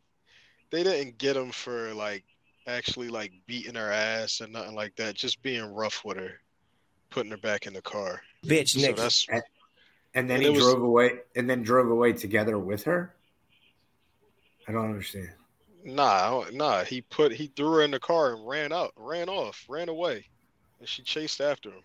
they 0.71 0.83
didn't 0.83 1.17
get 1.17 1.35
him 1.35 1.51
for 1.51 1.93
like 1.93 2.23
actually 2.67 3.09
like 3.09 3.33
beating 3.47 3.75
her 3.75 3.91
ass 3.91 4.41
or 4.41 4.47
nothing 4.47 4.75
like 4.75 4.95
that 4.95 5.15
just 5.15 5.41
being 5.41 5.73
rough 5.73 6.05
with 6.05 6.17
her 6.17 6.39
putting 7.09 7.31
her 7.31 7.37
back 7.37 7.65
in 7.65 7.73
the 7.73 7.81
car. 7.81 8.21
Bitch, 8.45 8.69
so 8.69 8.79
Nick. 8.79 9.43
That's 10.13 10.21
and 10.21 10.29
then 10.29 10.37
and 10.37 10.43
he 10.45 10.49
was- 10.51 10.59
drove 10.59 10.81
away. 10.81 11.19
And 11.35 11.49
then 11.49 11.61
drove 11.63 11.89
away 11.89 12.13
together 12.13 12.57
with 12.57 12.83
her. 12.83 13.15
I 14.67 14.71
don't 14.71 14.85
understand. 14.85 15.29
Nah, 15.83 16.45
nah. 16.51 16.83
He 16.83 17.01
put 17.01 17.31
he 17.31 17.47
threw 17.47 17.71
her 17.73 17.81
in 17.81 17.91
the 17.91 17.99
car 17.99 18.33
and 18.35 18.47
ran 18.47 18.71
out, 18.71 18.91
ran 18.95 19.29
off, 19.29 19.65
ran 19.69 19.89
away, 19.89 20.27
and 20.79 20.87
she 20.87 21.01
chased 21.03 21.41
after 21.41 21.69
him. 21.69 21.81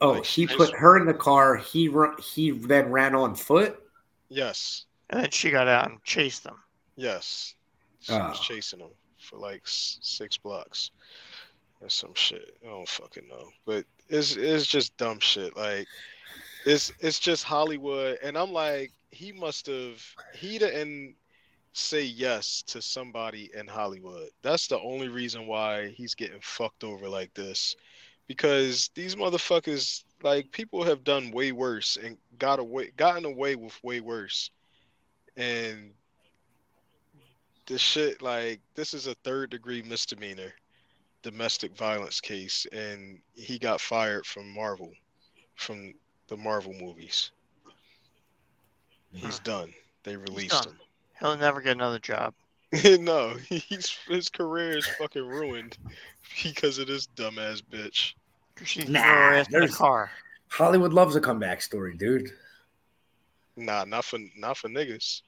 Oh, 0.00 0.12
Like, 0.12 0.24
he 0.24 0.46
she- 0.46 0.56
put 0.56 0.72
her 0.74 0.96
in 0.96 1.06
the 1.06 1.14
car. 1.14 1.56
He 1.56 1.88
ru- 1.88 2.16
he 2.18 2.50
then 2.50 2.90
ran 2.90 3.14
on 3.14 3.34
foot. 3.34 3.78
Yes, 4.28 4.86
And 5.10 5.22
then 5.22 5.30
she 5.30 5.50
got 5.50 5.68
out 5.68 5.90
and 5.90 6.02
chased 6.04 6.42
them. 6.44 6.56
yes. 6.96 7.54
She 8.00 8.12
was 8.12 8.36
Oh. 8.38 8.42
chasing 8.42 8.80
them 8.80 8.90
for 9.18 9.36
like 9.38 9.62
six 9.64 10.36
blocks 10.36 10.90
or 11.80 11.88
some 11.88 12.14
shit. 12.14 12.56
I 12.64 12.66
don't 12.66 12.88
fucking 12.88 13.28
know, 13.28 13.50
but 13.64 13.84
it's 14.08 14.34
it's 14.36 14.66
just 14.66 14.96
dumb 14.96 15.20
shit. 15.20 15.56
Like 15.56 15.86
it's 16.64 16.92
it's 17.00 17.18
just 17.18 17.44
Hollywood, 17.44 18.18
and 18.22 18.36
I'm 18.36 18.52
like, 18.52 18.92
he 19.10 19.32
must 19.32 19.66
have 19.66 20.02
he 20.34 20.58
didn't 20.58 21.16
say 21.72 22.02
yes 22.02 22.62
to 22.66 22.82
somebody 22.82 23.50
in 23.54 23.66
Hollywood. 23.66 24.28
That's 24.42 24.66
the 24.68 24.80
only 24.80 25.08
reason 25.08 25.46
why 25.46 25.88
he's 25.88 26.14
getting 26.14 26.40
fucked 26.40 26.84
over 26.84 27.08
like 27.08 27.32
this. 27.34 27.76
Because 28.28 28.90
these 28.94 29.16
motherfuckers, 29.16 30.04
like 30.22 30.50
people 30.52 30.84
have 30.84 31.04
done 31.04 31.32
way 31.32 31.52
worse 31.52 31.96
and 32.02 32.16
got 32.38 32.58
away 32.58 32.92
gotten 32.96 33.24
away 33.24 33.56
with 33.56 33.82
way 33.82 34.00
worse. 34.00 34.50
And 35.36 35.92
this 37.66 37.80
shit 37.80 38.22
like 38.22 38.60
this 38.74 38.94
is 38.94 39.06
a 39.06 39.14
third 39.24 39.50
degree 39.50 39.82
misdemeanor 39.82 40.52
domestic 41.22 41.76
violence 41.76 42.20
case 42.20 42.66
and 42.72 43.20
he 43.34 43.58
got 43.58 43.80
fired 43.80 44.26
from 44.26 44.52
Marvel 44.52 44.92
from 45.54 45.94
the 46.32 46.38
Marvel 46.38 46.72
movies. 46.72 47.30
He's 49.12 49.38
done. 49.40 49.74
They 50.02 50.16
released 50.16 50.64
done. 50.64 50.78
He'll 51.20 51.36
never 51.36 51.60
get 51.60 51.72
another 51.72 51.98
job. 51.98 52.32
no, 52.84 53.34
he's 53.50 53.98
his 54.08 54.30
career 54.30 54.78
is 54.78 54.86
fucking 54.98 55.26
ruined 55.26 55.76
because 56.42 56.78
of 56.78 56.86
this 56.86 57.06
dumbass 57.16 57.62
bitch. 57.62 58.14
She 58.64 58.84
Nah, 58.84 59.02
her 59.02 59.34
ass 59.34 59.52
in 59.52 59.60
the 59.60 59.68
car. 59.68 60.10
Hollywood 60.48 60.94
loves 60.94 61.14
a 61.16 61.20
comeback 61.20 61.60
story, 61.60 61.98
dude. 61.98 62.30
Nah, 63.56 63.84
not 63.84 64.06
for 64.06 64.18
not 64.34 64.56
for 64.56 64.70
niggas. 64.70 65.20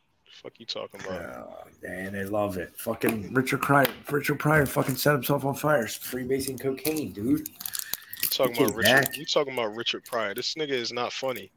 Fuck 0.43 0.55
you 0.57 0.65
talking 0.65 1.01
about? 1.05 1.21
Oh, 1.23 1.69
man, 1.83 2.15
they 2.15 2.25
love 2.25 2.57
it. 2.57 2.75
Fucking 2.79 3.35
Richard 3.35 3.61
Pryor, 3.61 3.87
Richard 4.11 4.39
Pryor 4.39 4.65
fucking 4.65 4.97
set 4.97 5.13
himself 5.13 5.45
on 5.45 5.55
fire, 5.55 5.85
freebasing 5.85 6.59
cocaine, 6.59 7.13
dude. 7.13 7.47
You 8.39 8.47
talking 8.49 8.65
about 8.65 8.77
Richard? 8.77 8.85
back. 9.05 9.17
You 9.17 9.25
talking 9.27 9.53
about 9.55 9.75
Richard 9.77 10.05
Pryor? 10.05 10.35
This 10.35 10.55
nigga 10.55 10.71
is 10.71 10.93
not 10.93 11.13
funny 11.13 11.51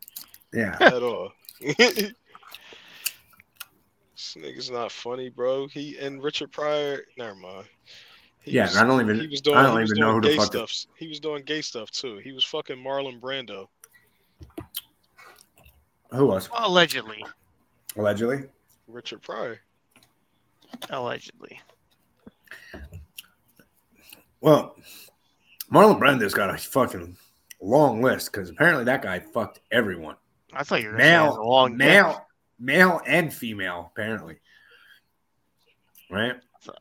Yeah. 0.53 0.78
at 0.82 1.01
all. 1.03 1.32
this 1.61 2.13
nigga's 4.36 4.69
not 4.69 4.91
funny, 4.91 5.30
bro. 5.30 5.67
He 5.67 5.97
and 5.97 6.21
Richard 6.23 6.51
Pryor. 6.51 7.01
Never 7.17 7.36
mind. 7.36 7.65
He 8.41 8.51
Yeah, 8.51 8.63
was- 8.65 8.78
I 8.78 8.86
don't 8.86 9.01
even- 9.01 9.19
He 9.19 9.28
was 9.28 9.41
doing. 9.41 9.57
I 9.57 9.63
don't 9.63 9.73
he 9.75 9.82
was 9.82 9.91
even 9.91 10.01
know 10.01 10.13
who 10.13 10.21
the 10.21 10.36
fuck 10.36 10.51
the- 10.51 10.67
stuff. 10.67 10.91
He 10.97 11.07
was 11.07 11.19
doing 11.19 11.43
gay 11.43 11.61
stuff 11.61 11.91
too. 11.91 12.17
He 12.17 12.32
was 12.32 12.43
fucking 12.45 12.78
Marlon 12.78 13.19
Brando. 13.19 13.67
Who 16.11 16.25
was? 16.28 16.49
Well, 16.49 16.67
allegedly. 16.69 17.25
Allegedly. 17.97 18.43
Richard 18.88 19.21
Pryor. 19.21 19.59
Allegedly. 20.89 21.59
Well, 24.39 24.78
Marlon 25.72 25.99
Brando's 25.99 26.34
got 26.34 26.49
a 26.53 26.57
fucking 26.57 27.18
long 27.61 28.01
list 28.01 28.32
because 28.32 28.49
apparently 28.49 28.86
that 28.86 29.01
guy 29.01 29.20
fucked 29.20 29.59
everyone. 29.72 30.15
I 30.53 30.63
thought 30.63 30.82
you 30.82 30.89
were 30.89 30.97
going 30.97 31.01
to 31.01 31.05
say 31.05 31.09
he 31.11 31.15
has 31.26 31.34
a 31.34 31.38
Male, 31.38 31.45
long 31.47 31.70
dick. 31.72 31.78
male, 31.78 32.26
male, 32.59 33.01
and 33.05 33.34
female, 33.34 33.91
apparently. 33.91 34.38
Right? 36.09 36.36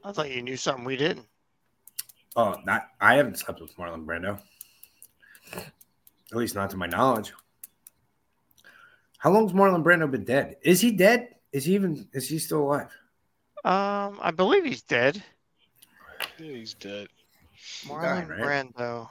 I 0.05 0.13
thought 0.13 0.31
you 0.31 0.43
knew 0.43 0.57
something 0.57 0.85
we 0.85 0.97
didn't. 0.97 1.27
Oh, 2.37 2.57
not 2.65 2.87
I 3.01 3.15
haven't 3.15 3.39
slept 3.39 3.61
with 3.61 3.77
Marlon 3.77 4.05
Brando. 4.05 4.39
At 5.55 6.37
least 6.37 6.55
not 6.55 6.71
to 6.71 6.77
my 6.77 6.87
knowledge. 6.87 7.33
How 9.19 9.31
long's 9.33 9.53
Marlon 9.53 9.83
Brando 9.83 10.11
been 10.11 10.25
dead? 10.25 10.57
Is 10.63 10.81
he 10.81 10.93
dead? 10.93 11.29
Is 11.53 11.65
he 11.65 11.75
even 11.75 12.09
is 12.13 12.29
he 12.29 12.39
still 12.39 12.63
alive? 12.63 12.91
Um, 13.65 14.19
I 14.21 14.31
believe 14.31 14.65
he's 14.65 14.83
dead. 14.83 15.23
Yeah, 16.39 16.53
he's 16.53 16.75
dead. 16.75 17.09
Marlon 17.87 18.29
right? 18.29 18.41
Brando. 18.75 19.09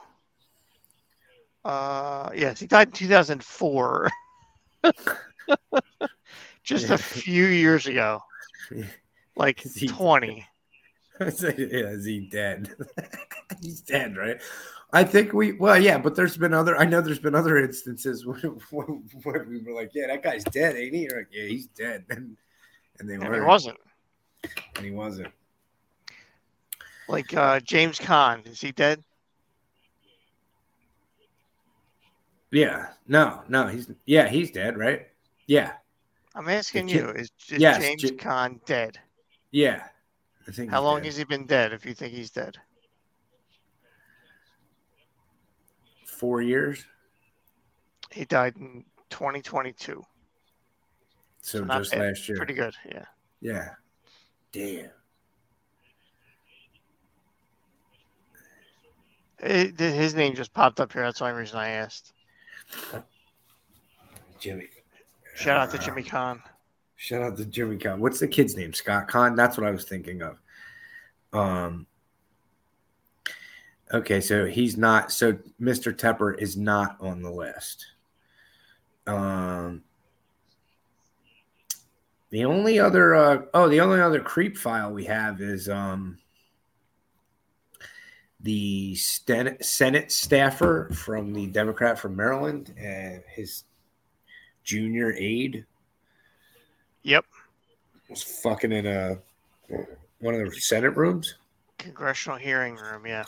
Uh, 1.64 2.30
yes, 2.34 2.60
he 2.60 2.66
died 2.66 2.88
in 2.88 2.92
2004. 2.92 4.10
Just 6.62 6.88
Yeah. 6.88 6.94
a 6.94 6.98
few 6.98 7.44
years 7.46 7.86
ago, 7.86 8.20
like 9.36 9.64
Is 9.64 9.74
he- 9.76 9.88
20. 9.88 10.46
yeah, 11.20 11.26
is 11.28 12.04
he 12.04 12.28
dead? 12.30 12.74
He's 13.62 13.80
dead, 13.80 14.16
right? 14.16 14.40
I 14.92 15.02
think 15.02 15.32
we 15.32 15.52
well, 15.52 15.80
yeah, 15.80 15.96
but 15.98 16.14
there's 16.14 16.36
been 16.36 16.52
other. 16.52 16.76
I 16.76 16.84
know 16.84 17.00
there's 17.00 17.18
been 17.18 17.34
other 17.34 17.56
instances 17.58 18.26
where, 18.26 18.36
when 18.70 19.02
we 19.48 19.60
were 19.62 19.72
like, 19.74 19.90
"Yeah, 19.94 20.08
that 20.08 20.22
guy's 20.22 20.44
dead, 20.44 20.76
ain't 20.76 20.94
he?" 20.94 21.08
Like, 21.08 21.28
"Yeah, 21.32 21.44
he's 21.46 21.66
dead," 21.68 22.04
and 22.10 22.36
and 22.98 23.08
they 23.08 23.16
weren't, 23.18 23.34
He 23.34 23.40
wasn't. 23.40 23.78
and 24.76 24.84
he 24.84 24.90
wasn't. 24.92 25.32
Like 27.08 27.34
uh, 27.34 27.60
James 27.60 27.98
Caan. 27.98 28.46
Is 28.46 28.60
he 28.60 28.72
dead? 28.72 29.02
Yeah, 32.52 32.88
no, 33.06 33.42
no, 33.48 33.66
he's 33.66 33.90
yeah, 34.06 34.28
he's 34.28 34.50
dead, 34.50 34.78
right? 34.78 35.06
Yeah, 35.46 35.72
I'm 36.34 36.48
asking 36.48 36.88
you. 36.88 37.08
Is, 37.10 37.30
is 37.50 37.60
Yes, 37.60 37.78
James 37.78 38.02
J- 38.02 38.10
Caan 38.16 38.64
dead? 38.64 38.98
yeah. 39.50 39.84
I 40.48 40.52
think. 40.52 40.70
How 40.70 40.82
long 40.82 40.98
dead. 40.98 41.06
has 41.06 41.16
he 41.16 41.24
been 41.24 41.44
dead 41.46 41.72
if 41.72 41.84
you 41.84 41.92
think 41.92 42.14
he's 42.14 42.30
dead? 42.30 42.56
Four 46.06 46.40
years. 46.40 46.84
He 48.10 48.24
died 48.24 48.54
in 48.56 48.84
2022. 49.10 50.02
So 51.42 51.58
So 51.58 51.64
just 51.64 51.94
last 51.96 52.28
year. 52.28 52.38
Pretty 52.38 52.54
good, 52.54 52.74
yeah. 52.90 53.04
Yeah. 53.40 53.68
Damn. 54.52 54.90
It- 59.40 59.78
his 59.78 60.14
name 60.14 60.34
just 60.34 60.52
popped 60.54 60.80
up 60.80 60.92
here. 60.92 61.02
That's 61.02 61.18
the 61.18 61.26
only 61.26 61.38
reason 61.40 61.58
I 61.58 61.68
asked. 61.70 62.12
Jimmy. 64.40 64.68
Shout 65.34 65.58
out 65.60 65.70
to 65.72 65.78
Uh, 65.78 65.82
Jimmy 65.82 66.02
Caan. 66.02 66.42
Shout 66.96 67.22
out 67.22 67.36
to 67.36 67.44
Jimmy 67.44 67.76
Caan. 67.76 67.98
What's 67.98 68.18
the 68.18 68.28
kid's 68.28 68.56
name? 68.56 68.72
Scott 68.72 69.08
Caan. 69.08 69.36
That's 69.36 69.56
what 69.58 69.66
I 69.66 69.70
was 69.70 69.84
thinking 69.84 70.22
of. 70.22 70.38
Um. 71.32 71.86
Okay, 73.92 74.20
so 74.20 74.46
he's 74.46 74.76
not. 74.76 75.12
So 75.12 75.34
Mr. 75.60 75.94
Tepper 75.94 76.36
is 76.40 76.56
not 76.56 76.96
on 77.00 77.22
the 77.22 77.30
list. 77.30 77.86
Um. 79.06 79.84
The 82.30 82.44
only 82.44 82.78
other. 82.80 83.14
Uh, 83.14 83.42
oh, 83.54 83.68
the 83.68 83.80
only 83.80 84.00
other 84.00 84.20
creep 84.20 84.56
file 84.56 84.92
we 84.92 85.04
have 85.04 85.40
is 85.40 85.68
um. 85.68 86.18
The 88.50 88.94
Senate, 88.94 89.64
Senate 89.64 90.12
staffer 90.12 90.88
from 90.94 91.32
the 91.32 91.48
Democrat 91.48 91.98
from 91.98 92.14
Maryland 92.14 92.72
and 92.78 93.20
his 93.26 93.64
junior 94.62 95.12
aide 95.14 95.66
Yep. 97.02 97.24
was 98.08 98.22
fucking 98.22 98.70
in 98.70 98.86
a 98.86 99.18
one 100.20 100.34
of 100.36 100.48
the 100.48 100.60
Senate 100.60 100.90
rooms, 100.90 101.34
Congressional 101.78 102.38
hearing 102.38 102.76
room, 102.76 103.04
yeah. 103.04 103.24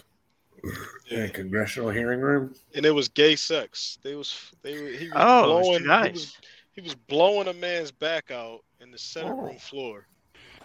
in 1.10 1.22
a 1.22 1.28
congressional 1.28 1.90
hearing 1.90 2.20
room. 2.20 2.54
And 2.76 2.86
it 2.86 2.92
was 2.92 3.08
gay 3.08 3.34
sex. 3.34 3.98
They 4.04 4.14
was 4.14 4.52
they 4.62 4.80
were- 4.80 4.88
he 4.90 5.06
was 5.08 5.12
Oh, 5.16 5.38
it 5.42 5.48
was 5.48 5.66
blowing 5.66 5.82
two 5.82 6.06
he 6.06 6.12
was, 6.12 6.36
he 6.76 6.80
was 6.80 6.94
blowing 6.94 7.48
a 7.48 7.54
man's 7.54 7.90
back 7.90 8.30
out 8.30 8.60
in 8.80 8.92
the 8.92 8.98
Senate 8.98 9.32
Oh. 9.32 9.46
room 9.46 9.58
floor. 9.58 10.06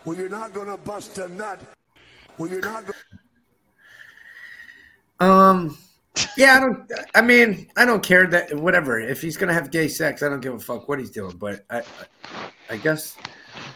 When 0.04 0.16
you're 0.20 0.30
not 0.30 0.54
gonna 0.54 0.78
bust 0.78 1.18
a 1.18 1.28
nut, 1.28 1.60
when 2.38 2.52
you're 2.52 2.62
not 2.62 2.86
Um, 5.24 5.78
yeah, 6.38 6.58
I 6.58 6.60
don't. 6.60 6.92
I 7.16 7.22
mean, 7.22 7.68
I 7.78 7.86
don't 7.86 8.04
care 8.04 8.28
that 8.28 8.54
whatever. 8.56 9.00
If 9.00 9.22
he's 9.22 9.38
gonna 9.38 9.54
have 9.54 9.72
gay 9.72 9.88
sex, 9.88 10.22
I 10.24 10.30
don't 10.30 10.42
give 10.42 10.54
a 10.54 10.60
fuck 10.60 10.88
what 10.88 11.00
he's 11.00 11.10
doing. 11.12 11.36
But 11.38 11.66
I, 11.70 11.80
I, 11.80 11.84
I 12.72 12.78
guess 12.78 13.18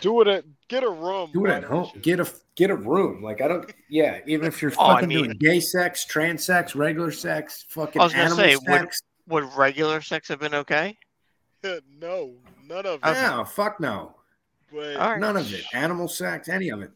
Do 0.01 0.21
it 0.21 0.27
at 0.27 0.45
get 0.67 0.83
a 0.83 0.89
room. 0.89 1.31
do 1.33 1.45
it 1.45 1.49
at 1.51 1.63
home. 1.63 1.89
Get 2.01 2.19
a 2.19 2.31
get 2.55 2.69
a 2.69 2.75
room. 2.75 3.23
Like 3.23 3.41
I 3.41 3.47
don't. 3.47 3.71
Yeah, 3.89 4.19
even 4.27 4.47
if 4.47 4.61
you're 4.61 4.71
Oh, 4.77 4.85
I 4.85 4.93
fucking 4.95 5.09
mean- 5.09 5.23
doing 5.25 5.37
gay 5.39 5.59
sex, 5.59 6.05
trans 6.05 6.45
sex, 6.45 6.75
regular 6.75 7.11
sex, 7.11 7.65
fucking 7.69 7.99
I 8.01 8.03
was 8.05 8.13
gonna 8.13 8.25
animal 8.25 8.43
say, 8.43 8.55
would- 8.55 8.65
sex. 8.81 9.01
Would 9.29 9.43
regular 9.57 9.99
sex 10.01 10.27
have 10.29 10.39
been 10.39 10.53
okay? 10.55 10.97
no, 11.99 12.33
none 12.65 12.85
of 12.85 12.99
it. 13.03 13.13
No, 13.13 13.43
fuck 13.43 13.79
no. 13.79 14.15
But, 14.71 14.95
All 14.95 15.11
right. 15.11 15.19
None 15.19 15.35
of 15.35 15.53
it. 15.53 15.65
Animal 15.73 16.07
sex, 16.07 16.47
any 16.47 16.69
of 16.69 16.81
it. 16.81 16.91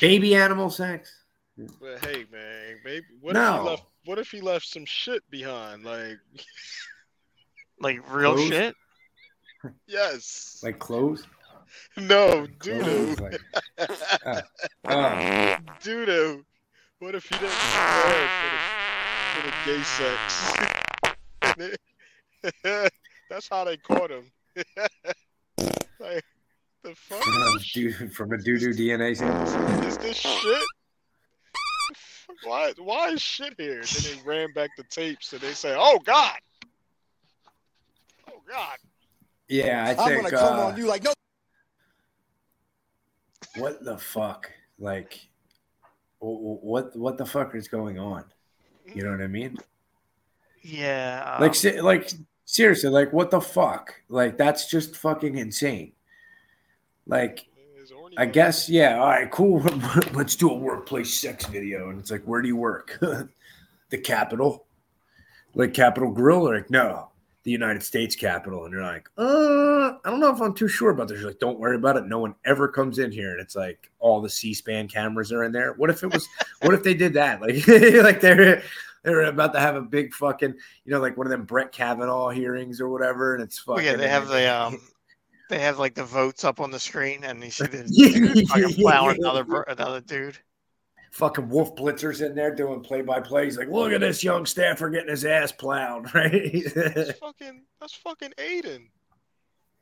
Baby 0.00 0.34
animal 0.34 0.68
sex. 0.70 1.14
But 1.80 2.04
hey, 2.04 2.24
man, 2.32 2.76
maybe 2.84 3.06
what 3.20 3.36
if 3.36 3.42
he 3.42 3.60
left? 3.60 3.84
What 4.04 4.18
if 4.18 4.30
he 4.30 4.40
left 4.40 4.66
some 4.66 4.84
shit 4.84 5.22
behind? 5.30 5.84
Like, 5.84 6.18
Like 7.80 7.98
real 8.10 8.34
Clothes? 8.34 8.48
shit? 8.48 8.74
yes, 9.86 10.60
Like 10.62 10.78
clothes. 10.78 11.26
no, 11.96 12.46
doo 12.62 12.80
Clothes, 12.82 13.20
like, 13.20 13.40
uh, 14.26 14.40
uh, 14.86 15.58
doo 15.82 16.06
doo. 16.06 16.44
What 17.00 17.14
if 17.14 17.24
he 17.26 17.36
didn't 17.36 17.50
for 17.50 19.42
the, 19.42 19.42
for 19.42 19.42
the 19.46 19.52
gay 19.66 19.82
sex? 19.82 21.78
That's 23.30 23.48
how 23.48 23.64
they 23.64 23.76
caught 23.76 24.10
him. 24.10 24.30
like, 26.00 26.24
the 26.82 26.94
fuck 26.94 27.22
from 27.22 27.34
a 27.42 27.58
doo- 27.74 28.08
from 28.08 28.32
a 28.32 28.38
doo 28.38 28.58
doo 28.58 28.70
DNA 28.72 29.14
sample. 29.16 29.82
is 29.86 29.98
this 29.98 30.16
shit? 30.16 30.62
Why, 32.44 32.72
why 32.78 33.08
is 33.10 33.22
shit 33.22 33.54
here? 33.58 33.82
Then 33.82 34.02
they 34.16 34.22
ran 34.24 34.52
back 34.52 34.70
the 34.76 34.84
tapes 34.84 35.32
and 35.32 35.40
they 35.40 35.52
say, 35.52 35.74
"Oh 35.76 35.98
God, 36.04 36.38
oh 38.28 38.42
God." 38.48 38.76
Yeah, 39.48 39.84
I 39.84 39.88
think 39.88 40.00
I'm 40.00 40.08
think. 40.08 40.22
gonna 40.30 40.36
come 40.36 40.58
uh, 40.58 40.62
on 40.64 40.76
you 40.76 40.86
like 40.86 41.04
no. 41.04 41.12
what 43.56 43.84
the 43.84 43.96
fuck? 43.96 44.50
Like, 44.78 45.28
wh- 46.20 46.38
wh- 46.38 46.64
what 46.64 46.96
what 46.96 47.18
the 47.18 47.26
fuck 47.26 47.54
is 47.54 47.68
going 47.68 47.98
on? 47.98 48.24
You 48.94 49.04
know 49.04 49.10
what 49.10 49.22
I 49.22 49.26
mean? 49.26 49.56
Yeah. 50.62 51.36
Like, 51.40 51.50
um, 51.50 51.54
se- 51.54 51.80
like 51.80 52.10
seriously, 52.44 52.90
like 52.90 53.12
what 53.12 53.30
the 53.30 53.40
fuck? 53.40 53.94
Like 54.08 54.36
that's 54.36 54.68
just 54.68 54.96
fucking 54.96 55.36
insane. 55.36 55.92
Like, 57.06 57.34
It's 57.36 57.46
horny 57.46 57.55
I 58.16 58.26
guess 58.26 58.68
yeah. 58.68 58.98
All 58.98 59.06
right, 59.06 59.30
cool. 59.30 59.60
Let's 60.12 60.36
do 60.36 60.50
a 60.50 60.54
workplace 60.54 61.12
sex 61.14 61.46
video, 61.46 61.90
and 61.90 61.98
it's 61.98 62.10
like, 62.10 62.24
where 62.24 62.42
do 62.42 62.48
you 62.48 62.56
work? 62.56 62.98
the 63.90 63.98
Capitol, 63.98 64.66
like 65.54 65.74
Capitol 65.74 66.10
Grill, 66.10 66.48
or 66.48 66.56
like 66.56 66.70
no, 66.70 67.10
the 67.46 67.50
United 67.50 67.82
States 67.82 68.16
Capitol, 68.16 68.64
and 68.64 68.72
you're 68.72 68.82
like, 68.82 69.08
uh, 69.18 69.92
I 70.04 70.10
don't 70.10 70.20
know 70.20 70.34
if 70.34 70.40
I'm 70.40 70.54
too 70.54 70.68
sure 70.68 70.90
about 70.90 71.08
this. 71.08 71.20
You're 71.20 71.28
like, 71.28 71.38
don't 71.38 71.60
worry 71.60 71.76
about 71.76 71.96
it. 71.96 72.06
No 72.06 72.18
one 72.18 72.34
ever 72.44 72.68
comes 72.68 72.98
in 72.98 73.12
here, 73.12 73.32
and 73.32 73.40
it's 73.40 73.54
like 73.54 73.90
all 73.98 74.20
the 74.20 74.28
C-SPAN 74.30 74.88
cameras 74.88 75.30
are 75.30 75.44
in 75.44 75.52
there. 75.52 75.74
What 75.74 75.90
if 75.90 76.02
it 76.02 76.12
was? 76.12 76.26
what 76.62 76.74
if 76.74 76.82
they 76.82 76.94
did 76.94 77.14
that? 77.14 77.40
Like, 77.40 77.66
like 78.02 78.20
they're 78.20 78.62
they're 79.02 79.22
about 79.22 79.52
to 79.52 79.60
have 79.60 79.76
a 79.76 79.82
big 79.82 80.12
fucking, 80.12 80.54
you 80.84 80.92
know, 80.92 81.00
like 81.00 81.16
one 81.16 81.26
of 81.26 81.30
them 81.30 81.44
Brett 81.44 81.70
Kavanaugh 81.70 82.30
hearings 82.30 82.80
or 82.80 82.88
whatever, 82.88 83.34
and 83.34 83.44
it's 83.44 83.58
fucking. 83.58 83.84
yeah, 83.84 83.94
they 83.94 84.08
have 84.08 84.26
the 84.26 84.52
um, 84.52 84.80
they 85.48 85.58
have 85.60 85.78
like 85.78 85.94
the 85.94 86.04
votes 86.04 86.44
up 86.44 86.60
on 86.60 86.70
the 86.70 86.80
screen, 86.80 87.24
and 87.24 87.42
you 87.42 87.50
see 87.50 87.66
the 87.66 87.84
dude 87.84 88.48
fucking 88.48 88.74
plowing 88.74 89.16
another 89.18 89.62
another 89.68 90.00
dude. 90.00 90.38
fucking 91.12 91.48
Wolf 91.48 91.74
Blitzer's 91.76 92.20
in 92.20 92.34
there 92.34 92.54
doing 92.54 92.80
play 92.80 93.02
by 93.02 93.20
play. 93.20 93.44
He's 93.44 93.56
like, 93.58 93.68
look 93.68 93.92
at 93.92 94.00
this 94.00 94.22
young 94.24 94.44
staffer 94.46 94.90
getting 94.90 95.08
his 95.10 95.24
ass 95.24 95.52
plowed, 95.52 96.12
right? 96.14 96.62
That's 96.74 97.18
fucking. 97.18 97.64
That's 97.80 97.94
fucking 97.94 98.32
Aiden. 98.38 98.88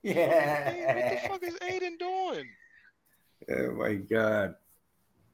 Hey, 0.03 1.23
what 1.31 1.41
the 1.41 1.49
fuck 1.49 1.55
is 1.55 1.59
Aiden 1.69 1.99
doing? 1.99 2.49
oh 3.51 3.73
my 3.73 3.95
god. 3.95 4.55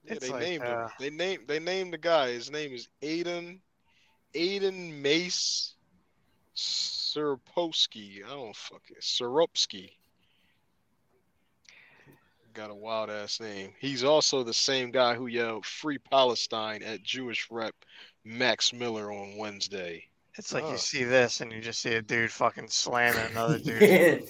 Yeah, 0.05 0.13
It's 0.15 0.27
they 0.27 0.33
like, 0.33 0.43
named 0.43 0.63
uh, 0.65 0.85
him. 0.85 0.91
They 0.99 1.11
named. 1.11 1.43
They 1.49 1.59
named 1.59 1.93
the 1.93 1.99
guy. 1.99 2.31
His 2.33 2.51
name 2.51 2.73
is 2.73 2.89
Aiden. 3.03 3.59
Aiden 4.35 5.01
Mace 5.03 5.75
Siropowski. 6.57 8.25
I 8.25 8.29
don't 8.31 8.55
fucking 8.57 8.97
Siropsky. 9.01 9.91
Got 12.53 12.71
a 12.71 12.75
wild 12.75 13.11
ass 13.11 13.39
name. 13.41 13.73
He's 13.79 14.03
also 14.03 14.43
the 14.43 14.53
same 14.53 14.91
guy 14.91 15.15
who 15.15 15.29
yelled 15.29 15.65
"Free 15.65 15.99
Palestine" 15.99 16.83
at 16.83 17.03
Jewish 17.03 17.47
rep 17.51 17.75
Max 18.25 18.73
Miller 18.73 19.13
on 19.13 19.37
Wednesday. 19.37 20.05
It's 20.37 20.53
like 20.53 20.65
Oh. 20.65 20.73
you 20.73 20.79
see 20.79 21.05
this, 21.05 21.41
and 21.41 21.53
you 21.53 21.61
just 21.61 21.81
see 21.81 21.95
a 21.95 22.03
dude 22.03 22.31
fucking 22.33 22.69
slamming 22.69 23.25
another 23.31 23.59
dude. 23.65 24.29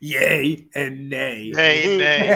Yay 0.00 0.66
and 0.74 1.10
nay. 1.10 1.50
Nay, 1.54 1.96
nay. 1.98 2.26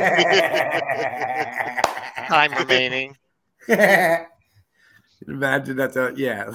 Time 2.29 2.53
remaining. 2.55 3.17
Imagine 5.27 5.77
that's 5.77 5.97
a 5.97 6.13
yeah. 6.17 6.51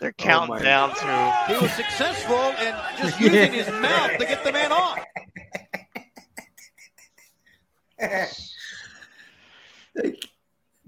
They're 0.00 0.12
counting 0.12 0.50
oh 0.50 0.58
my 0.58 0.62
down 0.62 0.90
to 0.94 1.44
He 1.54 1.58
was 1.60 1.72
successful 1.72 2.50
in 2.60 2.74
just 2.98 3.18
using 3.20 3.52
his 3.52 3.68
mouth 3.68 4.18
to 4.18 4.26
get 4.26 4.44
the 4.44 4.52
man 4.52 4.70
off. 4.72 4.98
Like, 9.94 10.24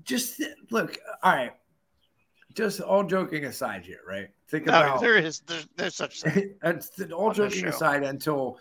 just 0.04 0.42
look. 0.70 0.98
All 1.22 1.32
right. 1.32 1.52
Just 2.54 2.80
all 2.80 3.04
joking 3.04 3.44
aside 3.44 3.84
here, 3.84 4.00
right? 4.06 4.30
Think 4.48 4.66
no. 4.66 4.72
about 4.72 5.00
There 5.00 5.16
is 5.16 5.40
there's, 5.40 5.68
there's 5.76 5.94
such 5.94 6.22
thing. 6.22 6.54
and 6.62 6.82
all 7.12 7.32
joking 7.32 7.66
aside 7.66 8.02
until 8.02 8.58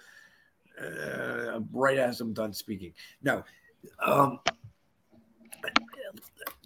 uh, 0.79 1.59
right 1.71 1.97
as 1.97 2.21
I'm 2.21 2.33
done 2.33 2.53
speaking. 2.53 2.93
No, 3.23 3.43
um, 4.05 4.39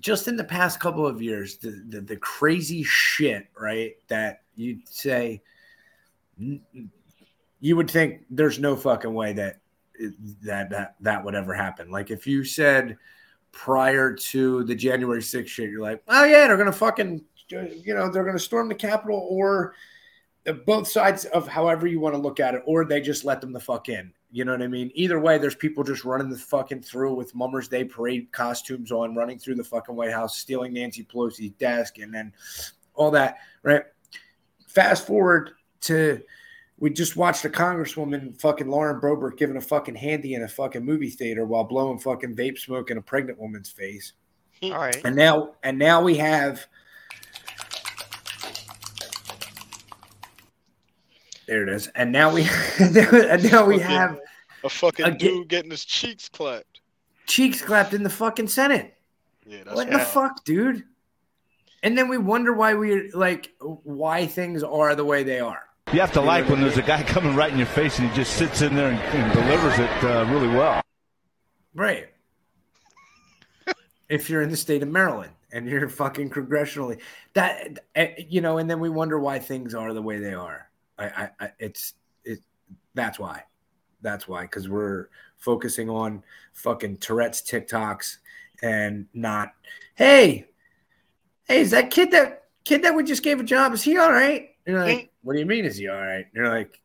just 0.02 0.28
in 0.28 0.36
the 0.36 0.44
past 0.44 0.80
couple 0.80 1.06
of 1.06 1.22
years, 1.22 1.58
the, 1.58 1.84
the 1.88 2.02
the 2.02 2.18
crazy 2.18 2.84
shit, 2.84 3.48
right? 3.58 3.96
That 4.08 4.42
you'd 4.56 4.88
say 4.90 5.42
you 6.38 7.76
would 7.76 7.90
think 7.90 8.24
there's 8.30 8.60
no 8.60 8.76
fucking 8.76 9.14
way 9.14 9.34
that 9.34 9.61
that 10.44 10.70
that 10.70 10.96
that 11.02 11.24
would 11.24 11.36
ever 11.36 11.54
happen. 11.54 11.92
Like 11.92 12.12
if 12.12 12.26
you 12.28 12.44
said 12.44 12.98
prior 13.52 14.14
to 14.14 14.64
the 14.64 14.76
January 14.76 15.22
6th 15.22 15.48
shit, 15.48 15.70
you're 15.70 15.82
like, 15.82 16.02
oh 16.08 16.24
yeah, 16.24 16.48
they're 16.48 16.58
gonna 16.58 16.72
fucking, 16.72 17.24
you 17.50 17.94
know, 17.94 18.10
they're 18.10 18.26
gonna 18.26 18.40
storm 18.40 18.70
the 18.70 18.76
Capitol, 18.76 19.28
or 19.30 19.74
both 20.66 20.88
sides 20.88 21.26
of 21.26 21.48
however 21.48 21.86
you 21.88 22.00
want 22.00 22.16
to 22.16 22.22
look 22.22 22.40
at 22.40 22.56
it, 22.56 22.64
or 22.66 22.86
they 22.86 23.02
just 23.02 23.26
let 23.26 23.42
them 23.42 23.54
the 23.54 23.60
fuck 23.60 23.90
in. 23.90 24.12
You 24.32 24.46
know 24.46 24.54
what 24.54 24.62
I 24.62 24.68
mean? 24.68 24.92
Either 24.96 25.20
way, 25.20 25.38
there's 25.38 25.56
people 25.56 25.84
just 25.84 26.06
running 26.06 26.30
the 26.30 26.38
fucking 26.38 26.84
through 26.84 27.14
with 27.16 27.36
Mummers 27.36 27.68
Day 27.68 27.84
parade 27.84 28.32
costumes 28.32 28.92
on, 28.92 29.14
running 29.14 29.38
through 29.38 29.56
the 29.56 29.64
fucking 29.64 29.96
White 29.96 30.14
House, 30.14 30.38
stealing 30.38 30.74
Nancy 30.74 31.04
Pelosi's 31.04 31.52
desk, 31.60 31.98
and 31.98 32.14
then 32.14 32.32
all 32.96 33.12
that, 33.12 33.40
right? 33.64 33.84
Fast 34.68 35.06
forward 35.06 35.52
to 35.82 36.22
we 36.82 36.90
just 36.90 37.16
watched 37.16 37.46
a 37.46 37.50
congresswoman, 37.50 38.36
fucking 38.42 38.68
Lauren 38.68 39.00
Broberg 39.00 39.38
giving 39.38 39.56
a 39.56 39.62
fucking 39.62 39.94
handy 39.96 40.34
in 40.34 40.42
a 40.44 40.48
fucking 40.48 40.84
movie 40.84 41.12
theater 41.12 41.46
while 41.46 41.64
blowing 41.64 42.00
fucking 42.00 42.36
vape 42.36 42.58
smoke 42.58 42.90
in 42.92 42.98
a 42.98 43.02
pregnant 43.02 43.40
woman's 43.40 43.70
face. 43.70 44.14
All 44.64 44.72
right. 44.72 45.00
And 45.06 45.16
now, 45.16 45.52
and 45.64 45.78
now 45.78 46.02
we 46.02 46.18
have. 46.18 46.66
There 51.48 51.64
it 51.64 51.70
is. 51.70 51.88
And 51.96 52.12
now 52.12 52.34
we, 52.34 52.48
and 52.80 53.52
now 53.52 53.66
we 53.66 53.80
have 53.80 54.20
A 54.64 54.70
fucking 54.70 55.06
Again- 55.06 55.18
dude 55.18 55.48
getting 55.50 55.72
his 55.72 55.86
cheeks 55.86 56.30
clapped. 56.30 56.82
cheeks 57.28 57.62
clapped 57.62 57.94
in 57.94 58.04
the 58.04 58.10
fucking 58.10 58.48
Senate. 58.48 58.96
Yeah, 59.46 59.64
that's 59.66 59.76
What 59.76 59.90
right. 59.90 60.00
the 60.00 60.06
fuck, 60.06 60.44
dude? 60.46 60.84
And 61.84 61.98
then 61.98 62.08
we 62.08 62.18
wonder 62.20 62.54
why 62.54 62.76
we 62.76 63.12
like 63.12 63.52
why 63.60 64.28
things 64.28 64.62
are 64.64 64.94
the 64.96 65.04
way 65.06 65.24
they 65.24 65.40
are. 65.40 65.64
You 65.94 66.00
have 66.00 66.14
to 66.14 66.22
like 66.22 66.48
when 66.48 66.62
there's 66.62 66.78
a 66.78 66.82
guy 66.82 67.04
coming 67.08 67.36
right 67.36 67.52
in 67.52 67.58
your 67.58 67.68
face 67.68 68.00
and 68.00 68.10
he 68.10 68.16
just 68.16 68.38
sits 68.38 68.62
in 68.62 68.76
there 68.76 68.92
and, 68.92 69.00
and 69.00 69.34
delivers 69.34 69.78
it 69.78 70.04
uh, 70.06 70.26
really 70.30 70.48
well. 70.48 70.82
Right. 71.74 72.08
if 74.08 74.30
you're 74.30 74.42
in 74.42 74.50
the 74.50 74.58
state 74.58 74.84
of 74.84 74.90
Maryland 74.90 75.34
and 75.52 75.68
you're 75.68 75.90
fucking 75.90 76.30
congressionally, 76.30 77.02
that 77.34 77.80
eh, 77.96 78.14
you 78.30 78.40
know, 78.40 78.58
and 78.58 78.70
then 78.70 78.80
we 78.80 78.90
wonder 78.90 79.20
why 79.20 79.40
things 79.40 79.76
are 79.76 79.94
the 79.94 80.02
way 80.02 80.20
they 80.20 80.34
are. 80.34 80.70
I, 80.98 81.06
I, 81.06 81.30
I 81.42 81.52
it's 81.60 81.94
it. 82.24 82.40
That's 82.94 83.20
why. 83.20 83.44
That's 84.02 84.30
why 84.30 84.44
because 84.44 84.70
we're 84.70 85.10
focusing 85.36 85.90
on 85.90 86.24
fucking 86.54 86.98
Tourette's 86.98 87.42
TikToks 87.42 88.18
and 88.62 89.08
not. 89.14 89.52
Hey, 89.96 90.48
hey, 91.50 91.60
is 91.60 91.72
that 91.72 91.92
kid 91.92 92.12
that 92.12 92.46
kid 92.64 92.84
that 92.84 92.96
we 92.96 93.04
just 93.04 93.24
gave 93.24 93.42
a 93.42 93.44
job? 93.44 93.74
Is 93.74 93.84
he 93.84 93.98
all 93.98 94.12
right? 94.12 94.52
You're 94.66 94.86
like, 94.86 95.11
what 95.24 95.34
do 95.34 95.40
you 95.40 95.46
mean? 95.46 95.66
Is 95.66 95.78
he 95.78 95.88
all 95.88 95.96
right? 95.96 96.26
And 96.26 96.34
you're 96.34 96.50
like, 96.50 96.82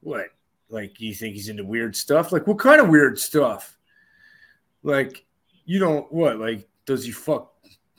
what? 0.00 0.26
Like 0.68 1.00
you 1.00 1.14
think 1.14 1.34
he's 1.34 1.48
into 1.48 1.64
weird 1.64 1.96
stuff? 1.96 2.32
Like 2.32 2.46
what 2.46 2.58
kind 2.58 2.80
of 2.80 2.88
weird 2.88 3.18
stuff? 3.18 3.76
Like, 4.82 5.24
you 5.64 5.78
don't 5.78 6.10
what? 6.12 6.38
Like, 6.38 6.68
does 6.86 7.04
he 7.04 7.10
fuck 7.10 7.52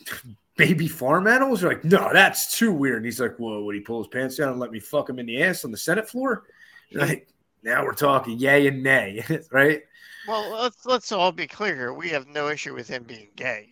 baby 0.57 0.87
farm 0.87 1.27
animals? 1.27 1.61
You're 1.61 1.71
like, 1.71 1.83
no, 1.83 2.09
that's 2.13 2.57
too 2.57 2.71
weird. 2.71 2.97
And 2.97 3.05
he's 3.05 3.19
like, 3.19 3.37
whoa, 3.37 3.63
would 3.63 3.75
he 3.75 3.81
pull 3.81 3.99
his 3.99 4.07
pants 4.07 4.37
down 4.37 4.49
and 4.49 4.59
let 4.59 4.71
me 4.71 4.79
fuck 4.79 5.09
him 5.09 5.19
in 5.19 5.25
the 5.25 5.43
ass 5.43 5.65
on 5.65 5.71
the 5.71 5.77
Senate 5.77 6.09
floor? 6.09 6.43
You're 6.89 7.05
like, 7.05 7.27
now 7.63 7.83
we're 7.83 7.93
talking 7.93 8.39
yay 8.39 8.67
and 8.67 8.81
nay, 8.81 9.23
right? 9.51 9.81
Well, 10.27 10.51
let's 10.51 10.85
let's 10.85 11.11
all 11.11 11.31
be 11.31 11.47
clear 11.47 11.75
here. 11.75 11.93
We 11.93 12.09
have 12.09 12.27
no 12.27 12.49
issue 12.49 12.73
with 12.73 12.87
him 12.87 13.03
being 13.03 13.29
gay. 13.35 13.69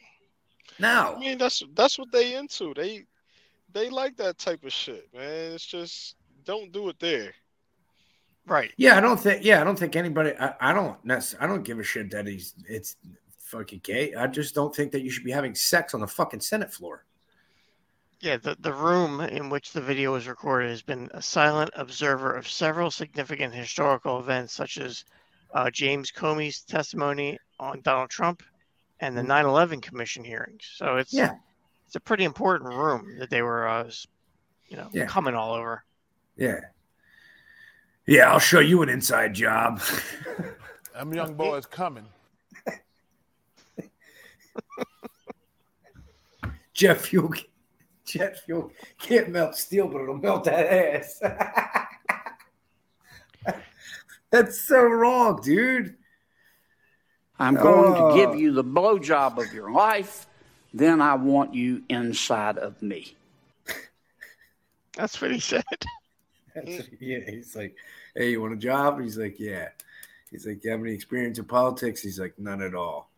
Now, 0.80 1.16
I 1.16 1.20
mean, 1.20 1.38
that's 1.38 1.64
that's 1.76 2.00
what 2.00 2.12
they 2.12 2.36
into. 2.36 2.74
They 2.74 3.06
they 3.74 3.90
like 3.90 4.16
that 4.18 4.38
type 4.38 4.64
of 4.64 4.74
shit, 4.74 5.08
man. 5.14 5.54
It's 5.54 5.66
just 5.66 6.16
don't 6.46 6.72
do 6.72 6.90
it 6.90 7.00
there. 7.00 7.34
Right. 8.46 8.72
Yeah, 8.78 8.98
I 8.98 9.02
don't 9.02 9.20
think. 9.20 9.44
Yeah, 9.44 9.62
I 9.62 9.64
don't 9.64 9.78
think 9.78 9.96
anybody. 9.96 10.34
I, 10.40 10.54
I 10.60 10.74
don't. 10.74 11.04
necess- 11.06 11.36
I 11.40 11.46
don't 11.48 11.64
give 11.64 11.80
a 11.80 11.84
shit 11.84 12.10
that 12.12 12.26
he's. 12.26 12.56
It's 12.68 12.96
fucking 13.40 13.82
gay. 13.84 14.14
I 14.16 14.28
just 14.28 14.56
don't 14.56 14.76
think 14.76 14.92
that 14.92 15.02
you 15.02 15.10
should 15.12 15.24
be 15.24 15.32
having 15.32 15.54
sex 15.56 15.94
on 15.94 16.00
the 16.02 16.08
fucking 16.08 16.40
Senate 16.42 16.74
floor. 16.74 17.06
Yeah, 18.22 18.38
the, 18.38 18.58
the 18.60 18.74
room 18.74 19.22
in 19.22 19.50
which 19.50 19.72
the 19.72 19.80
video 19.82 20.14
was 20.14 20.28
recorded 20.28 20.70
has 20.70 20.82
been 20.82 21.10
a 21.14 21.22
silent 21.22 21.70
observer 21.76 22.36
of 22.36 22.50
several 22.50 22.92
significant 22.92 23.54
historical 23.54 24.20
events, 24.20 24.54
such 24.54 24.78
as 24.78 25.06
uh, 25.54 25.70
James 25.72 26.12
Comey's 26.12 26.62
testimony 26.62 27.40
on 27.60 27.82
Donald 27.82 28.10
Trump 28.10 28.44
and 29.00 29.18
the 29.18 29.24
9 29.24 29.46
11 29.46 29.80
Commission 29.80 30.24
hearings. 30.24 30.70
So 30.76 30.98
it's 30.98 31.14
Yeah. 31.14 31.36
It's 31.90 31.96
a 31.96 32.00
pretty 32.00 32.24
important 32.24 32.72
room 32.72 33.18
that 33.18 33.32
they 33.32 33.42
were, 33.42 33.68
uh, 33.68 33.90
you 34.68 34.78
know, 34.78 34.88
Yeah. 34.94 35.08
coming 35.08 35.34
all 35.34 35.56
over. 35.56 35.84
Yeah. 36.36 36.60
Yeah, 38.06 38.32
I'll 38.32 38.38
show 38.38 38.60
you 38.60 38.84
an 38.84 38.90
inside 38.90 39.34
job. 39.34 39.82
Them 40.94 41.12
young 41.16 41.34
boys 41.34 41.66
coming. 41.66 42.06
Jeff 46.74 47.02
fuel. 47.08 47.34
Jet 48.06 48.38
fuel 48.46 48.72
can't 49.00 49.30
melt 49.30 49.56
steel, 49.56 49.88
but 49.88 50.02
it'll 50.02 50.18
melt 50.18 50.44
that 50.44 50.68
ass. 50.72 51.20
That's 54.30 54.62
so 54.62 54.84
wrong, 54.84 55.42
dude. 55.44 55.96
I'm 57.40 57.56
going 57.56 57.96
Oh. 57.98 58.10
to 58.12 58.16
give 58.16 58.40
you 58.40 58.52
the 58.52 58.64
blowjob 58.64 59.40
of 59.44 59.52
your 59.52 59.72
life. 59.72 60.28
Then 60.74 61.02
I 61.02 61.16
want 61.16 61.54
you 61.56 61.84
inside 61.90 62.58
of 62.58 62.82
me. 62.82 63.16
That's 64.96 65.20
what 65.22 65.32
he 65.32 65.40
said. 65.40 65.64
That's- 66.54 66.88
yeah, 67.00 67.20
he's 67.28 67.56
like, 67.56 67.76
hey, 68.16 68.32
you 68.32 68.42
want 68.42 68.54
a 68.54 68.58
job? 68.58 69.00
He's 69.02 69.18
like, 69.18 69.40
yeah. 69.40 69.70
He's 70.30 70.46
like, 70.46 70.64
you 70.64 70.72
have 70.72 70.80
any 70.80 70.94
experience 70.94 71.40
in 71.40 71.46
politics? 71.46 72.02
He's 72.02 72.20
like, 72.20 72.38
none 72.38 72.62
at 72.62 72.76
all. 72.76 73.10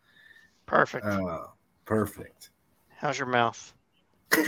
Perfect. 0.65 1.05
Uh, 1.05 1.45
perfect. 1.85 2.49
How's 2.97 3.17
your 3.19 3.27
mouth? 3.27 3.73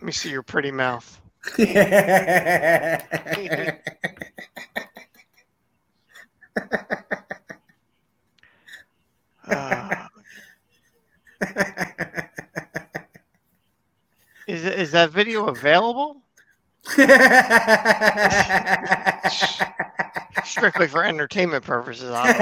me 0.00 0.12
see 0.12 0.30
your 0.30 0.42
pretty 0.42 0.70
mouth. 0.70 1.20
Uh, 9.44 10.08
is 14.82 14.90
that 14.90 15.10
video 15.10 15.46
available? 15.46 16.22
Strictly 20.44 20.88
for 20.88 21.04
entertainment 21.04 21.64
purposes, 21.64 22.10
uh, 22.10 22.34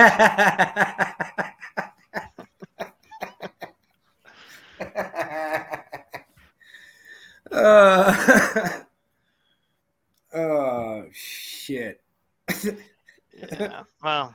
oh 10.34 11.04
shit. 11.12 12.00
Yeah. 12.64 13.82
Well, 14.02 14.34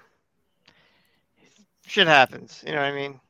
shit 1.88 2.06
happens. 2.06 2.64
You 2.66 2.74
know 2.74 2.82
what 2.82 2.86
I 2.86 2.92
mean? 2.92 3.20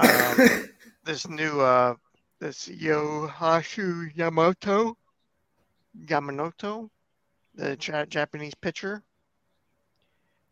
Um, 0.00 0.68
this 1.08 1.26
new, 1.26 1.58
uh, 1.58 1.94
this 2.38 2.68
Yohashu 2.68 4.14
Yamamoto, 4.14 4.94
Yamanoto, 6.04 6.90
the 7.54 7.78
ja- 7.80 8.04
Japanese 8.04 8.54
pitcher. 8.54 9.02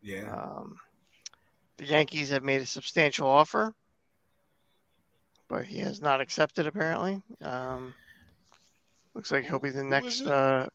Yeah. 0.01 0.33
Um, 0.33 0.77
the 1.77 1.85
Yankees 1.85 2.31
have 2.31 2.43
made 2.43 2.61
a 2.61 2.65
substantial 2.65 3.27
offer, 3.27 3.71
but 5.47 5.63
he 5.63 5.77
has 5.77 6.01
not 6.01 6.21
accepted. 6.21 6.65
Apparently, 6.65 7.21
um, 7.43 7.93
looks 9.13 9.31
like 9.31 9.45
he'll 9.45 9.59
be 9.59 9.69
the 9.69 9.83
next. 9.83 10.21
it? 10.21 10.27
Uh, 10.27 10.67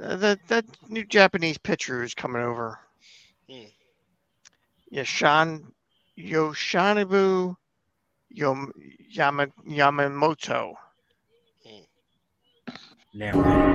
uh, 0.00 0.16
that 0.16 0.38
that 0.46 0.64
new 0.88 1.04
Japanese 1.04 1.58
pitcher 1.58 2.00
who's 2.00 2.14
coming 2.14 2.42
over. 2.42 2.78
Hmm. 3.50 3.64
Yashan 4.94 5.64
Yoshinobu 6.16 7.56
Yom, 8.30 8.72
Yama, 9.08 9.48
Yamamoto. 9.66 10.74
Now. 13.12 13.66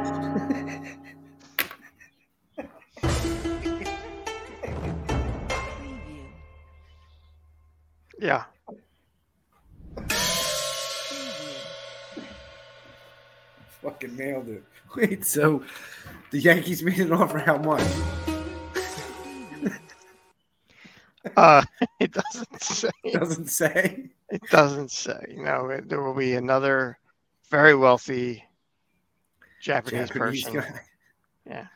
Yeah. 8.20 8.44
Fucking 13.80 14.16
nailed 14.16 14.48
it. 14.48 14.64
Wait, 14.96 15.24
so 15.24 15.62
the 16.32 16.40
Yankees 16.40 16.82
made 16.82 16.98
an 16.98 17.12
offer 17.12 17.38
how 17.38 17.58
much? 17.58 17.82
Uh, 21.36 21.62
it 22.00 22.12
doesn't 22.12 22.62
say. 22.62 22.90
Doesn't 23.12 23.48
say. 23.50 24.08
It 24.30 24.42
doesn't 24.50 24.90
say. 24.90 25.34
No, 25.36 25.70
it, 25.70 25.88
there 25.88 26.02
will 26.02 26.14
be 26.14 26.34
another 26.34 26.98
very 27.50 27.74
wealthy 27.74 28.44
Japanese, 29.60 30.08
Japanese 30.08 30.44
person. 30.44 30.60
guy. 30.60 30.80
Yeah. 31.46 31.66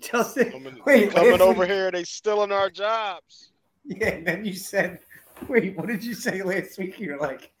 Justin, 0.00 0.50
Coming, 0.50 0.80
wait, 0.86 1.12
coming 1.12 1.42
over 1.42 1.60
wait. 1.60 1.70
here, 1.70 1.90
they 1.90 2.04
stealing 2.04 2.50
our 2.52 2.70
jobs. 2.70 3.50
Yeah, 3.84 4.08
and 4.08 4.26
then 4.26 4.44
you 4.46 4.54
said, 4.54 5.00
wait, 5.46 5.76
what 5.76 5.88
did 5.88 6.02
you 6.02 6.14
say 6.14 6.42
last 6.42 6.78
week? 6.78 6.98
You're 6.98 7.18
like, 7.18 7.52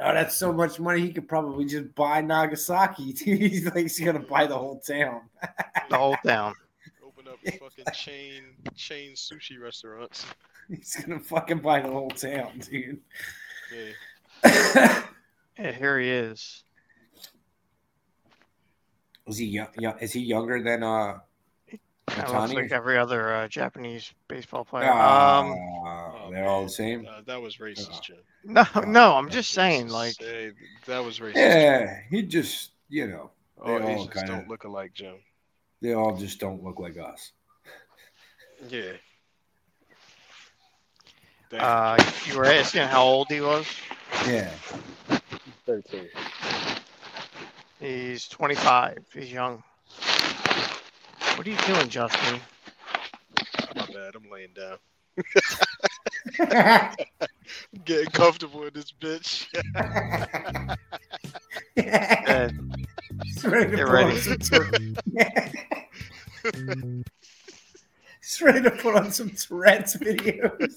oh, 0.00 0.14
that's 0.14 0.36
so 0.36 0.50
much 0.52 0.80
money. 0.80 1.02
He 1.02 1.12
could 1.12 1.28
probably 1.28 1.66
just 1.66 1.94
buy 1.94 2.22
Nagasaki. 2.22 3.12
he's 3.12 3.66
like, 3.66 3.76
he's 3.76 4.00
gonna 4.00 4.20
buy 4.20 4.46
the 4.46 4.56
whole 4.56 4.80
town. 4.80 5.22
The 5.90 5.96
whole 5.98 6.16
town. 6.26 6.54
Open 7.46 7.60
up 7.66 7.72
fucking 7.72 7.94
chain 7.94 8.42
chain 8.74 9.12
sushi 9.12 9.60
restaurants. 9.60 10.26
He's 10.68 10.96
gonna 10.96 11.20
fucking 11.20 11.58
buy 11.58 11.80
the 11.80 11.90
whole 11.90 12.10
town, 12.10 12.58
dude. 12.60 13.00
Yeah. 14.44 15.02
Yeah, 15.58 15.72
here 15.72 15.98
he 15.98 16.08
is. 16.08 16.62
Is 19.26 19.38
he 19.38 19.46
young, 19.46 19.68
young? 19.78 19.98
Is 19.98 20.12
he 20.12 20.20
younger 20.20 20.62
than 20.62 20.82
uh? 20.82 21.18
That 22.06 22.32
looks 22.32 22.52
like 22.54 22.72
every 22.72 22.96
other 22.96 23.34
uh, 23.34 23.48
Japanese 23.48 24.14
baseball 24.28 24.64
player. 24.64 24.90
Um, 24.90 25.54
Ah, 25.84 26.30
they're 26.30 26.46
all 26.46 26.62
the 26.62 26.70
same. 26.70 27.06
Uh, 27.06 27.20
that 27.26 27.40
was 27.40 27.56
racist, 27.58 28.02
Jim. 28.02 28.16
no, 28.44 28.64
no, 28.86 29.14
I'm 29.14 29.28
just 29.28 29.50
saying, 29.50 29.88
like, 29.88 30.14
Hey, 30.18 30.52
that 30.86 31.04
was 31.04 31.18
racist. 31.18 31.36
Yeah, 31.36 31.98
he 32.08 32.22
just, 32.22 32.70
you 32.88 33.08
know, 33.08 33.30
they 33.64 33.72
All 33.72 33.82
all 33.82 34.08
kind 34.08 34.30
of, 34.30 34.36
don't 34.36 34.48
look 34.48 34.64
alike, 34.64 34.92
Jim. 34.94 35.16
They 35.80 35.94
all 35.94 36.16
just 36.16 36.40
don't 36.40 36.62
look 36.62 36.78
like 36.78 36.98
us. 36.98 37.32
Yeah. 38.68 38.92
Uh, 41.52 41.96
you 42.26 42.36
were 42.36 42.44
asking 42.44 42.82
how 42.82 43.02
old 43.04 43.28
he 43.30 43.40
was. 43.40 43.66
Yeah. 44.26 44.50
13. 45.64 46.08
He's 47.80 48.28
25. 48.28 48.98
He's 49.14 49.32
young. 49.32 49.62
What 51.36 51.46
are 51.46 51.50
you 51.50 51.56
doing, 51.66 51.88
Justin? 51.88 52.40
My 53.76 53.86
bad. 53.86 54.14
I'm 54.16 54.28
laying 54.30 54.52
down. 54.54 54.78
Getting 57.84 58.10
comfortable 58.10 58.64
in 58.64 58.74
this 58.74 58.92
bitch. 58.92 59.46
He's 63.24 63.44
ready 63.44 63.70
to 63.70 63.76
Get 63.76 63.86
put 63.86 63.92
ready. 63.92 64.12
on 64.12 64.18
some 64.20 64.38
Tour- 64.38 64.70
He's 68.22 68.42
ready 68.42 68.62
to 68.62 68.70
put 68.70 68.94
on 68.96 69.10
some 69.10 69.30
Tourette's 69.30 69.96
videos. 69.96 70.74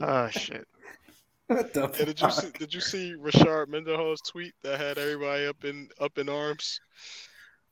oh 0.00 0.28
shit. 0.30 0.66
what 1.46 1.72
the 1.72 1.80
Yeah, 1.98 2.04
did 2.04 2.20
you 2.20 2.30
see, 2.30 2.50
did 2.58 2.74
you 2.74 2.80
see 2.80 3.14
Rashard 3.18 3.68
Mendenhall's 3.68 4.20
tweet 4.22 4.54
that 4.62 4.80
had 4.80 4.98
everybody 4.98 5.46
up 5.46 5.64
in 5.64 5.88
up 6.00 6.18
in 6.18 6.28
arms? 6.28 6.80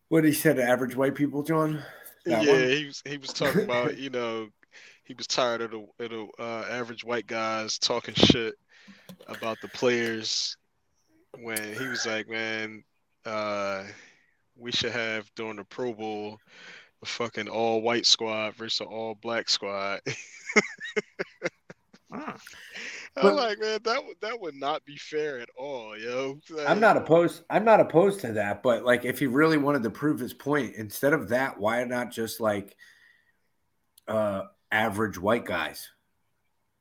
What 0.09 0.25
he 0.25 0.33
said 0.33 0.57
to 0.57 0.63
average 0.63 0.97
white 0.97 1.15
people, 1.15 1.43
John? 1.43 1.83
That 2.25 2.45
yeah, 2.45 2.53
one? 2.53 2.69
he 2.69 2.87
was 2.87 3.03
he 3.05 3.17
was 3.19 3.33
talking 3.33 3.65
about 3.65 3.99
you 3.99 4.11
know 4.11 4.49
he 5.05 5.15
was 5.15 5.27
tired 5.27 5.63
of 5.63 5.71
the, 5.71 5.79
of 5.79 6.11
the 6.11 6.29
uh, 6.39 6.67
average 6.71 7.05
white 7.05 7.27
guys 7.27 7.79
talking 7.79 8.15
shit 8.15 8.55
about 9.27 9.59
the 9.63 9.69
players 9.69 10.57
when 11.41 11.75
he 11.75 11.87
was 11.87 12.07
like, 12.07 12.29
man, 12.29 12.85
uh, 13.25 13.85
we 14.57 14.73
should 14.73 14.93
have 14.93 15.31
during 15.35 15.57
the 15.57 15.65
Pro 15.65 15.95
Bowl 15.95 16.39
a 17.03 17.07
fucking 17.07 17.49
all 17.49 17.81
white 17.81 18.07
squad 18.07 18.55
versus 18.57 18.87
all 18.87 19.17
black 19.23 19.49
squad. 19.49 20.01
Hmm. 22.11 22.31
I'm 23.17 23.35
like, 23.37 23.59
man, 23.61 23.81
that 23.85 24.05
would 24.07 24.17
that 24.23 24.41
would 24.41 24.55
not 24.55 24.85
be 24.87 24.97
fair 24.97 25.41
at 25.41 25.51
all, 25.59 25.97
yo. 25.99 26.39
I'm 26.67 26.81
not 26.81 26.97
opposed. 26.97 27.43
I'm 27.51 27.65
not 27.65 27.81
opposed 27.81 28.21
to 28.21 28.33
that, 28.35 28.63
but 28.63 28.85
like, 28.85 29.05
if 29.05 29.19
he 29.19 29.27
really 29.27 29.59
wanted 29.59 29.83
to 29.83 29.91
prove 29.91 30.19
his 30.19 30.33
point, 30.33 30.75
instead 30.77 31.13
of 31.13 31.29
that, 31.29 31.59
why 31.59 31.85
not 31.85 32.11
just 32.11 32.41
like 32.41 32.77
uh 34.07 34.45
average 34.73 35.19
white 35.19 35.45
guys, 35.45 35.89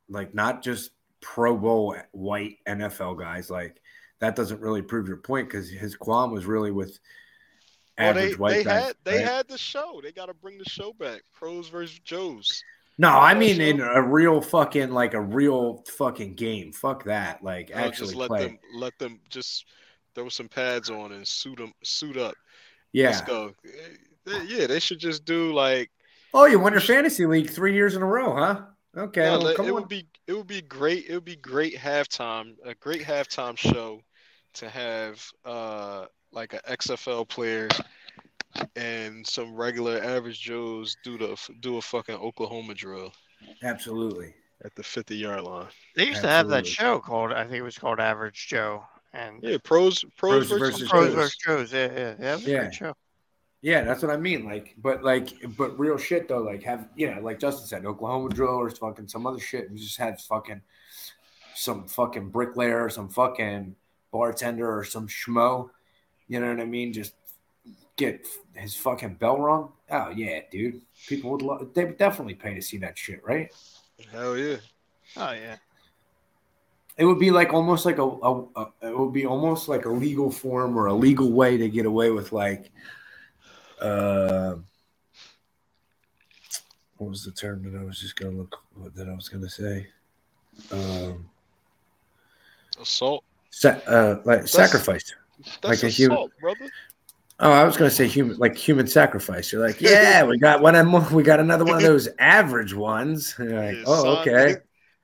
like 0.07 0.33
not 0.33 0.63
just 0.63 0.91
Pro 1.21 1.57
Bowl 1.57 1.95
white 2.11 2.57
NFL 2.65 3.19
guys? 3.19 3.49
Like 3.49 3.81
that 4.19 4.35
doesn't 4.35 4.61
really 4.61 4.81
prove 4.81 5.07
your 5.09 5.17
point 5.17 5.49
because 5.49 5.69
his 5.69 5.95
qualm 5.95 6.31
was 6.31 6.45
really 6.45 6.71
with 6.71 6.99
Well, 7.97 8.13
they, 8.13 8.29
average 8.29 8.39
white 8.39 8.53
they 8.53 8.63
guys. 8.63 8.83
had 8.85 8.95
they 9.03 9.17
right? 9.17 9.25
had 9.25 9.47
the 9.49 9.57
show. 9.57 9.99
They 10.01 10.11
got 10.13 10.27
to 10.27 10.33
bring 10.33 10.57
the 10.57 10.69
show 10.69 10.93
back. 10.93 11.23
Pros 11.33 11.67
versus 11.69 11.99
Joes. 11.99 12.63
No, 12.97 13.09
I 13.09 13.33
mean 13.33 13.61
in 13.61 13.79
a 13.81 14.01
real 14.01 14.41
fucking 14.41 14.91
like 14.91 15.13
a 15.13 15.21
real 15.21 15.83
fucking 15.97 16.35
game. 16.35 16.71
Fuck 16.71 17.03
that. 17.05 17.43
Like 17.43 17.71
I'll 17.75 17.85
actually 17.85 18.07
just 18.07 18.17
let 18.17 18.29
play. 18.29 18.43
them 18.45 18.59
let 18.73 18.97
them 18.99 19.19
just 19.29 19.65
throw 20.15 20.29
some 20.29 20.49
pads 20.49 20.89
on 20.89 21.11
and 21.11 21.27
suit 21.27 21.57
them 21.57 21.73
suit 21.83 22.17
up. 22.17 22.35
Yeah. 22.93 23.09
Let's 23.09 23.21
go. 23.21 23.53
They- 24.25 24.43
Yeah, 24.45 24.67
they 24.67 24.79
should 24.79 24.99
just 24.99 25.25
do 25.25 25.53
like 25.53 25.89
Oh, 26.33 26.45
you 26.45 26.59
won 26.59 26.73
your 26.73 26.81
fantasy 26.81 27.25
league 27.25 27.49
three 27.49 27.73
years 27.73 27.95
in 27.95 28.01
a 28.01 28.05
row, 28.05 28.35
huh? 28.35 28.61
Okay. 28.95 29.21
Well, 29.21 29.47
it 29.47 29.59
on. 29.59 29.73
would 29.73 29.87
be 29.87 30.07
it 30.27 30.33
would 30.33 30.47
be 30.47 30.61
great. 30.61 31.05
It 31.07 31.13
would 31.13 31.25
be 31.25 31.35
great 31.37 31.75
halftime, 31.75 32.55
a 32.65 32.73
great 32.75 33.03
halftime 33.03 33.57
show 33.57 34.01
to 34.55 34.69
have 34.69 35.23
uh 35.45 36.05
like 36.31 36.53
an 36.53 36.59
XFL 36.67 37.27
player 37.27 37.69
and 38.75 39.25
some 39.25 39.55
regular 39.55 40.01
average 40.03 40.39
Joes 40.41 40.97
do 41.03 41.17
the 41.17 41.37
do 41.61 41.77
a 41.77 41.81
fucking 41.81 42.15
Oklahoma 42.15 42.73
drill 42.73 43.11
Absolutely. 43.63 44.33
at 44.63 44.73
the 44.75 44.83
50 44.83 45.15
yard 45.15 45.43
line. 45.43 45.67
They 45.95 46.07
used 46.07 46.21
to 46.21 46.27
have 46.27 46.47
that 46.49 46.65
show 46.67 46.99
called 46.99 47.33
I 47.33 47.43
think 47.43 47.55
it 47.55 47.61
was 47.63 47.77
called 47.77 47.99
Average 47.99 48.47
Joe 48.47 48.83
and 49.13 49.41
Yeah, 49.41 49.57
pros 49.63 50.03
pros, 50.17 50.47
Pros 50.47 50.49
versus, 50.49 50.59
versus 50.79 50.89
Pros 50.89 51.13
versus 51.13 51.37
Joes. 51.37 51.73
Yeah, 51.73 51.85
yeah, 51.85 51.97
yeah. 51.97 52.13
That 52.19 52.35
was 52.35 52.47
a 52.47 52.51
Yeah. 52.51 52.69
show. 52.71 52.93
Yeah, 53.61 53.83
that's 53.83 54.03
what 54.03 54.11
I 54.11 54.17
mean. 54.17 54.45
Like, 54.45 54.75
but 54.77 55.03
like, 55.03 55.29
but 55.57 55.77
real 55.79 55.97
shit 55.97 56.27
though. 56.27 56.43
Like, 56.43 56.61
have 56.63 56.89
you 56.95 57.13
know, 57.13 57.21
like 57.21 57.39
Justin 57.39 57.67
said, 57.67 57.85
Oklahoma 57.85 58.29
drill 58.29 58.49
or 58.49 58.69
fucking 58.69 59.07
some 59.07 59.25
other 59.25 59.39
shit, 59.39 59.69
and 59.69 59.77
just 59.77 59.97
have 59.97 60.21
fucking 60.21 60.61
some 61.55 61.87
fucking 61.87 62.29
bricklayer, 62.29 62.83
or 62.83 62.89
some 62.89 63.09
fucking 63.09 63.75
bartender, 64.11 64.77
or 64.77 64.83
some 64.83 65.07
schmo. 65.07 65.71
You 66.27 66.39
know 66.39 66.49
what 66.49 66.59
I 66.59 66.65
mean? 66.65 66.93
Just 66.93 67.13
get 67.97 68.25
his 68.55 68.75
fucking 68.75 69.15
bell 69.15 69.37
rung. 69.39 69.71
Oh 69.91 70.09
yeah, 70.09 70.39
dude. 70.51 70.81
People 71.07 71.31
would 71.31 71.41
love. 71.41 71.73
They 71.73 71.85
would 71.85 71.97
definitely 71.97 72.35
pay 72.35 72.53
to 72.55 72.61
see 72.61 72.77
that 72.77 72.97
shit, 72.97 73.23
right? 73.25 73.53
Hell 74.11 74.37
yeah. 74.37 74.57
Oh 75.17 75.31
yeah. 75.31 75.57
It 76.97 77.05
would 77.05 77.19
be 77.19 77.29
like 77.31 77.53
almost 77.53 77.85
like 77.85 77.97
a, 77.99 78.03
a, 78.03 78.41
a 78.55 78.67
it 78.81 78.97
would 78.97 79.13
be 79.13 79.25
almost 79.25 79.67
like 79.69 79.85
a 79.85 79.89
legal 79.89 80.31
form 80.31 80.77
or 80.77 80.87
a 80.87 80.93
legal 80.93 81.31
way 81.31 81.55
to 81.57 81.69
get 81.69 81.85
away 81.85 82.09
with 82.11 82.31
like 82.31 82.71
uh 83.81 84.55
what 86.97 87.09
was 87.11 87.23
the 87.23 87.31
term 87.31 87.61
that 87.71 87.79
I 87.79 87.83
was 87.83 87.99
just 87.99 88.15
gonna 88.15 88.35
look 88.35 88.57
that 88.95 89.07
I 89.07 89.13
was 89.13 89.29
gonna 89.29 89.49
say? 89.49 89.87
Um 90.71 91.29
Assault. 92.81 93.23
sa- 93.51 93.79
uh 93.87 94.21
like 94.25 94.47
sacrifice. 94.47 95.13
That's 95.61 95.63
Like 95.63 95.83
a 95.83 95.89
human- 95.89 96.17
assault, 96.17 96.31
brother. 96.41 96.69
Oh, 97.39 97.51
I 97.51 97.63
was 97.65 97.77
gonna 97.77 97.91
say 97.91 98.07
human 98.07 98.37
like 98.37 98.55
human 98.57 98.87
sacrifice. 98.87 99.51
You're 99.51 99.65
like, 99.65 99.79
yeah, 99.81 100.23
we 100.23 100.37
got 100.39 100.61
one 100.61 100.73
more 100.87 101.01
we 101.11 101.23
got 101.23 101.39
another 101.39 101.65
one 101.65 101.75
of 101.75 101.81
those 101.83 102.09
average 102.19 102.73
ones. 102.73 103.35
And 103.37 103.49
you're 103.51 103.63
like, 103.63 103.75
Yeah, 103.77 103.83
oh, 103.85 104.03
sign- 104.03 104.27
okay. 104.27 104.55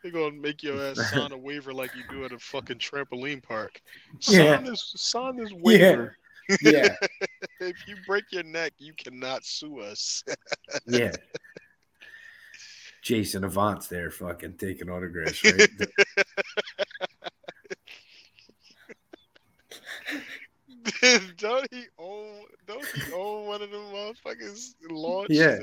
They're 0.02 0.12
gonna 0.12 0.32
make 0.36 0.64
your 0.64 0.82
ass 0.84 1.10
sign 1.14 1.32
a 1.32 1.38
waiver 1.38 1.74
like 1.74 1.92
you 1.96 2.04
do 2.10 2.26
at 2.26 2.32
a 2.32 2.40
fucking 2.40 2.80
trampoline 2.80 3.42
park. 3.44 3.82
Yeah. 4.22 4.56
Sign 4.58 4.64
this 4.66 4.94
sign 4.98 5.38
this 5.38 5.52
Yeah. 5.52 5.58
waiver. 5.62 6.18
Yeah. 6.62 6.96
if 7.62 7.88
you 7.88 7.96
break 8.06 8.26
your 8.32 8.44
neck, 8.44 8.74
you 8.78 8.94
cannot 8.98 9.46
sue 9.46 9.80
us. 9.80 10.24
Yeah. 10.86 11.14
Jason 13.02 13.44
Avant's 13.44 13.88
there 13.88 14.10
fucking 14.10 14.58
taking 14.58 14.90
autographs, 14.90 15.44
right? 15.44 15.70
don't 21.38 21.68
he 21.72 21.86
own? 21.98 22.44
Don't 22.68 22.86
he 22.86 23.12
own 23.14 23.46
one 23.48 23.62
of 23.62 23.72
them 23.72 23.82
motherfuckers? 23.94 24.76
Launch. 24.90 25.28
Yeah. 25.30 25.60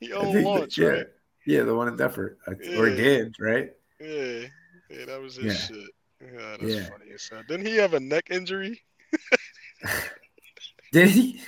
He 0.00 0.12
I 0.12 0.16
owned 0.16 0.44
launch, 0.44 0.78
yeah. 0.78 0.88
right? 0.88 1.06
Yeah, 1.46 1.62
the 1.62 1.74
one 1.74 1.88
in 1.88 1.96
Deptford. 1.96 2.36
I- 2.46 2.52
uh, 2.52 2.80
Or 2.80 2.88
did, 2.90 3.34
right? 3.38 3.72
Yeah. 4.00 4.46
Yeah, 4.90 5.04
that 5.06 5.20
was 5.20 5.36
his 5.36 5.44
Yeah. 5.46 5.76
shit. 5.76 5.90
Yeah, 6.34 6.56
that's 6.60 6.74
Yeah. 6.74 6.84
funny 6.88 7.10
as 7.14 7.28
hell. 7.28 7.42
Didn't 7.48 7.66
he 7.66 7.76
have 7.76 7.94
a 7.94 8.00
neck 8.00 8.28
injury? 8.30 8.80
Did 10.92 11.08
he? 11.08 11.40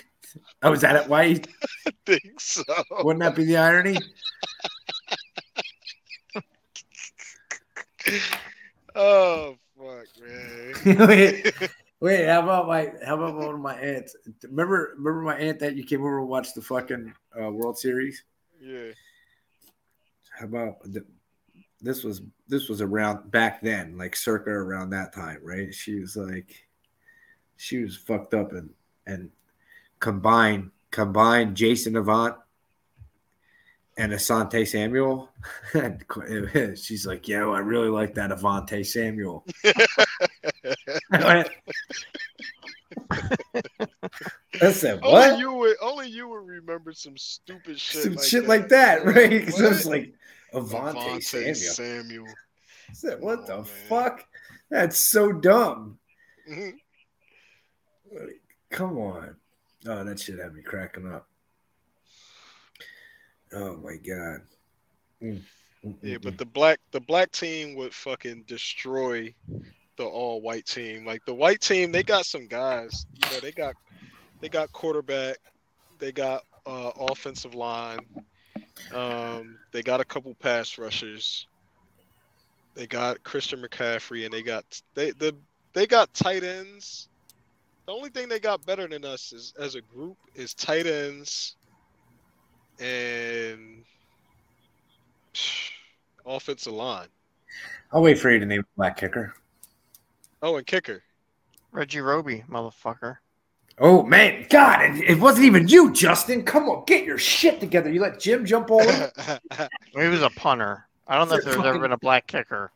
Oh, 0.63 0.71
was 0.71 0.81
that 0.81 0.97
it? 0.97 1.09
why? 1.09 1.29
He, 1.29 1.43
I 1.87 1.91
think 2.07 2.41
so. 2.41 2.63
wouldn't 2.91 3.23
that 3.23 3.37
be 3.37 3.45
the 3.45 3.57
irony? 3.57 3.97
Oh 8.97 9.57
fuck, 9.77 10.07
man. 10.21 11.69
Wait, 12.05 12.27
how 12.27 12.43
about 12.43 12.69
my 12.69 12.93
how 13.05 13.15
about 13.15 13.35
one 13.35 13.55
of 13.55 13.61
my 13.61 13.75
aunts? 13.77 14.15
Remember 14.43 14.93
remember 14.99 15.23
my 15.23 15.37
aunt 15.39 15.59
that 15.61 15.75
you 15.75 15.85
came 15.85 16.03
over 16.03 16.19
and 16.19 16.29
watched 16.29 16.55
the 16.55 16.61
fucking 16.61 17.15
uh, 17.41 17.51
World 17.51 17.79
Series? 17.79 18.23
yeah. 18.61 18.91
How 20.39 20.47
about 20.47 20.83
the, 20.83 21.05
this 21.81 22.05
was 22.05 22.21
this 22.47 22.69
was 22.69 22.83
around 22.83 23.31
back 23.31 23.63
then, 23.63 23.97
like 23.97 24.17
circa 24.17 24.51
around 24.51 24.91
that 24.91 25.15
time, 25.15 25.39
right? 25.43 25.75
She 25.75 25.95
was 25.95 26.15
like 26.15 26.67
she 27.57 27.83
was 27.83 27.97
fucked 27.97 28.35
up 28.35 28.53
and 28.53 28.69
and 29.07 29.31
combined 29.99 30.73
combined 30.91 31.57
Jason 31.57 31.97
Avant 31.97 32.37
and 33.97 34.13
Asante 34.13 34.67
Samuel. 34.67 35.31
And 35.75 36.79
she's 36.79 37.07
like, 37.07 37.29
yo, 37.29 37.53
I 37.53 37.61
really 37.61 37.89
like 37.89 38.15
that 38.15 38.31
Avante 38.31 38.85
Samuel. 38.85 39.45
I 41.13 41.45
said, 44.73 45.01
Only 45.03 45.13
what? 45.13 45.39
you 45.39 45.53
would 45.53 45.77
only 45.83 46.09
you 46.09 46.29
would 46.29 46.47
remember 46.47 46.93
some 46.93 47.17
stupid 47.17 47.79
shit. 47.81 48.03
Some 48.03 48.15
like 48.15 48.25
shit 48.25 48.43
that. 48.43 48.49
like 48.49 48.69
that, 48.69 49.05
right? 49.07 49.31
Because 49.31 49.61
I 49.61 49.69
was 49.69 49.87
like, 49.87 50.15
Avante, 50.53 50.95
Avante 50.95 51.23
Samuel. 51.23 51.55
Samuel. 51.55 52.27
I 52.91 52.93
said, 52.93 53.21
what 53.21 53.41
Oh, 53.41 53.47
the 53.47 53.57
man. 53.57 53.65
fuck? 53.89 54.25
That's 54.71 54.99
so 54.99 55.33
dumb. 55.33 55.99
Mhm. 56.49 56.73
Come 58.71 58.99
on. 58.99 59.37
Oh, 59.87 60.05
that 60.05 60.21
shit 60.21 60.39
had 60.39 60.55
me 60.55 60.63
cracking 60.63 61.11
up. 61.11 61.29
Oh 63.53 63.77
my 63.77 63.97
god. 63.97 64.41
Mm. 65.23 65.43
Mm, 65.85 65.97
Yeah, 66.03 66.17
mm, 66.17 66.23
but 66.23 66.35
mm. 66.35 66.39
the 66.39 66.47
black 66.47 66.81
the 66.93 67.01
black 67.01 67.31
team 67.33 67.75
would 67.77 67.95
fucking 67.95 68.45
destroy 68.47 69.35
the 69.97 70.05
all 70.05 70.41
white 70.41 70.67
team. 70.67 71.05
Like 71.05 71.25
the 71.25 71.35
white 71.35 71.61
team, 71.61 71.93
they 71.93 72.03
got 72.03 72.27
some 72.27 72.47
guys. 72.47 73.07
You 73.15 73.35
know, 73.35 73.41
they 73.41 73.53
got 73.53 73.75
they 74.41 74.49
got 74.49 74.73
quarterback, 74.73 75.39
they 75.99 76.13
got 76.13 76.43
uh, 76.67 76.91
offensive 76.97 77.55
line, 77.55 78.01
um, 78.93 79.59
they 79.73 79.83
got 79.83 80.01
a 80.01 80.05
couple 80.05 80.35
pass 80.35 80.79
rushers. 80.79 81.47
They 82.75 82.87
got 82.87 83.23
Christian 83.23 83.63
McCaffrey, 83.63 84.25
and 84.25 84.35
they 84.35 84.43
got 84.43 84.65
they 84.95 85.13
the 85.13 85.35
they 85.73 85.87
got 85.87 86.13
tight 86.13 86.43
ends. 86.43 87.09
The 87.87 87.93
only 87.93 88.11
thing 88.11 88.29
they 88.29 88.41
got 88.41 88.65
better 88.65 88.89
than 88.89 89.05
us 89.05 89.33
is 89.33 89.53
as 89.59 89.75
a 89.75 89.81
group 89.83 90.17
is 90.35 90.55
tight 90.55 90.87
ends 90.87 91.57
and 92.81 93.85
offensive 96.27 96.73
line. 96.73 97.09
I'll 97.93 98.03
wait 98.03 98.19
for 98.19 98.31
you 98.31 98.41
to 98.41 98.47
name 98.47 98.61
a 98.61 98.77
black 98.77 98.97
kicker. 98.97 99.35
Oh, 100.45 100.57
and 100.57 100.67
kicker. 100.67 101.03
Reggie 101.73 102.03
Roby, 102.03 102.45
motherfucker. 102.51 103.17
Oh 103.79 104.03
man, 104.03 104.47
God, 104.51 104.83
it, 104.83 105.11
it 105.13 105.19
wasn't 105.19 105.47
even 105.47 105.67
you, 105.69 105.91
Justin. 105.91 106.45
Come 106.45 106.69
on, 106.69 106.85
get 106.87 107.07
your 107.07 107.17
shit 107.17 107.61
together. 107.61 107.91
You 107.91 108.03
let 108.03 108.21
Jim 108.21 108.45
jump 108.45 108.71
all 108.71 108.83
over. 108.83 109.13
He 109.97 110.07
was 110.07 110.21
a 110.21 110.29
punter. 110.31 110.87
I 111.09 111.17
don't 111.17 111.31
know 111.31 111.37
if 111.37 111.45
there's 111.45 111.57
ever 111.57 111.79
been 111.79 111.93
a 111.93 111.99
black 111.99 112.27
kicker. 112.27 112.71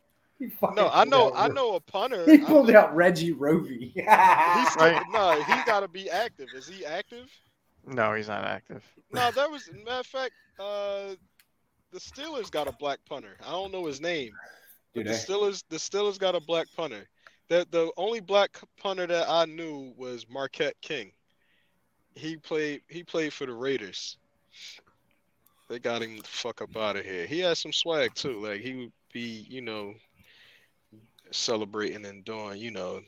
No, 0.74 0.88
I 0.88 1.04
know, 1.04 1.34
I 1.34 1.48
know 1.48 1.74
a 1.74 1.80
punter. 1.80 2.24
He 2.24 2.38
pulled 2.38 2.70
out 2.70 2.96
Reggie 2.96 3.32
Roby. 3.32 3.78
He's 3.94 3.96
yeah, 3.96 4.74
Right. 4.76 5.02
no, 5.10 5.42
he 5.42 5.62
got 5.66 5.80
to 5.80 5.88
be 5.88 6.08
active. 6.08 6.48
Is 6.54 6.66
he 6.68 6.86
active? 6.86 7.28
No, 7.86 8.14
he's 8.14 8.28
not 8.28 8.44
active. 8.44 8.82
No, 9.12 9.30
that 9.30 9.50
was 9.50 9.68
matter 9.84 10.00
of 10.00 10.06
fact. 10.06 10.32
Uh, 10.58 11.16
the 11.92 11.98
Steelers 11.98 12.50
got 12.50 12.66
a 12.66 12.72
black 12.72 12.98
punter. 13.06 13.36
I 13.46 13.50
don't 13.50 13.72
know 13.72 13.84
his 13.84 14.00
name. 14.00 14.32
But 14.94 15.04
the? 15.04 15.10
Steelers, 15.10 15.64
the 15.68 15.76
Steelers 15.76 16.18
got 16.18 16.34
a 16.34 16.40
black 16.40 16.66
punter. 16.76 17.08
The 17.48 17.66
the 17.70 17.90
only 17.96 18.20
black 18.20 18.58
punter 18.78 19.06
that 19.06 19.28
I 19.28 19.46
knew 19.46 19.92
was 19.96 20.26
Marquette 20.28 20.76
King. 20.82 21.12
He 22.14 22.36
played 22.36 22.82
he 22.88 23.02
played 23.02 23.32
for 23.32 23.46
the 23.46 23.54
Raiders. 23.54 24.18
They 25.68 25.78
got 25.78 26.02
him 26.02 26.16
the 26.16 26.22
fuck 26.24 26.62
up 26.62 26.76
out 26.76 26.96
of 26.96 27.04
here. 27.04 27.26
He 27.26 27.40
had 27.40 27.58
some 27.58 27.72
swag 27.72 28.14
too. 28.14 28.40
Like 28.40 28.60
he 28.60 28.74
would 28.74 28.92
be, 29.12 29.46
you 29.48 29.60
know, 29.60 29.94
celebrating 31.30 32.06
and 32.06 32.24
doing, 32.24 32.58
you 32.58 32.70
know, 32.70 33.00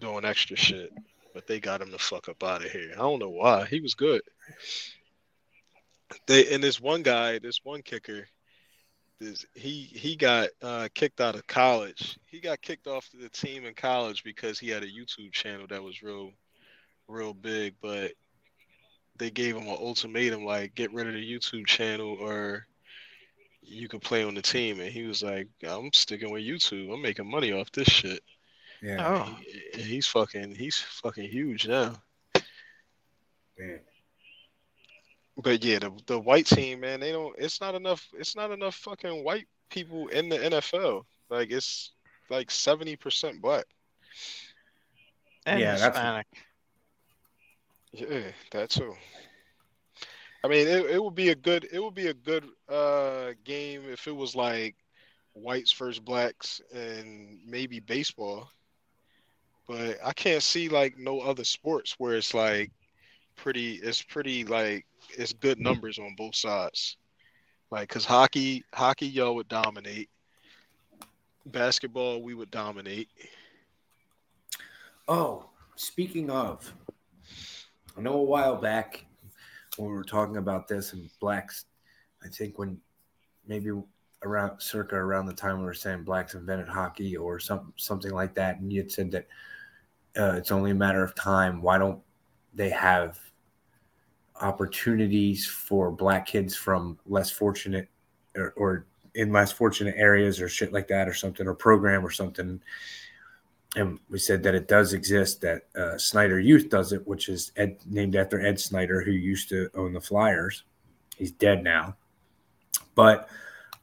doing 0.00 0.24
extra 0.24 0.56
shit. 0.56 0.92
But 1.34 1.46
they 1.46 1.60
got 1.60 1.80
him 1.80 1.90
the 1.90 1.98
fuck 1.98 2.28
up 2.28 2.42
out 2.42 2.64
of 2.64 2.70
here. 2.70 2.92
I 2.94 2.98
don't 2.98 3.20
know 3.20 3.30
why. 3.30 3.66
He 3.66 3.80
was 3.80 3.94
good. 3.94 4.22
They 6.26 6.52
and 6.52 6.62
this 6.62 6.80
one 6.80 7.02
guy, 7.02 7.38
this 7.38 7.60
one 7.64 7.82
kicker, 7.82 8.28
this 9.20 9.44
he 9.54 9.82
he 9.92 10.16
got 10.16 10.48
uh, 10.62 10.88
kicked 10.94 11.20
out 11.20 11.34
of 11.36 11.46
college. 11.46 12.18
He 12.26 12.40
got 12.40 12.60
kicked 12.60 12.86
off 12.86 13.08
the 13.12 13.28
team 13.28 13.64
in 13.64 13.74
college 13.74 14.24
because 14.24 14.58
he 14.58 14.68
had 14.68 14.82
a 14.82 14.86
YouTube 14.86 15.32
channel 15.32 15.66
that 15.68 15.82
was 15.82 16.02
real, 16.02 16.30
real 17.08 17.32
big. 17.34 17.74
But 17.80 18.12
they 19.16 19.30
gave 19.30 19.56
him 19.56 19.64
an 19.68 19.76
ultimatum 19.78 20.44
like, 20.44 20.74
get 20.74 20.92
rid 20.92 21.06
of 21.06 21.14
the 21.14 21.20
YouTube 21.32 21.66
channel 21.66 22.16
or 22.20 22.66
you 23.62 23.88
can 23.88 24.00
play 24.00 24.24
on 24.24 24.34
the 24.34 24.42
team. 24.42 24.80
And 24.80 24.90
he 24.90 25.04
was 25.04 25.22
like, 25.22 25.48
I'm 25.62 25.92
sticking 25.92 26.32
with 26.32 26.42
YouTube. 26.42 26.92
I'm 26.92 27.02
making 27.02 27.30
money 27.30 27.52
off 27.52 27.70
this 27.70 27.88
shit. 27.88 28.20
Yeah. 28.82 29.06
Oh, 29.06 29.36
He- 29.74 29.82
he's 29.82 30.06
fucking 30.08 30.56
he's 30.56 30.76
fucking 30.78 31.28
huge 31.30 31.68
now. 31.68 31.94
Man. 33.58 33.80
But 35.36 35.64
yeah, 35.64 35.78
the 35.78 35.92
the 36.06 36.20
white 36.20 36.46
team, 36.46 36.80
man, 36.80 37.00
they 37.00 37.12
don't. 37.12 37.34
It's 37.38 37.60
not 37.60 37.74
enough. 37.74 38.06
It's 38.18 38.36
not 38.36 38.50
enough 38.50 38.74
fucking 38.76 39.24
white 39.24 39.46
people 39.70 40.08
in 40.08 40.28
the 40.28 40.36
NFL. 40.38 41.04
Like 41.30 41.50
it's 41.50 41.92
like 42.28 42.50
seventy 42.50 42.96
percent 42.96 43.40
black. 43.40 43.64
And 45.46 45.58
Yeah, 45.60 45.76
that's- 45.76 45.94
Hispanic. 45.94 46.26
Yeah, 47.92 48.30
that 48.52 48.70
too. 48.70 48.94
I 50.44 50.48
mean, 50.48 50.66
it, 50.66 50.86
it 50.92 51.02
would 51.02 51.14
be 51.14 51.28
a 51.30 51.34
good 51.34 51.68
it 51.72 51.82
would 51.82 51.94
be 51.94 52.08
a 52.08 52.14
good 52.14 52.46
uh 52.68 53.32
game 53.44 53.82
if 53.90 54.06
it 54.06 54.16
was 54.16 54.34
like 54.34 54.76
whites 55.34 55.72
versus 55.72 55.98
blacks 56.00 56.60
and 56.74 57.38
maybe 57.46 57.80
baseball. 57.80 58.50
But 59.68 59.98
I 60.04 60.12
can't 60.12 60.42
see 60.42 60.68
like 60.68 60.98
no 60.98 61.20
other 61.20 61.44
sports 61.44 61.94
where 61.98 62.14
it's 62.16 62.34
like 62.34 62.70
pretty 63.36 63.74
it's 63.74 64.02
pretty 64.02 64.44
like 64.44 64.86
it's 65.16 65.32
good 65.32 65.58
numbers 65.58 65.98
on 65.98 66.14
both 66.16 66.34
sides. 66.34 66.96
Like 67.70 67.88
cuz 67.88 68.04
hockey 68.04 68.64
hockey 68.72 69.06
y'all 69.06 69.34
would 69.34 69.48
dominate. 69.48 70.08
Basketball 71.46 72.22
we 72.22 72.34
would 72.34 72.50
dominate. 72.50 73.08
Oh, 75.08 75.50
speaking 75.76 76.30
of, 76.30 76.72
I 77.96 78.00
know 78.00 78.14
a 78.14 78.22
while 78.22 78.56
back 78.56 79.04
when 79.76 79.88
we 79.88 79.94
were 79.94 80.04
talking 80.04 80.36
about 80.36 80.68
this 80.68 80.92
and 80.92 81.10
blacks, 81.20 81.64
I 82.24 82.28
think 82.28 82.58
when 82.58 82.80
maybe 83.46 83.70
around 84.24 84.60
circa 84.60 84.94
around 84.94 85.26
the 85.26 85.32
time 85.32 85.58
we 85.58 85.64
were 85.64 85.74
saying 85.74 86.04
blacks 86.04 86.34
invented 86.34 86.68
hockey 86.68 87.16
or 87.16 87.40
some 87.40 87.72
something 87.76 88.12
like 88.12 88.34
that, 88.34 88.60
and 88.60 88.72
you 88.72 88.80
had 88.80 88.92
said 88.92 89.10
that 89.10 89.26
uh, 90.16 90.34
it's 90.36 90.52
only 90.52 90.70
a 90.70 90.74
matter 90.74 91.02
of 91.02 91.14
time. 91.14 91.62
Why 91.62 91.78
don't 91.78 92.00
they 92.54 92.70
have 92.70 93.18
opportunities 94.40 95.46
for 95.46 95.90
black 95.90 96.26
kids 96.26 96.54
from 96.54 96.98
less 97.06 97.30
fortunate 97.30 97.88
or, 98.36 98.52
or 98.56 98.86
in 99.14 99.32
less 99.32 99.52
fortunate 99.52 99.94
areas 99.96 100.40
or 100.40 100.48
shit 100.48 100.72
like 100.72 100.88
that 100.88 101.08
or 101.08 101.14
something 101.14 101.46
or 101.46 101.54
program 101.54 102.04
or 102.04 102.10
something. 102.10 102.60
And 103.76 103.98
we 104.10 104.18
said 104.18 104.42
that 104.42 104.54
it 104.54 104.68
does 104.68 104.92
exist 104.92 105.40
that 105.42 105.62
uh, 105.76 105.96
snyder 105.96 106.38
youth 106.38 106.68
does 106.68 106.92
it 106.92 107.06
which 107.06 107.28
is 107.28 107.52
ed, 107.56 107.78
named 107.86 108.16
after 108.16 108.44
ed 108.44 108.60
snyder 108.60 109.02
who 109.02 109.12
used 109.12 109.48
to 109.50 109.70
own 109.74 109.92
the 109.92 110.00
flyers. 110.00 110.64
He's 111.16 111.32
dead 111.32 111.62
now. 111.62 111.96
But 112.94 113.28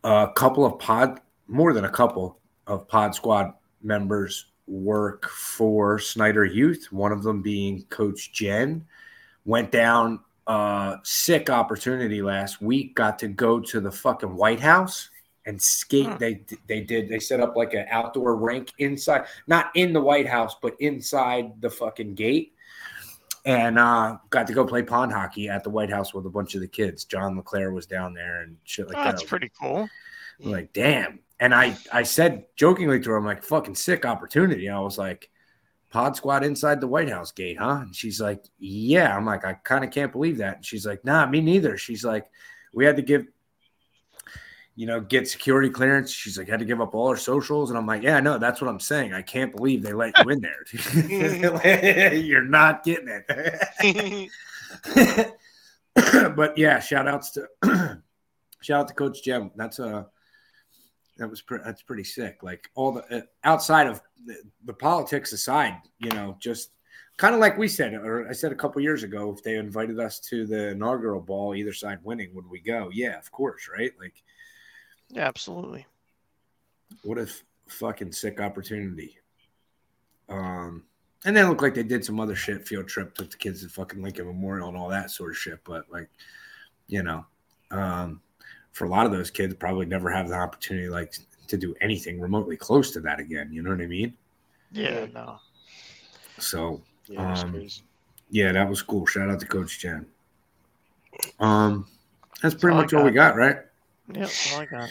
a 0.03 0.30
couple 0.36 0.65
of 0.65 0.78
pod 0.80 1.22
more 1.47 1.74
than 1.74 1.86
a 1.86 1.89
couple 1.89 2.39
of 2.67 2.88
pod 2.88 3.15
squad 3.15 3.53
members 3.82 4.45
work 4.70 5.28
for 5.30 5.97
snyder 5.97 6.45
youth 6.45 6.91
one 6.91 7.11
of 7.11 7.24
them 7.24 7.41
being 7.41 7.84
coach 7.89 8.32
jen. 8.32 8.86
Went 9.45 9.72
down 9.72 10.20
uh 10.47 10.97
sick 11.03 11.49
opportunity 11.49 12.22
last 12.22 12.61
week 12.61 12.95
got 12.95 13.20
to 13.20 13.28
go 13.28 13.59
to 13.59 13.80
the 13.80 13.91
fucking 13.91 14.36
white 14.36 14.59
house 14.59 15.09
and 15.45 15.59
skate. 15.61 16.05
Huh. 16.05 16.17
they 16.20 16.41
they 16.67 16.82
did 16.82 17.09
they 17.09 17.20
set 17.20 17.39
up 17.39 17.55
like 17.55 17.74
an 17.74 17.86
outdoor 17.89 18.36
rink 18.36 18.72
inside 18.78 19.26
not 19.47 19.72
in 19.76 19.91
the 19.93 20.01
white 20.01 20.28
house 20.28 20.55
but 20.61 20.76
inside 20.80 21.59
the 21.61 21.70
fucking 21.70 22.13
gate. 22.15 22.53
And 23.45 23.80
uh 23.80 24.17
got 24.30 24.45
to 24.47 24.53
go 24.53 24.65
play 24.65 24.84
pond 24.84 25.11
hockey 25.11 25.49
at 25.49 25.63
the 25.63 25.70
white 25.70 25.89
house 25.89 26.13
with 26.13 26.26
a 26.26 26.30
bunch 26.30 26.53
of 26.55 26.61
the 26.61 26.67
kids. 26.67 27.05
John 27.05 27.36
LeClair 27.38 27.72
was 27.72 27.86
down 27.88 28.13
there 28.13 28.41
and 28.43 28.57
shit 28.65 28.88
like 28.88 28.97
Oh, 28.97 29.03
that. 29.03 29.11
that's 29.11 29.24
pretty 29.24 29.51
cool. 29.59 29.89
like 30.39 30.72
damn 30.74 31.20
and 31.40 31.54
i 31.54 31.76
i 31.92 32.04
said 32.04 32.46
jokingly 32.56 33.00
to 33.00 33.10
her 33.10 33.18
i'm 33.18 33.26
like 33.26 33.44
fucking 33.44 33.76
sick 33.76 34.06
opportunity. 34.06 34.70
I 34.70 34.80
was 34.80 34.98
like 34.98 35.30
pod 35.90 36.16
squad 36.16 36.44
inside 36.44 36.82
the 36.82 36.88
white 36.88 37.10
house 37.10 37.32
gate 37.32 37.58
huh? 37.58 37.80
And 37.82 37.96
she's 37.96 38.22
like 38.22 38.44
yeah. 38.60 39.16
I'm 39.16 39.26
like 39.26 39.46
i 39.46 39.54
kind 39.54 39.84
of 39.84 39.92
can't 39.92 40.12
believe 40.12 40.38
that. 40.38 40.58
And 40.58 40.66
she's 40.66 40.86
like 40.86 41.04
nah 41.06 41.26
me 41.26 41.42
neither. 41.42 41.78
She's 41.78 42.04
like 42.04 42.26
we 42.74 42.86
had 42.86 42.96
to 42.98 43.02
give 43.02 43.26
you 44.76 44.86
know 44.86 45.02
get 45.02 45.28
security 45.28 45.70
clearance. 45.70 46.12
She's 46.12 46.38
like 46.38 46.48
had 46.48 46.60
to 46.60 46.66
give 46.66 46.82
up 46.82 46.96
all 46.96 47.10
her 47.10 47.18
socials. 47.18 47.70
And 47.70 47.78
i'm 47.78 47.88
like 47.88 48.04
yeah 48.04 48.20
no 48.20 48.38
that's 48.38 48.62
what 48.62 48.70
i'm 48.70 48.80
saying. 48.80 49.14
I 49.14 49.22
can't 49.22 49.56
believe 49.56 49.82
they 49.82 49.94
let 49.94 50.18
you 50.18 50.30
in 50.30 50.42
there. 50.42 52.14
You're 52.16 52.44
not 52.44 52.84
getting 52.84 53.24
it. 53.28 54.30
But 56.36 56.58
yeah, 56.58 56.80
shout 56.80 57.08
outs 57.08 57.32
to 57.32 57.48
shout 58.62 58.82
out 58.82 58.88
to 58.88 58.94
Coach 58.94 59.24
Jim. 59.24 59.52
That's 59.56 59.80
a 59.80 60.08
that 61.20 61.30
was 61.30 61.41
pre- 61.41 61.59
that's 61.63 61.84
pretty 61.84 62.03
sick. 62.03 62.39
Like 62.41 62.70
all 62.76 62.93
the 62.93 63.17
uh, 63.17 63.22
outside 63.43 63.88
of 63.88 64.01
the, 64.26 64.38
the 64.65 64.74
politics 64.74 65.32
aside, 65.34 65.76
you 65.99 66.09
know, 66.11 66.36
just 66.39 66.72
kind 67.17 67.36
of 67.36 67.41
like 67.41 67.57
we 67.57 67.67
said, 67.67 67.93
or 67.93 68.28
I 68.28 68.32
said 68.34 68.51
a 68.51 68.55
couple 68.55 68.82
years 68.82 69.03
ago, 69.03 69.32
if 69.32 69.43
they 69.43 69.55
invited 69.57 69.99
us 69.99 70.20
to 70.22 70.47
the 70.47 70.70
inaugural 70.70 71.22
ball, 71.22 71.53
either 71.53 71.74
side 71.74 71.99
winning, 72.03 72.34
would 72.34 72.49
we 72.49 72.59
go? 72.61 72.89
Yeah, 72.91 73.17
of 73.20 73.30
course, 73.32 73.70
right? 73.72 73.91
Like, 73.99 74.24
Yeah, 75.09 75.28
absolutely. 75.28 75.86
what 77.03 77.17
a 77.17 77.24
f- 77.24 77.43
fucking 77.67 78.13
sick 78.13 78.39
opportunity. 78.39 79.17
Um, 80.30 80.84
and 81.26 81.36
then 81.36 81.45
it 81.45 81.49
looked 81.49 81.61
like 81.61 81.76
they 81.76 81.84
did 81.84 82.05
some 82.05 82.20
other 82.22 82.36
shit, 82.36 82.65
field 82.67 82.88
trip, 82.88 83.13
took 83.13 83.30
the 83.32 83.38
kids 83.38 83.61
to 83.63 83.70
fucking 83.70 84.01
Lincoln 84.01 84.26
Memorial 84.26 84.70
and 84.70 84.78
all 84.78 84.88
that 84.89 85.11
sort 85.11 85.32
of 85.32 85.38
shit. 85.38 85.59
But 85.65 85.84
like, 85.91 86.09
you 86.88 87.03
know, 87.03 87.26
um, 87.72 88.22
for 88.80 88.86
a 88.86 88.89
lot 88.89 89.05
of 89.05 89.11
those 89.11 89.30
kids, 89.30 89.53
probably 89.55 89.86
never 89.86 90.09
have 90.09 90.30
the 90.30 90.36
opportunity 90.36 90.88
like 90.88 91.13
to 91.49 91.57
do 91.57 91.75
anything 91.82 92.17
remotely 92.17 92.55
close 92.55 92.91
to 92.91 93.01
that 93.01 93.19
again. 93.19 93.49
You 93.51 93.61
know 93.61 93.71
what 93.71 93.82
I 93.82 93.88
mean? 93.88 94.13
Yeah, 94.71 95.05
no. 95.13 95.39
So 96.38 96.82
Yeah, 97.09 97.34
Um, 97.41 97.67
yeah, 98.30 98.53
that 98.53 98.69
was 98.69 98.82
cool. 98.82 99.05
Shout 99.05 99.30
out 99.30 99.41
to 99.41 99.45
Coach 99.45 99.80
Jen. 99.80 100.05
Um, 101.41 101.88
that's 102.41 102.55
pretty 102.55 102.73
all 102.73 102.80
I 102.80 102.84
much 102.84 102.93
all 102.93 103.03
we 103.03 103.11
got, 103.11 103.36
right? 103.36 103.57
Yeah, 104.13 104.21
that's 104.21 104.53
all 104.53 104.61
I 104.61 104.65
got. 104.65 104.89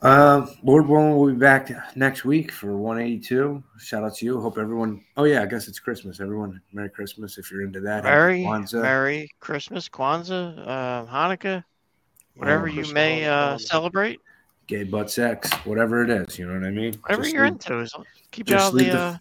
Uh, 0.00 0.46
Lord 0.62 0.88
willing, 0.88 1.16
we'll 1.18 1.32
be 1.34 1.38
back 1.38 1.70
next 1.96 2.24
week 2.24 2.50
for 2.50 2.78
182. 2.78 3.62
Shout 3.78 4.04
out 4.04 4.14
to 4.16 4.24
you. 4.24 4.40
Hope 4.40 4.56
everyone. 4.56 5.04
Oh 5.18 5.24
yeah, 5.24 5.42
I 5.42 5.46
guess 5.46 5.68
it's 5.68 5.78
Christmas. 5.78 6.18
Everyone, 6.20 6.62
Merry 6.72 6.88
Christmas 6.88 7.36
if 7.36 7.50
you're 7.50 7.62
into 7.62 7.80
that. 7.80 8.04
Happy 8.04 8.08
Merry, 8.08 8.40
Kwanzaa. 8.42 8.82
Merry 8.82 9.30
Christmas, 9.40 9.88
Kwanzaa, 9.90 10.58
uh, 10.66 11.06
Hanukkah, 11.06 11.64
whatever 12.36 12.68
you 12.68 12.92
may 12.92 13.24
uh, 13.26 13.58
celebrate. 13.58 14.20
gay 14.66 14.84
butt 14.84 15.10
sex, 15.10 15.50
whatever 15.64 16.02
it 16.04 16.10
is. 16.10 16.38
You 16.38 16.46
know 16.46 16.54
what 16.58 16.66
I 16.66 16.70
mean? 16.70 16.94
Whatever 17.02 17.22
Just 17.22 17.34
you're 17.34 17.44
leave- 17.44 17.52
into, 17.54 17.78
is 17.80 17.92
keep 18.30 18.46
it 18.48 18.50
just 18.50 18.64
out 18.64 18.68
of 18.68 18.74
leave 18.74 18.86
the, 18.92 18.98
the- 18.98 18.98
uh, 19.04 19.18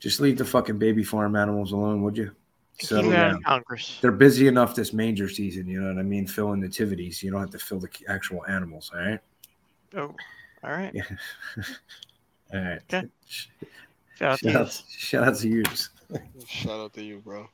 Just 0.00 0.20
leave 0.20 0.38
the 0.38 0.44
fucking 0.44 0.78
baby 0.78 1.02
farm 1.04 1.36
animals 1.36 1.72
alone, 1.72 2.02
would 2.02 2.16
you? 2.16 2.30
keep 2.78 2.88
Settle 2.88 3.12
it 3.12 3.16
out 3.16 3.34
of 3.36 3.42
Congress. 3.44 3.98
They're 4.00 4.10
busy 4.12 4.48
enough 4.48 4.74
this 4.74 4.92
manger 4.92 5.28
season. 5.28 5.68
You 5.68 5.80
know 5.80 5.88
what 5.94 5.98
I 6.00 6.02
mean? 6.02 6.26
Filling 6.26 6.60
nativities. 6.60 7.22
You 7.22 7.30
don't 7.30 7.40
have 7.40 7.50
to 7.50 7.58
fill 7.58 7.78
the 7.78 7.88
actual 8.08 8.44
animals. 8.46 8.90
All 8.92 9.00
right. 9.00 9.20
Oh, 9.96 10.14
all 10.64 10.70
right. 10.70 10.90
Yeah. 10.92 11.02
all 12.52 12.60
right. 12.60 12.80
Okay. 12.92 13.06
Shout 14.16 14.32
out 14.32 14.38
Shout 14.38 14.54
out, 14.56 14.82
shout 14.88 15.24
out 15.24 15.36
to 15.38 15.48
you. 15.48 15.64
Shout 16.46 16.80
out 16.80 16.92
to 16.94 17.02
you, 17.02 17.18
bro. 17.18 17.48